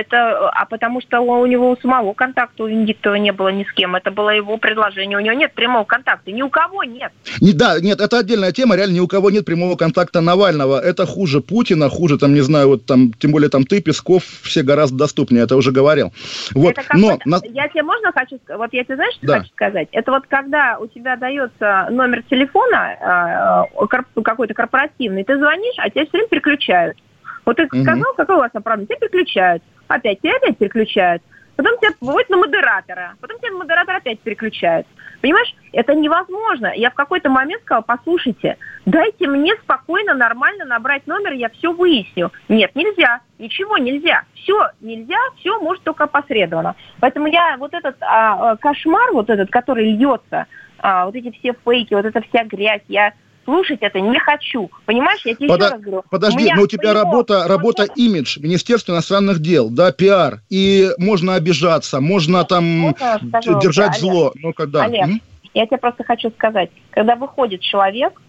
Это... 0.00 0.50
А 0.50 0.66
потому 0.66 1.00
что 1.00 1.20
у 1.20 1.46
него 1.46 1.70
у 1.70 1.76
самого 1.80 2.12
контакта 2.12 2.64
у 2.64 2.66
Венедиктова 2.66 3.14
не 3.14 3.32
было 3.32 3.48
ни 3.48 3.64
с 3.64 3.72
кем. 3.72 3.96
Это 3.96 4.10
было 4.10 4.28
его 4.28 4.58
предложение. 4.58 5.16
У 5.16 5.20
него 5.22 5.32
нет 5.34 5.54
прямого 5.54 5.84
контакта. 5.84 6.30
Ни 6.30 6.42
у 6.42 6.50
кого 6.50 6.84
нет. 6.84 7.12
Не, 7.40 7.52
да, 7.54 7.80
нет, 7.80 8.00
это 8.02 8.18
отдельная 8.18 8.52
тема, 8.52 8.76
реально 8.76 8.96
ни 8.96 9.00
у 9.00 9.08
кого 9.08 9.30
нет 9.30 9.46
прямого 9.46 9.74
контакта 9.76 10.20
Навального. 10.20 10.78
Это 10.78 11.06
хуже 11.06 11.40
Путина, 11.40 11.88
хуже, 11.88 12.18
там, 12.18 12.34
не 12.34 12.42
знаю, 12.42 12.68
вот 12.68 12.84
там, 12.84 13.12
тем 13.14 13.32
более 13.32 13.48
там 13.48 13.64
ты, 13.64 13.80
Песков, 13.80 14.22
все 14.42 14.62
гораздо 14.62 14.98
доступнее, 14.98 15.44
это 15.44 15.56
уже 15.56 15.72
говорил. 15.72 16.12
Вот, 16.54 16.76
Это 16.76 16.84
но... 16.94 17.18
на- 17.24 17.40
Я 17.44 17.68
тебе 17.68 17.84
можно 17.84 18.12
хочу 18.12 18.36
сказать? 18.44 18.58
Вот 18.58 18.68
я 18.74 18.84
тебе 18.84 18.96
знаешь, 18.96 19.14
что 19.14 19.26
Да. 19.26 19.38
хочу 19.38 19.50
сказать? 19.54 19.88
Это 19.92 20.12
вот 20.12 20.24
когда 20.28 20.76
у 20.78 20.86
тебя 20.88 21.16
дается 21.16 21.86
номер 21.90 22.22
телефона 22.28 23.66
э, 23.70 23.84
корп- 23.86 24.22
какой-то 24.42 24.54
корпоративный, 24.54 25.24
ты 25.24 25.38
звонишь, 25.38 25.74
а 25.78 25.88
тебя 25.88 26.02
все 26.02 26.12
время 26.12 26.28
переключают. 26.28 26.98
Вот 27.44 27.56
ты 27.56 27.66
сказал, 27.66 28.14
какой 28.16 28.36
у 28.36 28.38
вас 28.40 28.50
оправдание, 28.52 28.86
тебя 28.86 29.08
переключают. 29.08 29.62
Опять, 29.86 30.20
тебя 30.20 30.36
опять 30.36 30.58
переключают. 30.58 31.22
Потом 31.54 31.78
тебя 31.78 31.90
выводят 32.00 32.30
на 32.30 32.38
модератора. 32.38 33.14
Потом 33.20 33.38
тебя 33.38 33.52
модератор 33.52 33.96
опять 33.96 34.18
переключает. 34.20 34.86
Понимаешь, 35.20 35.54
это 35.72 35.94
невозможно. 35.94 36.72
Я 36.74 36.90
в 36.90 36.94
какой-то 36.94 37.28
момент 37.28 37.62
сказала, 37.62 37.82
послушайте, 37.82 38.56
дайте 38.86 39.28
мне 39.28 39.54
спокойно, 39.62 40.14
нормально 40.14 40.64
набрать 40.64 41.06
номер, 41.06 41.32
я 41.32 41.48
все 41.50 41.72
выясню. 41.72 42.32
Нет, 42.48 42.74
нельзя. 42.74 43.20
Ничего 43.38 43.78
нельзя. 43.78 44.24
Все 44.34 44.70
нельзя, 44.80 45.18
все 45.38 45.60
может 45.60 45.84
только 45.84 46.04
опосредованно. 46.04 46.74
Поэтому 47.00 47.28
я 47.28 47.56
вот 47.58 47.74
этот 47.74 47.96
а, 48.00 48.52
а, 48.52 48.56
кошмар, 48.56 49.12
вот 49.12 49.30
этот, 49.30 49.50
который 49.50 49.92
льется, 49.92 50.46
а, 50.78 51.06
вот 51.06 51.14
эти 51.14 51.30
все 51.38 51.54
фейки, 51.64 51.94
вот 51.94 52.06
эта 52.06 52.20
вся 52.22 52.44
грязь, 52.44 52.82
я 52.88 53.12
слушать 53.44 53.78
это 53.80 54.00
не 54.00 54.18
хочу. 54.18 54.70
Понимаешь, 54.86 55.20
я 55.24 55.34
тебе 55.34 55.48
Подо- 55.48 55.64
еще 55.64 55.72
раз 55.74 55.80
говорю. 55.80 56.02
Подожди, 56.10 56.52
но 56.54 56.62
у 56.62 56.66
тебя 56.66 56.92
прямого 56.92 57.04
работа, 57.04 57.48
работа 57.48 57.82
контакта- 57.86 58.00
имидж, 58.00 58.38
Министерство 58.40 58.92
иностранных 58.92 59.40
дел, 59.40 59.70
да, 59.70 59.92
пиар, 59.92 60.40
и 60.50 60.90
можно 60.98 61.34
обижаться, 61.34 62.00
можно 62.00 62.44
там 62.44 62.94
скажу, 63.28 63.60
держать 63.60 63.90
Олег? 63.90 64.00
зло. 64.00 64.32
Ну, 64.36 64.52
когда? 64.52 64.84
Олег, 64.84 65.20
Я 65.54 65.66
тебе 65.66 65.78
просто 65.78 66.02
хочу 66.04 66.30
сказать, 66.30 66.70
когда 66.90 67.14
выходит 67.14 67.60
человек 67.60 68.20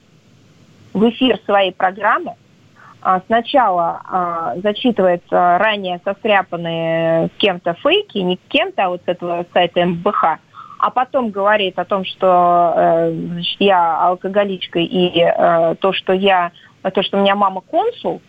в 0.93 1.09
эфир 1.09 1.39
своей 1.45 1.72
программы, 1.72 2.36
а, 3.01 3.22
сначала 3.28 4.01
а, 4.05 4.53
зачитывает 4.61 5.24
а, 5.32 5.57
ранее 5.57 5.99
состряпанные 6.05 7.30
кем-то 7.38 7.76
фейки, 7.82 8.18
не 8.20 8.39
кем-то, 8.49 8.86
а 8.86 8.89
вот 8.89 9.01
с 9.05 9.07
этого 9.07 9.45
сайта 9.53 9.86
МБХ, 9.86 10.38
а 10.84 10.90
потом 10.90 11.30
говорит 11.30 11.80
о 11.80 11.86
том, 11.86 12.04
что 12.04 12.74
э, 12.76 13.12
значит, 13.14 13.56
я 13.62 14.02
алкоголичка 14.02 14.80
и 14.80 15.18
э, 15.18 15.76
то, 15.80 15.94
что 15.94 16.12
я 16.12 16.52
то, 16.82 17.02
что 17.02 17.18
у 17.18 17.22
меня 17.22 17.36
мама 17.36 17.62
консул, 17.62 18.22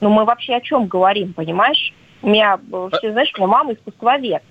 ну 0.00 0.08
мы 0.08 0.24
вообще 0.24 0.54
о 0.54 0.62
чем 0.62 0.86
говорим, 0.86 1.34
понимаешь? 1.34 1.92
У 2.22 2.30
меня, 2.30 2.58
э, 2.72 2.88
все 2.96 3.12
знаешь, 3.12 3.30
у 3.34 3.40
меня 3.40 3.48
мама 3.48 3.74
искусствовед. 3.74 4.42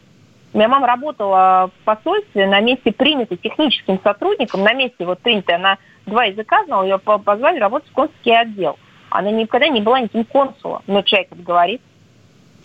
У 0.53 0.57
меня 0.59 0.67
мама 0.67 0.85
работала 0.85 1.71
в 1.75 1.83
посольстве 1.83 2.45
на 2.45 2.59
месте 2.61 2.91
принятой 2.91 3.37
техническим 3.37 3.99
сотрудником, 4.03 4.61
на 4.61 4.73
месте 4.73 5.03
вот 5.03 5.17
принятой, 5.17 5.55
она 5.55 5.79
два 6.05 6.25
языка 6.25 6.63
знала, 6.65 6.83
ее 6.83 6.99
позвали 6.99 7.57
работать 7.57 7.89
в 7.89 7.93
консульский 7.93 8.39
отдел. 8.39 8.77
Она 9.09 9.31
никогда 9.31 9.67
не 9.67 9.81
была 9.81 9.99
никаким 9.99 10.25
консулом, 10.25 10.83
но 10.85 11.01
человек 11.01 11.29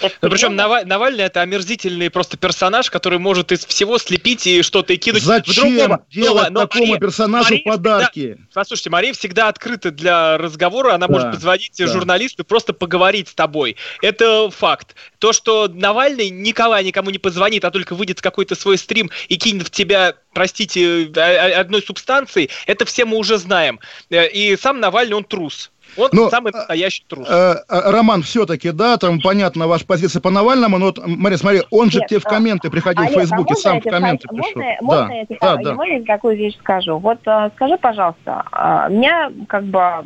это. 0.03 0.17
Ну, 0.23 0.31
причем 0.31 0.57
Наваль, 0.57 0.87
Навальный 0.87 1.25
это 1.25 1.43
омерзительный 1.43 2.11
просто 2.11 2.37
персонаж, 2.37 2.91
который 2.91 3.19
может 3.19 3.53
из 3.53 3.65
всего 3.65 3.99
слепить 3.99 4.47
и 4.47 4.63
что-то 4.63 4.93
и 4.93 4.97
кинуть 4.97 5.23
Зачем 5.23 5.53
в 5.53 5.57
другого. 5.57 6.05
делать 6.11 6.51
но, 6.51 6.61
такому 6.61 6.87
Мария, 6.87 7.01
персонажу 7.01 7.51
Мария 7.51 7.65
подарки? 7.65 8.21
Всегда, 8.21 8.45
послушайте, 8.55 8.91
Мария 8.91 9.13
всегда 9.13 9.49
открыта 9.49 9.91
для 9.91 10.39
разговора, 10.39 10.95
она 10.95 11.07
да, 11.07 11.13
может 11.13 11.33
позвонить 11.33 11.75
да. 11.79 11.87
журналисту 11.87 12.43
и 12.43 12.47
просто 12.47 12.73
поговорить 12.73 13.29
с 13.29 13.35
тобой. 13.35 13.77
Это 14.03 14.51
факт. 14.51 14.95
То, 15.19 15.33
что 15.33 15.69
Навальный 15.69 16.31
никогда 16.31 16.83
никому 16.83 17.11
не 17.11 17.19
позвонит, 17.19 17.65
а 17.65 17.71
только 17.71 17.95
выйдет 17.95 18.19
в 18.19 18.23
какой-то 18.23 18.55
свой 18.55 18.79
стрим 18.79 19.11
и 19.29 19.37
кинет 19.37 19.69
в 19.69 19.71
тебя 19.71 20.15
простите, 20.33 21.11
одной 21.15 21.83
субстанции, 21.83 22.51
это 22.67 22.85
все 22.85 23.05
мы 23.05 23.17
уже 23.17 23.39
знаем. 23.39 23.81
Э, 24.11 24.29
и 24.29 24.57
сам 24.57 24.81
Навальный, 24.81 25.17
он 25.17 25.25
трус. 25.25 25.71
Вот 25.97 26.13
но, 26.13 26.31
самый 26.31 26.53
настоящий 26.53 27.05
трус. 27.07 27.27
Э, 27.29 27.57
э, 27.69 27.91
Роман, 27.91 28.23
все-таки, 28.23 28.71
да, 28.71 28.97
там 28.97 29.21
понятно 29.21 29.67
ваша 29.67 29.87
позиция 29.87 30.21
по 30.21 30.31
Навальному, 30.31 30.79
но, 30.79 30.87
вот, 30.87 31.07
Мария, 31.07 31.39
смотри, 31.39 31.63
он 31.71 31.91
же 31.91 32.01
Нет, 32.01 32.09
тебе 32.09 32.21
в 32.21 32.25
комменты 32.25 32.71
приходил 32.71 33.05
Олег, 33.05 33.17
в 33.17 33.19
Фейсбуке, 33.19 33.55
а 33.55 33.57
сам 33.57 33.81
в 33.81 33.85
комменты 33.85 34.29
пришел. 34.29 34.53
Можно, 34.55 34.63
да, 34.63 34.77
можно, 34.81 35.13
я, 35.13 35.27
да, 35.41 35.57
да. 35.57 35.75
можно 35.75 35.93
я 35.93 36.05
такую 36.05 36.37
вещь 36.37 36.59
скажу? 36.59 36.99
Вот 36.99 37.19
э, 37.27 37.51
скажи, 37.57 37.77
пожалуйста, 37.79 38.45
э, 38.53 38.93
меня 38.93 39.31
как 39.49 39.65
бы 39.65 40.05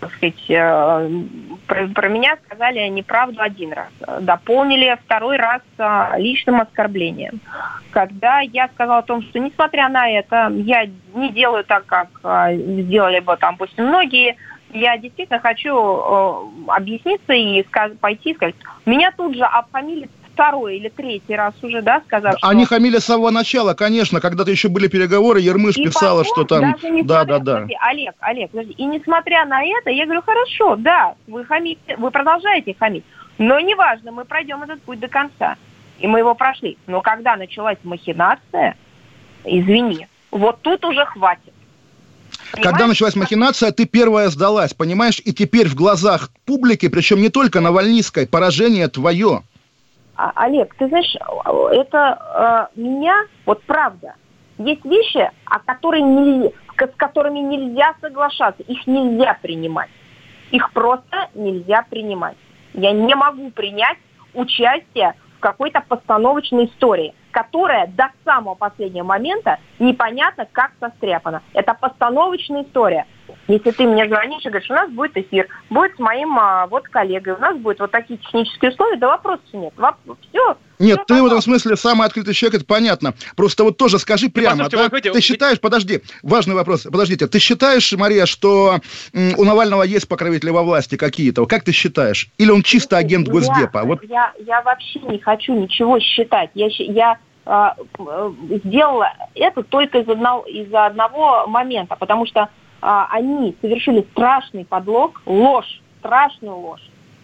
так 0.00 0.12
сказать, 0.14 0.44
э, 0.48 1.10
про, 1.66 1.86
про 1.88 2.08
меня 2.08 2.36
сказали 2.46 2.88
неправду 2.88 3.40
один 3.40 3.72
раз, 3.72 3.88
дополнили 4.20 4.98
второй 5.04 5.36
раз 5.36 5.62
э, 5.78 6.18
личным 6.18 6.60
оскорблением. 6.60 7.40
Когда 7.90 8.40
я 8.40 8.68
сказала 8.68 8.98
о 8.98 9.02
том, 9.02 9.22
что 9.22 9.38
несмотря 9.38 9.88
на 9.88 10.08
это, 10.08 10.52
я 10.56 10.86
не 11.14 11.30
делаю 11.30 11.64
так, 11.64 11.86
как 11.86 12.08
э, 12.24 12.56
сделали 12.56 13.20
бы 13.20 13.36
там, 13.36 13.56
пусть 13.56 13.78
многие, 13.78 14.36
я 14.72 14.96
действительно 14.98 15.38
хочу 15.38 15.74
э, 15.74 16.34
объясниться 16.68 17.32
и 17.32 17.62
сказ- 17.64 17.96
пойти 18.00 18.30
и 18.30 18.34
сказать. 18.34 18.54
Меня 18.86 19.12
тут 19.12 19.36
же 19.36 19.44
обхамили 19.44 20.08
второй 20.32 20.78
или 20.78 20.88
третий 20.88 21.36
раз 21.36 21.54
уже, 21.62 21.82
да, 21.82 22.00
сказав, 22.06 22.38
что... 22.38 22.48
Они 22.48 22.64
хамили 22.64 22.98
с 22.98 23.04
самого 23.04 23.30
начала, 23.30 23.74
конечно, 23.74 24.20
когда-то 24.20 24.50
еще 24.50 24.68
были 24.68 24.88
переговоры, 24.88 25.40
Ермыш 25.40 25.76
и 25.76 25.84
писала, 25.84 26.22
потом, 26.22 26.32
что 26.32 26.44
там... 26.44 26.76
да, 27.04 27.24
да, 27.24 27.38
да. 27.38 27.66
Олег, 27.80 28.14
Олег, 28.20 28.50
подожди. 28.50 28.72
И 28.72 28.84
несмотря 28.84 29.44
на 29.44 29.62
это, 29.62 29.90
я 29.90 30.04
говорю, 30.04 30.22
хорошо, 30.22 30.76
да, 30.76 31.14
вы 31.26 31.44
хамите, 31.44 31.96
вы 31.98 32.10
продолжаете 32.10 32.74
хамить, 32.78 33.04
но 33.38 33.60
неважно, 33.60 34.10
мы 34.12 34.24
пройдем 34.24 34.62
этот 34.62 34.82
путь 34.82 35.00
до 35.00 35.08
конца. 35.08 35.56
И 35.98 36.06
мы 36.06 36.18
его 36.18 36.34
прошли. 36.34 36.78
Но 36.86 37.00
когда 37.00 37.36
началась 37.36 37.78
махинация, 37.84 38.76
извини, 39.44 40.08
вот 40.30 40.60
тут 40.62 40.84
уже 40.84 41.04
хватит. 41.04 41.52
Понимаешь? 42.52 42.70
Когда 42.70 42.86
началась 42.86 43.16
махинация, 43.16 43.72
ты 43.72 43.86
первая 43.86 44.28
сдалась, 44.28 44.74
понимаешь? 44.74 45.20
И 45.24 45.32
теперь 45.32 45.68
в 45.68 45.74
глазах 45.74 46.28
публики, 46.44 46.88
причем 46.88 47.20
не 47.20 47.30
только 47.30 47.60
Навальнийской, 47.60 48.26
поражение 48.26 48.88
твое. 48.88 49.42
А, 50.16 50.32
Олег, 50.34 50.74
ты 50.76 50.88
знаешь, 50.88 51.14
это 51.72 52.68
э, 52.76 52.80
меня, 52.80 53.14
вот 53.46 53.62
правда, 53.62 54.14
есть 54.58 54.84
вещи, 54.84 55.30
о 55.46 55.58
которых 55.60 56.02
нельзя, 56.02 56.50
с 56.76 56.96
которыми 56.96 57.38
нельзя 57.38 57.94
соглашаться, 58.00 58.62
их 58.64 58.86
нельзя 58.86 59.38
принимать. 59.40 59.90
Их 60.50 60.70
просто 60.72 61.28
нельзя 61.34 61.86
принимать. 61.88 62.36
Я 62.74 62.92
не 62.92 63.14
могу 63.14 63.50
принять 63.50 63.98
участие 64.34 65.14
какой-то 65.42 65.82
постановочной 65.86 66.66
истории 66.66 67.14
которая 67.32 67.88
до 67.88 68.10
самого 68.24 68.54
последнего 68.54 69.04
момента 69.04 69.58
непонятно 69.78 70.46
как 70.52 70.70
состряпана. 70.78 71.42
Это 71.54 71.74
постановочная 71.74 72.62
история. 72.62 73.06
Если 73.48 73.70
ты 73.72 73.84
мне 73.84 74.06
звонишь 74.06 74.44
и 74.44 74.48
говоришь, 74.48 74.70
у 74.70 74.74
нас 74.74 74.90
будет 74.90 75.16
эфир, 75.16 75.48
будет 75.70 75.96
с 75.96 75.98
моим 75.98 76.38
а, 76.38 76.66
вот 76.66 76.86
коллегой, 76.88 77.34
у 77.34 77.38
нас 77.38 77.56
будут 77.56 77.80
вот 77.80 77.90
такие 77.90 78.18
технические 78.18 78.70
условия, 78.70 78.98
да 78.98 79.08
вопросов 79.08 79.44
нет. 79.52 79.72
Воп- 79.76 80.16
все, 80.28 80.56
нет, 80.82 81.00
ты 81.06 81.22
в 81.22 81.26
этом 81.26 81.40
смысле 81.40 81.76
самый 81.76 82.06
открытый 82.06 82.34
человек, 82.34 82.56
это 82.60 82.66
понятно. 82.66 83.14
Просто 83.36 83.64
вот 83.64 83.76
тоже 83.76 83.98
скажи 83.98 84.28
прямо, 84.28 84.68
да? 84.68 84.88
Ты 84.88 85.20
считаешь, 85.20 85.60
подожди, 85.60 86.02
важный 86.22 86.54
вопрос, 86.54 86.82
подождите, 86.82 87.26
ты 87.26 87.38
считаешь, 87.38 87.92
Мария, 87.92 88.26
что 88.26 88.80
у 89.12 89.44
Навального 89.44 89.82
есть 89.82 90.08
покровители 90.08 90.50
во 90.50 90.62
власти 90.62 90.96
какие-то? 90.96 91.46
Как 91.46 91.64
ты 91.64 91.72
считаешь? 91.72 92.28
Или 92.38 92.50
он 92.50 92.62
чисто 92.62 92.96
агент 92.96 93.28
Госдепа? 93.28 93.78
Я, 93.78 93.84
вот... 93.84 94.04
я, 94.04 94.32
я 94.46 94.62
вообще 94.62 95.00
не 95.00 95.18
хочу 95.18 95.54
ничего 95.54 96.00
считать. 96.00 96.50
Я, 96.54 96.66
я 96.78 97.18
а, 97.44 97.76
сделала 98.64 99.12
это 99.34 99.62
только 99.62 99.98
из 99.98 100.08
одного, 100.08 100.44
из 100.44 100.72
одного 100.72 101.46
момента, 101.46 101.96
потому 101.96 102.26
что 102.26 102.48
а, 102.80 103.08
они 103.10 103.56
совершили 103.60 104.06
страшный 104.12 104.64
подлог, 104.64 105.22
ложь, 105.26 105.80
страшную 106.00 106.56
ложь. 106.56 106.82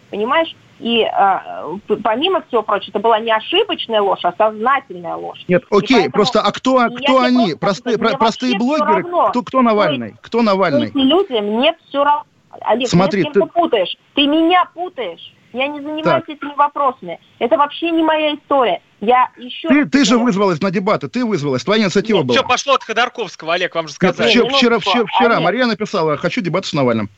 Понимаешь? 0.09 0.55
И 0.79 1.01
э, 1.01 1.77
помимо 2.03 2.41
всего 2.47 2.63
прочего, 2.63 2.91
это 2.91 2.99
была 2.99 3.19
не 3.19 3.31
ошибочная 3.31 4.01
ложь, 4.01 4.21
а 4.23 4.33
сознательная 4.37 5.15
ложь. 5.15 5.43
Нет, 5.47 5.63
окей, 5.69 5.97
поэтому, 5.97 6.11
просто 6.13 6.41
а 6.41 6.51
кто, 6.51 6.87
кто 6.89 7.21
они? 7.21 7.55
Простые, 7.55 7.97
про, 7.97 8.17
простые 8.17 8.57
блогеры? 8.57 9.03
Кто, 9.03 9.43
кто 9.43 9.61
Навальный? 9.61 10.15
Кто 10.21 10.41
Навальный? 10.41 10.87
Эти 10.87 10.97
люди, 10.97 11.39
мне 11.39 11.75
все 11.87 12.03
равно. 12.03 12.23
Олег, 12.61 12.87
Смотри, 12.87 13.23
ты... 13.25 13.41
ты 13.41 13.45
путаешь. 13.45 13.95
Ты 14.15 14.25
меня 14.25 14.65
путаешь. 14.73 15.33
Я 15.53 15.67
не 15.67 15.79
занимаюсь 15.81 16.03
так. 16.03 16.29
этими 16.29 16.53
вопросами. 16.55 17.19
Это 17.39 17.57
вообще 17.57 17.91
не 17.91 18.03
моя 18.03 18.35
история. 18.35 18.81
Я 19.01 19.29
еще... 19.37 19.67
Ты, 19.67 19.85
ты 19.85 20.05
же 20.05 20.17
вызвалась 20.17 20.61
на 20.61 20.71
дебаты, 20.71 21.07
ты 21.07 21.25
вызвалась, 21.25 21.63
твоя 21.63 21.83
инициатива 21.83 22.17
Нет, 22.17 22.27
была. 22.27 22.37
Все 22.37 22.47
пошло 22.47 22.73
от 22.73 22.83
Ходорковского, 22.83 23.53
Олег, 23.53 23.73
вам 23.73 23.87
же 23.87 23.93
сказали. 23.93 24.33
Нет, 24.33 24.51
вчера, 24.51 24.79
вчера, 24.79 25.05
вчера 25.05 25.35
Олег. 25.35 25.43
Мария 25.43 25.65
написала, 25.65 26.17
хочу 26.17 26.41
дебаты 26.41 26.67
с 26.67 26.73
Навальным. 26.73 27.09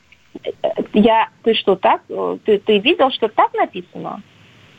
Я, 0.93 1.29
ты 1.43 1.53
что, 1.53 1.75
так? 1.75 2.01
Ты, 2.45 2.59
ты 2.59 2.79
видел, 2.79 3.11
что 3.11 3.27
так 3.27 3.53
написано? 3.53 4.21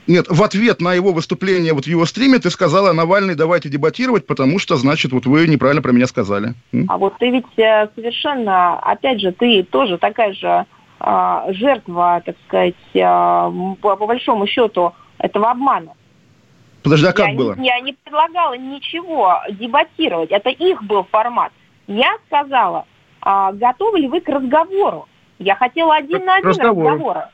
Нет, 0.07 0.27
в 0.29 0.43
ответ 0.43 0.81
на 0.81 0.95
его 0.95 1.13
выступление 1.13 1.75
вот 1.75 1.85
в 1.85 1.89
его 1.89 2.05
стриме 2.07 2.39
ты 2.39 2.51
сказала, 2.51 2.93
Навальный, 2.93 3.37
давайте 3.37 3.69
дебатировать, 3.69 4.27
потому 4.27 4.59
что, 4.59 4.77
значит, 4.77 5.13
вот 5.13 5.27
вы 5.27 5.47
неправильно 5.47 5.81
про 5.81 5.93
меня 5.93 6.07
сказали. 6.07 6.55
А 6.89 6.99
вот 6.99 7.17
ты 7.19 7.31
ведь 7.31 7.47
э, 7.57 7.89
совершенно, 7.95 8.79
опять 8.81 9.21
же, 9.21 9.33
ты 9.33 9.63
тоже 9.63 9.99
такая 9.99 10.33
же 10.33 10.67
а, 11.05 11.53
жертва, 11.53 12.23
так 12.25 12.37
сказать, 12.47 12.75
а, 12.95 13.51
по, 13.81 13.97
по 13.97 14.07
большому 14.07 14.47
счету, 14.47 14.93
этого 15.19 15.51
обмана. 15.51 15.95
Подожди, 16.85 17.07
а 17.07 17.13
как 17.13 17.29
я 17.29 17.35
было? 17.35 17.55
Не, 17.57 17.69
я 17.69 17.81
не 17.81 17.93
предлагала 17.93 18.55
ничего 18.55 19.41
дебатировать, 19.51 20.31
это 20.31 20.51
их 20.51 20.83
был 20.85 21.05
формат. 21.11 21.53
Я 21.89 22.17
сказала, 22.27 22.87
а, 23.21 23.53
готовы 23.53 23.99
ли 23.99 24.09
вы 24.09 24.21
к 24.21 24.29
разговору? 24.29 25.09
Я 25.43 25.57
хотела 25.57 25.97
один 25.97 26.25
на 26.25 26.37
один 26.37 26.51
разговор. 26.51 26.93
разговора. 26.93 27.31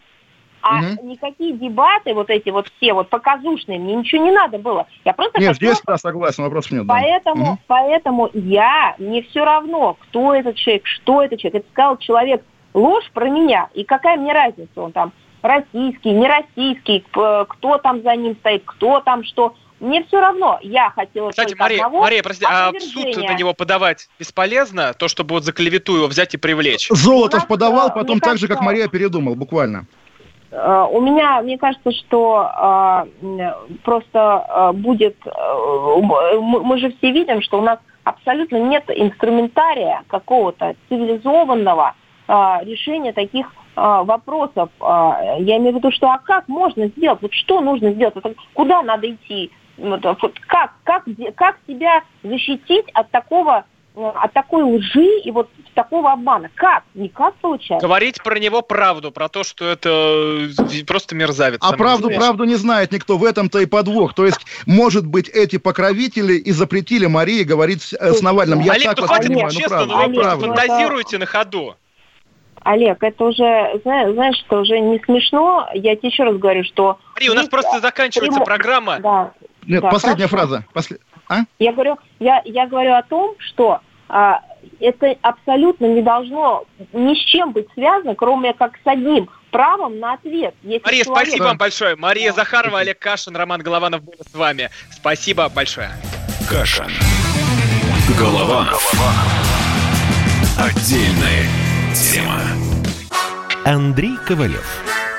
А 0.60 0.80
угу. 0.80 1.06
никакие 1.06 1.52
дебаты, 1.52 2.14
вот 2.14 2.30
эти 2.30 2.50
вот 2.50 2.68
все 2.76 2.92
вот 2.92 3.08
показушные, 3.08 3.78
мне 3.78 3.94
ничего 3.94 4.24
не 4.24 4.32
надо 4.32 4.58
было. 4.58 4.86
Я 5.04 5.12
просто 5.12 5.38
нет, 5.38 5.54
хотела... 5.54 5.72
здесь 5.72 5.82
да, 5.86 5.96
согласен, 5.96 6.42
вопросов 6.42 6.72
нет. 6.72 6.84
Поэтому, 6.86 7.44
да. 7.44 7.50
угу. 7.52 7.58
поэтому 7.68 8.30
я, 8.34 8.94
мне 8.98 9.22
все 9.22 9.44
равно, 9.44 9.96
кто 10.00 10.34
этот 10.34 10.56
человек, 10.56 10.86
что 10.86 11.22
этот 11.22 11.38
человек. 11.38 11.62
Это 11.62 11.70
сказал 11.72 11.96
человек 11.98 12.44
ложь 12.74 13.08
про 13.12 13.28
меня. 13.28 13.68
И 13.74 13.84
какая 13.84 14.16
мне 14.16 14.32
разница, 14.32 14.70
он 14.76 14.92
там 14.92 15.12
российский, 15.42 16.10
не 16.10 16.26
российский, 16.26 17.04
кто 17.10 17.78
там 17.78 18.02
за 18.02 18.16
ним 18.16 18.34
стоит, 18.36 18.62
кто 18.64 19.00
там 19.00 19.24
что. 19.24 19.54
Мне 19.80 20.04
все 20.04 20.20
равно. 20.20 20.58
Я 20.62 20.90
хотела 20.90 21.30
Кстати, 21.30 21.54
Мария, 21.58 21.84
одного 21.84 22.02
Мария, 22.02 22.22
прости, 22.22 22.44
а 22.48 22.72
в 22.72 22.80
суд 22.80 23.16
на 23.16 23.34
него 23.34 23.54
подавать 23.54 24.08
бесполезно? 24.18 24.92
То, 24.94 25.08
чтобы 25.08 25.34
вот 25.34 25.44
за 25.44 25.52
клевету 25.52 25.96
его 25.96 26.06
взять 26.06 26.34
и 26.34 26.36
привлечь? 26.36 26.88
Золотов 26.90 27.46
подавал, 27.46 27.92
потом 27.92 28.20
так 28.20 28.38
же, 28.38 28.48
как 28.48 28.60
Мария 28.60 28.88
передумал, 28.88 29.36
буквально. 29.36 29.86
Э, 30.50 30.86
у 30.90 31.00
меня, 31.00 31.40
мне 31.42 31.58
кажется, 31.58 31.92
что 31.92 33.06
э, 33.22 33.52
просто 33.84 34.46
э, 34.48 34.72
будет... 34.72 35.16
Мы 35.24 36.78
же 36.78 36.92
все 36.92 37.12
видим, 37.12 37.42
что 37.42 37.58
у 37.58 37.62
нас 37.62 37.78
абсолютно 38.04 38.56
нет 38.56 38.84
инструментария 38.88 40.02
какого-то 40.08 40.74
цивилизованного 40.88 41.94
решения 42.26 43.14
таких 43.14 43.50
вопросов. 43.74 44.68
Я 44.80 45.56
имею 45.56 45.72
в 45.72 45.76
виду, 45.78 45.90
что 45.92 46.10
а 46.10 46.18
как 46.18 46.46
можно 46.46 46.88
сделать? 46.88 47.22
Вот 47.22 47.32
что 47.32 47.60
нужно 47.60 47.92
сделать? 47.92 48.14
Вот 48.16 48.36
куда 48.52 48.82
надо 48.82 49.10
идти? 49.10 49.50
Вот, 49.78 50.02
как, 50.46 50.72
как, 50.84 51.04
как 51.36 51.56
себя 51.66 52.02
защитить 52.22 52.86
от 52.94 53.10
такого 53.10 53.64
Э, 53.98 54.12
от 54.14 54.32
такой 54.32 54.62
лжи 54.62 55.20
и 55.24 55.30
вот 55.32 55.48
такого 55.74 56.12
обмана. 56.12 56.48
Как? 56.54 56.84
Никак 56.94 57.34
получается. 57.36 57.84
Говорить 57.84 58.22
про 58.22 58.38
него 58.38 58.62
правду, 58.62 59.10
про 59.10 59.28
то, 59.28 59.42
что 59.42 59.64
это 59.64 59.88
э, 59.90 60.84
просто 60.86 61.16
мерзавец. 61.16 61.58
А 61.60 61.72
правду, 61.72 62.08
правду 62.10 62.44
не 62.44 62.54
знает 62.54 62.92
никто. 62.92 63.18
В 63.18 63.24
этом-то 63.24 63.58
и 63.58 63.66
подвох. 63.66 64.14
То 64.14 64.24
есть, 64.24 64.40
может 64.66 65.04
быть, 65.04 65.28
эти 65.28 65.58
покровители 65.58 66.34
и 66.34 66.52
запретили 66.52 67.06
Марии 67.06 67.42
говорить 67.42 67.82
с, 67.82 67.92
э, 67.94 68.12
с 68.12 68.22
Навальным. 68.22 68.60
Я 68.60 68.74
Олег, 68.74 68.86
так 68.86 69.00
ну 69.00 69.06
хватит, 69.06 69.26
понимаю, 69.26 69.50
ну, 69.52 69.60
честно, 69.60 69.80
ну, 69.80 69.86
правда. 69.86 70.04
Олег, 70.04 70.22
правда. 70.22 70.46
фантазируете 70.46 71.18
на 71.18 71.26
ходу. 71.26 71.74
Олег, 72.62 73.02
это 73.02 73.24
уже, 73.24 73.80
знаешь, 73.82 74.12
знаешь, 74.12 74.44
это 74.46 74.60
уже 74.60 74.78
не 74.78 75.00
смешно. 75.00 75.68
Я 75.74 75.96
тебе 75.96 76.10
еще 76.10 76.24
раз 76.24 76.36
говорю, 76.36 76.62
что... 76.64 76.98
Смотри, 77.12 77.30
у 77.30 77.34
нас 77.34 77.48
просто 77.48 77.80
заканчивается 77.80 78.40
прямо- 78.40 78.44
программа. 78.44 78.98
Да. 79.00 79.32
Нет, 79.68 79.82
Да, 79.82 79.90
последняя 79.90 80.26
хорошо. 80.26 80.48
фраза. 80.48 80.64
После- 80.72 80.98
А? 81.28 81.40
Я 81.58 81.72
говорю, 81.72 81.96
я, 82.18 82.40
я 82.44 82.66
говорю 82.66 82.94
о 82.94 83.02
том, 83.02 83.34
что 83.38 83.80
а, 84.08 84.40
это 84.80 85.14
абсолютно 85.22 85.84
не 85.86 86.00
должно 86.02 86.64
ни 86.92 87.14
с 87.14 87.18
чем 87.26 87.52
быть 87.52 87.66
связано, 87.74 88.14
кроме 88.14 88.54
как 88.54 88.76
с 88.82 88.86
одним 88.86 89.28
правом 89.50 89.98
на 90.00 90.14
ответ. 90.14 90.54
Если 90.62 90.82
Мария, 90.84 91.04
человек- 91.04 91.26
спасибо 91.26 91.44
вам 91.44 91.58
большое. 91.58 91.96
Мария 91.96 92.30
Да. 92.30 92.36
Захарова, 92.36 92.78
Олег 92.80 92.98
Кашин, 92.98 93.36
Роман 93.36 93.60
Голованов 93.60 94.02
были 94.02 94.18
с 94.26 94.34
вами. 94.34 94.70
Спасибо 94.90 95.48
большое. 95.50 95.90
Кашин. 96.48 96.90
Голованов. 98.18 98.82
Отдельная 100.58 101.46
тема. 101.94 102.40
Андрей 103.64 104.16
Ковалев. 104.26 104.66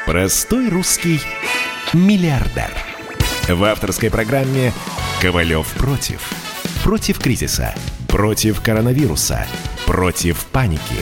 Простой 0.07 0.69
русский 0.69 1.19
миллиардер. 1.93 2.71
В 3.49 3.63
авторской 3.63 4.11
программе 4.11 4.71
«Ковалев 5.19 5.65
против». 5.73 6.31
Против 6.83 7.17
кризиса. 7.17 7.73
Против 8.07 8.61
коронавируса. 8.61 9.47
Против 9.87 10.45
паники. 10.45 11.01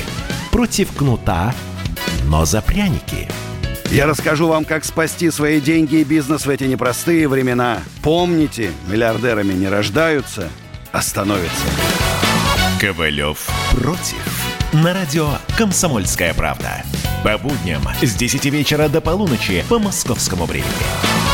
Против 0.49 0.93
кнута, 0.93 1.53
но 2.23 2.45
за 2.45 2.61
пряники. 2.61 3.27
Я 3.91 4.05
расскажу 4.05 4.47
вам, 4.47 4.63
как 4.63 4.85
спасти 4.85 5.29
свои 5.29 5.59
деньги 5.59 5.95
и 5.97 6.03
бизнес 6.05 6.45
в 6.45 6.49
эти 6.49 6.63
непростые 6.63 7.27
времена. 7.27 7.79
Помните, 8.01 8.71
миллиардерами 8.87 9.51
не 9.51 9.67
рождаются, 9.67 10.47
а 10.93 11.01
становятся. 11.01 11.65
Ковалев 12.79 13.45
против. 13.71 14.45
На 14.71 14.93
радио 14.93 15.31
«Комсомольская 15.57 16.33
правда». 16.33 16.81
По 17.25 17.37
будням 17.37 17.81
с 18.01 18.15
10 18.15 18.45
вечера 18.45 18.87
до 18.87 19.01
полуночи 19.01 19.65
по 19.67 19.79
московскому 19.79 20.45
времени. 20.45 21.26